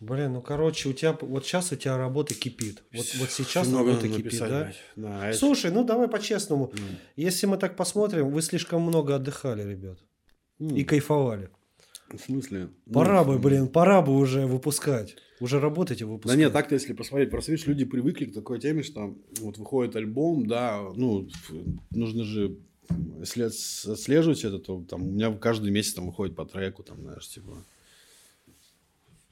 Блин, 0.00 0.32
ну 0.32 0.40
короче, 0.40 0.88
у 0.88 0.94
тебя 0.94 1.16
вот 1.20 1.44
сейчас 1.44 1.72
у 1.72 1.76
тебя 1.76 1.98
работа 1.98 2.32
кипит. 2.34 2.82
Вот, 2.92 3.06
вот 3.18 3.30
сейчас 3.30 3.70
работа 3.70 4.08
кипит, 4.08 4.38
да? 4.40 4.72
Да, 4.96 5.28
а 5.28 5.32
Слушай, 5.34 5.70
ну 5.70 5.84
давай 5.84 6.08
по-честному. 6.08 6.72
Ну, 6.72 6.82
Если 7.16 7.46
мы 7.46 7.58
так 7.58 7.76
посмотрим, 7.76 8.30
вы 8.30 8.40
слишком 8.40 8.80
много 8.82 9.14
отдыхали, 9.16 9.62
ребят. 9.62 9.98
м, 10.58 10.74
И 10.74 10.84
кайфовали. 10.84 11.50
В 12.10 12.18
смысле? 12.18 12.70
Пора 12.92 13.22
Ну, 13.24 13.32
бы, 13.34 13.38
блин, 13.38 13.68
пора 13.68 14.00
бы 14.02 14.16
уже 14.16 14.46
выпускать. 14.46 15.16
Уже 15.38 15.60
работать 15.60 16.00
и 16.00 16.04
Да 16.04 16.10
выпускать. 16.10 16.38
нет, 16.38 16.52
так-то 16.52 16.74
если 16.74 16.92
посмотреть, 16.92 17.30
просто 17.30 17.52
видишь, 17.52 17.66
люди 17.66 17.84
привыкли 17.84 18.24
к 18.24 18.34
такой 18.34 18.58
теме, 18.58 18.82
что 18.82 19.14
вот 19.38 19.58
выходит 19.58 19.96
альбом, 19.96 20.46
да, 20.46 20.82
ну, 20.96 21.28
нужно 21.90 22.24
же, 22.24 22.56
если 23.20 23.46
отс- 23.46 23.86
отслеживать 23.92 24.44
это, 24.44 24.58
то 24.58 24.82
там 24.82 25.02
у 25.08 25.10
меня 25.12 25.32
каждый 25.34 25.70
месяц 25.70 25.94
там 25.94 26.06
выходит 26.06 26.34
по 26.34 26.44
треку, 26.46 26.82
там, 26.82 27.00
знаешь, 27.00 27.28
типа, 27.28 27.64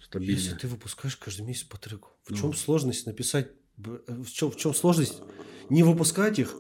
стабильно. 0.09 0.33
Если 0.39 0.55
ты 0.55 0.69
выпускаешь 0.69 1.17
каждый 1.17 1.43
месяц 1.47 1.65
по 1.65 1.79
треку, 1.79 2.11
в 2.25 2.31
Ну. 2.31 2.37
чем 2.37 2.55
сложность 2.55 3.07
написать? 3.07 3.49
э, 3.85 3.99
В 4.23 4.31
чем, 4.31 4.51
в 4.51 4.57
чем 4.57 4.75
сложность 4.75 5.21
не 5.71 5.83
выпускать 5.83 6.39
их, 6.39 6.55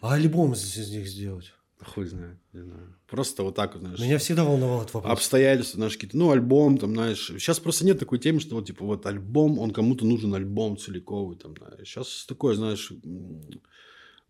а 0.00 0.14
альбом 0.14 0.52
из 0.54 0.76
из 0.78 0.90
них 0.90 1.06
сделать? 1.08 1.52
Хуй 1.80 2.06
знает, 2.06 2.38
не 2.54 2.62
знаю. 2.62 2.96
Просто 3.06 3.42
вот 3.42 3.56
так 3.56 3.76
знаешь. 3.76 3.98
Меня 3.98 4.16
всегда 4.18 4.44
волновал 4.44 4.80
этот 4.82 4.94
вопрос. 4.94 5.12
обстоятельства, 5.12 5.76
знаешь, 5.76 5.94
какие-то, 5.94 6.16
ну, 6.16 6.30
альбом, 6.30 6.78
там, 6.78 6.94
знаешь, 6.94 7.26
сейчас 7.26 7.60
просто 7.60 7.84
нет 7.84 7.98
такой 7.98 8.18
темы, 8.18 8.40
что 8.40 8.54
вот, 8.54 8.66
типа, 8.66 8.84
вот 8.86 9.04
альбом, 9.04 9.58
он 9.58 9.70
кому-то 9.72 10.06
нужен 10.06 10.32
альбом 10.34 10.78
целиковый, 10.78 11.36
там, 11.36 11.54
да. 11.54 11.76
Сейчас 11.84 12.24
такое, 12.26 12.54
знаешь, 12.54 12.90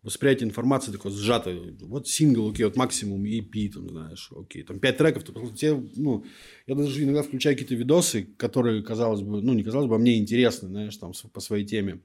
восприятие 0.05 0.47
информации 0.47 0.91
такое 0.91 1.11
сжатое. 1.11 1.75
Вот 1.81 2.07
сингл, 2.07 2.49
окей, 2.49 2.63
вот 2.63 2.77
максимум 2.77 3.25
EP, 3.25 3.69
там, 3.73 3.89
знаешь, 3.89 4.31
окей, 4.31 4.63
там, 4.63 4.79
пять 4.79 4.97
треков, 4.97 5.23
то 5.23 5.33
просто 5.33 5.57
тебе, 5.57 5.83
ну, 5.95 6.23
я 6.67 6.75
даже 6.75 7.03
иногда 7.03 7.23
включаю 7.23 7.55
какие-то 7.55 7.75
видосы, 7.75 8.23
которые, 8.37 8.81
казалось 8.83 9.21
бы, 9.21 9.41
ну, 9.41 9.53
не 9.53 9.63
казалось 9.63 9.89
бы, 9.89 9.95
а 9.95 9.99
мне 9.99 10.17
интересны, 10.17 10.69
знаешь, 10.69 10.95
там, 10.95 11.11
по 11.33 11.39
своей 11.41 11.65
теме. 11.65 11.99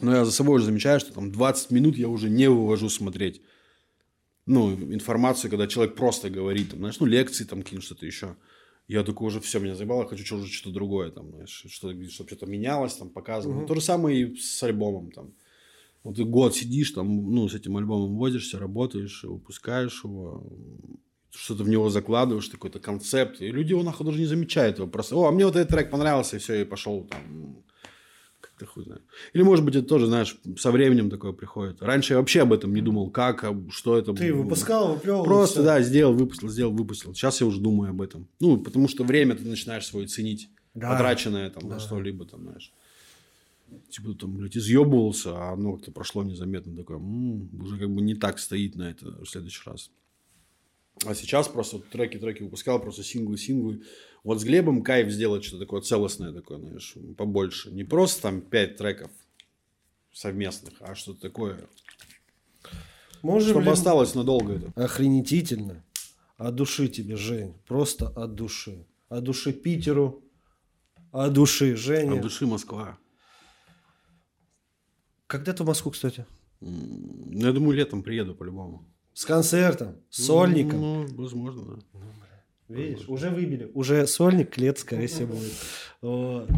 Но 0.00 0.16
я 0.16 0.24
за 0.24 0.32
собой 0.32 0.56
уже 0.56 0.64
замечаю, 0.64 0.98
что 0.98 1.12
там 1.12 1.30
20 1.30 1.70
минут 1.70 1.96
я 1.96 2.08
уже 2.08 2.28
не 2.30 2.48
вывожу 2.50 2.88
смотреть 2.88 3.42
ну, 4.48 4.72
информацию, 4.72 5.50
когда 5.50 5.66
человек 5.66 5.94
просто 5.94 6.30
говорит, 6.30 6.70
там, 6.70 6.78
знаешь, 6.78 6.98
ну, 6.98 7.06
лекции 7.06 7.44
там 7.44 7.62
какие-нибудь, 7.62 7.84
что-то 7.84 8.06
еще. 8.06 8.34
Я 8.88 9.04
такой 9.04 9.28
уже 9.28 9.40
все, 9.40 9.60
меня 9.60 9.74
заебало, 9.74 10.02
я 10.02 10.08
хочу 10.08 10.36
уже 10.36 10.50
что-то 10.50 10.74
другое, 10.74 11.10
там, 11.10 11.30
знаешь, 11.30 11.50
что, 11.50 11.68
чтобы 11.68 12.08
что-то 12.08 12.46
менялось, 12.46 12.94
там, 12.94 13.10
показывало. 13.10 13.58
Мгм. 13.58 13.66
То 13.66 13.74
же 13.74 13.82
самое 13.82 14.22
и 14.22 14.36
с 14.36 14.62
альбомом, 14.62 15.12
там. 15.12 15.34
Вот 16.04 16.16
ты 16.16 16.24
год 16.24 16.54
сидишь, 16.54 16.92
там, 16.92 17.32
ну, 17.34 17.48
с 17.48 17.54
этим 17.54 17.76
альбомом 17.76 18.16
возишься, 18.16 18.58
работаешь, 18.58 19.24
выпускаешь 19.24 20.02
его, 20.04 20.46
что-то 21.30 21.64
в 21.64 21.68
него 21.68 21.90
закладываешь, 21.90 22.48
какой-то 22.48 22.78
концепт, 22.78 23.40
и 23.40 23.48
люди 23.48 23.70
его 23.72 23.82
нахуй 23.82 24.06
даже 24.06 24.18
не 24.18 24.26
замечают 24.26 24.78
его, 24.78 24.86
просто, 24.88 25.16
о, 25.16 25.26
а 25.26 25.30
мне 25.32 25.44
вот 25.44 25.56
этот 25.56 25.68
трек 25.70 25.90
понравился, 25.90 26.36
и 26.36 26.38
все, 26.38 26.62
и 26.62 26.64
пошел 26.64 27.04
там, 27.04 27.62
как-то 28.40 28.64
хуй 28.66 28.84
знает. 28.84 29.02
Или, 29.34 29.42
может 29.42 29.64
быть, 29.64 29.74
это 29.74 29.86
тоже, 29.86 30.06
знаешь, 30.06 30.36
со 30.56 30.70
временем 30.70 31.10
такое 31.10 31.32
приходит. 31.32 31.82
Раньше 31.82 32.14
я 32.14 32.20
вообще 32.20 32.42
об 32.42 32.52
этом 32.52 32.72
не 32.72 32.80
думал, 32.80 33.10
как, 33.10 33.44
что 33.70 33.98
это 33.98 34.12
Ты 34.14 34.32
было. 34.32 34.42
выпускал, 34.42 34.94
выплевывал. 34.94 35.24
Просто, 35.24 35.62
да, 35.62 35.82
сделал, 35.82 36.14
выпустил, 36.14 36.48
сделал, 36.48 36.72
выпустил. 36.72 37.12
Сейчас 37.14 37.40
я 37.40 37.46
уже 37.46 37.60
думаю 37.60 37.90
об 37.90 38.00
этом. 38.00 38.28
Ну, 38.40 38.56
потому 38.58 38.88
что 38.88 39.02
время 39.04 39.34
ты 39.34 39.44
начинаешь 39.44 39.84
свое 39.86 40.06
ценить. 40.06 40.48
Да. 40.74 40.92
Потраченное 40.92 41.50
там 41.50 41.68
на 41.68 41.74
Да. 41.76 41.80
что-либо 41.80 42.24
там, 42.24 42.42
знаешь. 42.44 42.72
Типа 43.90 44.14
там, 44.14 44.36
блядь, 44.36 44.56
изъебывался, 44.56 45.36
а 45.36 45.52
оно 45.52 45.74
как-то 45.76 45.92
прошло 45.92 46.22
незаметно. 46.24 46.76
Такое, 46.76 46.96
м-м, 46.98 47.60
уже 47.62 47.78
как 47.78 47.90
бы 47.90 48.00
не 48.02 48.14
так 48.14 48.38
стоит 48.38 48.74
на 48.76 48.90
это 48.90 49.06
в 49.24 49.26
следующий 49.26 49.62
раз. 49.68 49.90
А 51.06 51.14
сейчас 51.14 51.46
просто 51.48 51.78
треки-треки 51.78 52.42
выпускал, 52.42 52.80
просто 52.80 53.02
синглы-синглы. 53.02 53.82
Вот 54.24 54.40
с 54.40 54.44
Глебом 54.44 54.82
кайф 54.82 55.10
сделать 55.12 55.44
что-то 55.44 55.60
такое 55.64 55.80
целостное, 55.80 56.32
такое, 56.32 56.58
знаешь, 56.58 56.94
побольше. 57.16 57.70
Не 57.70 57.84
просто 57.84 58.22
там 58.22 58.40
пять 58.40 58.76
треков 58.76 59.10
совместных, 60.12 60.74
а 60.80 60.94
что-то 60.96 61.20
такое. 61.20 61.68
Можем 63.22 63.50
Чтобы 63.50 63.64
ли- 63.66 63.70
осталось 63.70 64.14
надолго 64.14 64.54
это. 64.54 64.72
Охренетительно. 64.84 65.84
От 66.36 66.54
души 66.56 66.88
тебе, 66.88 67.16
Жень. 67.16 67.54
Просто 67.66 68.08
от 68.08 68.34
души. 68.34 68.84
От 69.08 69.24
души 69.24 69.52
Питеру. 69.52 70.22
От 71.12 71.32
души 71.32 71.74
Жене. 71.76 72.12
От 72.16 72.22
души 72.22 72.46
Москва. 72.46 72.98
Когда 75.28 75.52
ты 75.52 75.62
в 75.62 75.66
Москву, 75.66 75.92
кстати? 75.92 76.24
Ну, 76.60 77.46
я 77.46 77.52
думаю, 77.52 77.76
летом 77.76 78.02
приеду 78.02 78.34
по-любому. 78.34 78.88
С 79.12 79.26
концертом, 79.26 79.96
с 80.08 80.24
сольником. 80.24 80.80
Ну, 80.80 81.06
возможно, 81.16 81.76
да. 81.92 82.00
Видишь, 82.68 83.08
уже 83.08 83.28
выбили. 83.28 83.70
Уже 83.74 84.06
сольник 84.06 84.56
лет, 84.56 84.78
скорее 84.78 85.06
всего, 85.06 85.34
будет. 85.34 86.48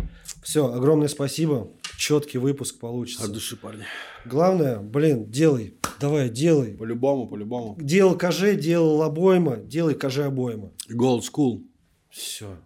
Все, 0.42 0.72
огромное 0.72 1.08
спасибо. 1.08 1.68
Четкий 1.98 2.38
выпуск 2.38 2.78
получится. 2.78 3.24
От 3.24 3.32
души, 3.32 3.56
парни. 3.56 3.84
Главное, 4.24 4.78
блин, 4.78 5.28
делай. 5.28 5.74
Давай, 6.00 6.30
делай. 6.30 6.76
По-любому, 6.76 7.26
по-любому. 7.28 7.76
Делал 7.80 8.16
КЖ, 8.16 8.54
делал 8.56 9.02
обойма, 9.02 9.56
делай 9.56 9.94
КЖ 9.94 10.20
обойма. 10.20 10.72
Gold 10.88 11.22
School. 11.22 11.64
Все. 12.08 12.56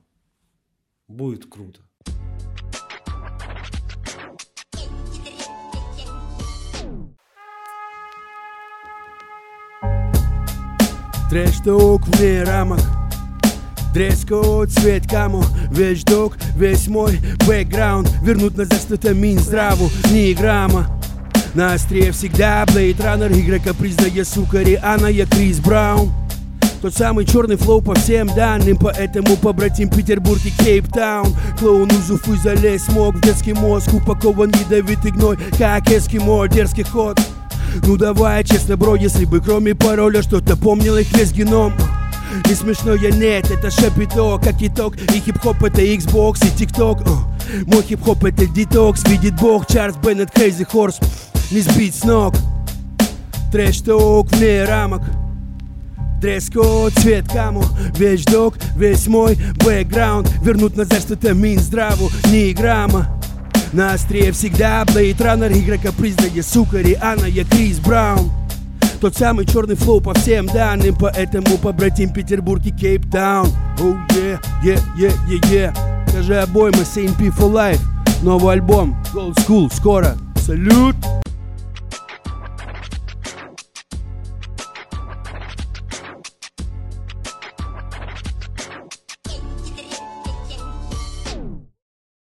Будет 1.08 1.46
круто. 1.46 1.80
Trash 11.34 11.74
talk 11.74 12.06
вне 12.06 12.44
рамок 12.44 12.78
Дресс-код, 13.92 14.70
цвет 14.70 15.10
camo 15.10 15.44
Вещдок, 15.72 16.36
весь 16.54 16.86
мой 16.86 17.18
бэкграунд. 17.44 18.08
Вернуть 18.22 18.56
назад 18.56 18.78
что-то 18.78 19.14
Минздраву 19.14 19.90
Ни 20.12 20.32
грамма. 20.32 20.86
На 21.54 21.72
острие 21.72 22.12
всегда 22.12 22.64
Blade 22.72 23.00
Runner 23.00 23.32
Игрока 23.32 23.74
признает, 23.74 24.28
сука, 24.28 24.62
Риана 24.62 25.08
Я 25.08 25.26
Крис 25.26 25.58
Браун. 25.58 26.12
Тот 26.80 26.94
самый 26.94 27.24
черный 27.24 27.56
flow 27.56 27.82
по 27.82 27.96
всем 27.96 28.32
данным. 28.36 28.78
Поэтому 28.80 29.36
побратим 29.36 29.90
Петербург 29.90 30.38
и 30.44 30.50
Кейптаун 30.62 31.34
Клоун 31.58 31.88
из 31.88 32.12
Уфы 32.12 32.36
залез 32.36 32.84
смог. 32.84 33.16
В 33.16 33.20
детский 33.22 33.54
мозг 33.54 33.92
Упакован 33.92 34.52
ядовитый 34.52 35.10
гной, 35.10 35.36
как 35.58 35.90
эскимо. 35.90 36.46
Дерзкий 36.46 36.84
ход 36.84 37.18
ну 37.82 37.96
давай, 37.96 38.44
честно, 38.44 38.76
бро, 38.76 38.96
если 38.96 39.24
бы 39.24 39.40
кроме 39.40 39.74
пароля 39.74 40.22
что-то 40.22 40.56
помнил 40.56 40.96
их 40.96 41.12
весь 41.16 41.32
геном. 41.32 41.72
Не 42.48 42.54
смешно 42.54 42.94
я 42.94 43.10
нет, 43.10 43.50
это 43.50 43.70
шапито, 43.70 44.40
как 44.42 44.60
итог 44.60 44.96
И 44.96 45.20
хип-хоп 45.20 45.62
это 45.62 45.82
Xbox 45.82 46.44
и 46.44 46.64
TikTok. 46.64 47.08
О, 47.08 47.32
Мой 47.66 47.82
хип-хоп 47.82 48.24
это 48.24 48.46
детокс, 48.46 49.04
видит 49.04 49.36
бог 49.40 49.66
Чарльз 49.66 49.96
Беннет, 49.96 50.30
Crazy 50.36 50.64
Horse 50.64 50.98
Не 51.50 51.60
сбить 51.60 51.94
с 51.94 52.04
ног. 52.04 52.34
Trash 53.52 53.97
talk 53.97 54.32
вне 54.32 54.64
рамок. 54.64 55.02
Дресс-код, 56.20 56.94
цвет 56.94 57.28
camo, 57.28 57.62
вещдок, 57.98 58.54
весь 58.76 59.06
мой 59.08 59.36
бэкграунд. 59.62 60.28
Вернуть 60.42 60.74
назад 60.74 61.00
что-то 61.00 61.34
Минздраву, 61.34 62.10
ни 62.32 62.52
грамма 62.52 63.20
на 63.74 63.94
острие 63.94 64.30
всегда 64.32 64.84
Blade 64.84 65.20
Runner, 65.20 65.52
игрока 65.52 65.90
признает, 65.92 66.46
сука, 66.46 66.78
Риана, 66.80 67.26
я 67.26 67.44
Крис 67.44 67.78
Браун. 67.80 68.30
Тот 69.00 69.16
самый 69.16 69.44
черный 69.46 69.74
flow 69.74 70.00
по 70.00 70.14
всем 70.14 70.46
данным. 70.46 70.96
Поэтому 70.98 71.58
побратим 71.58 72.12
Петербург 72.12 72.64
и 72.64 72.70
Кейптаун 72.70 73.48
Oh 73.78 73.96
yeah, 74.10 74.40
yeah, 74.64 74.80
yeah, 74.96 75.12
yeah, 75.28 75.50
yeah. 75.50 76.08
Скажи 76.08 76.36
обойма, 76.36 76.78
Saint 76.78 77.16
P 77.18 77.26
for 77.26 77.52
Life. 77.52 77.80
Новый 78.22 78.54
альбом, 78.54 78.96
Gold 79.12 79.34
School, 79.46 79.70
скоро. 79.74 80.16
Салют! 80.36 80.96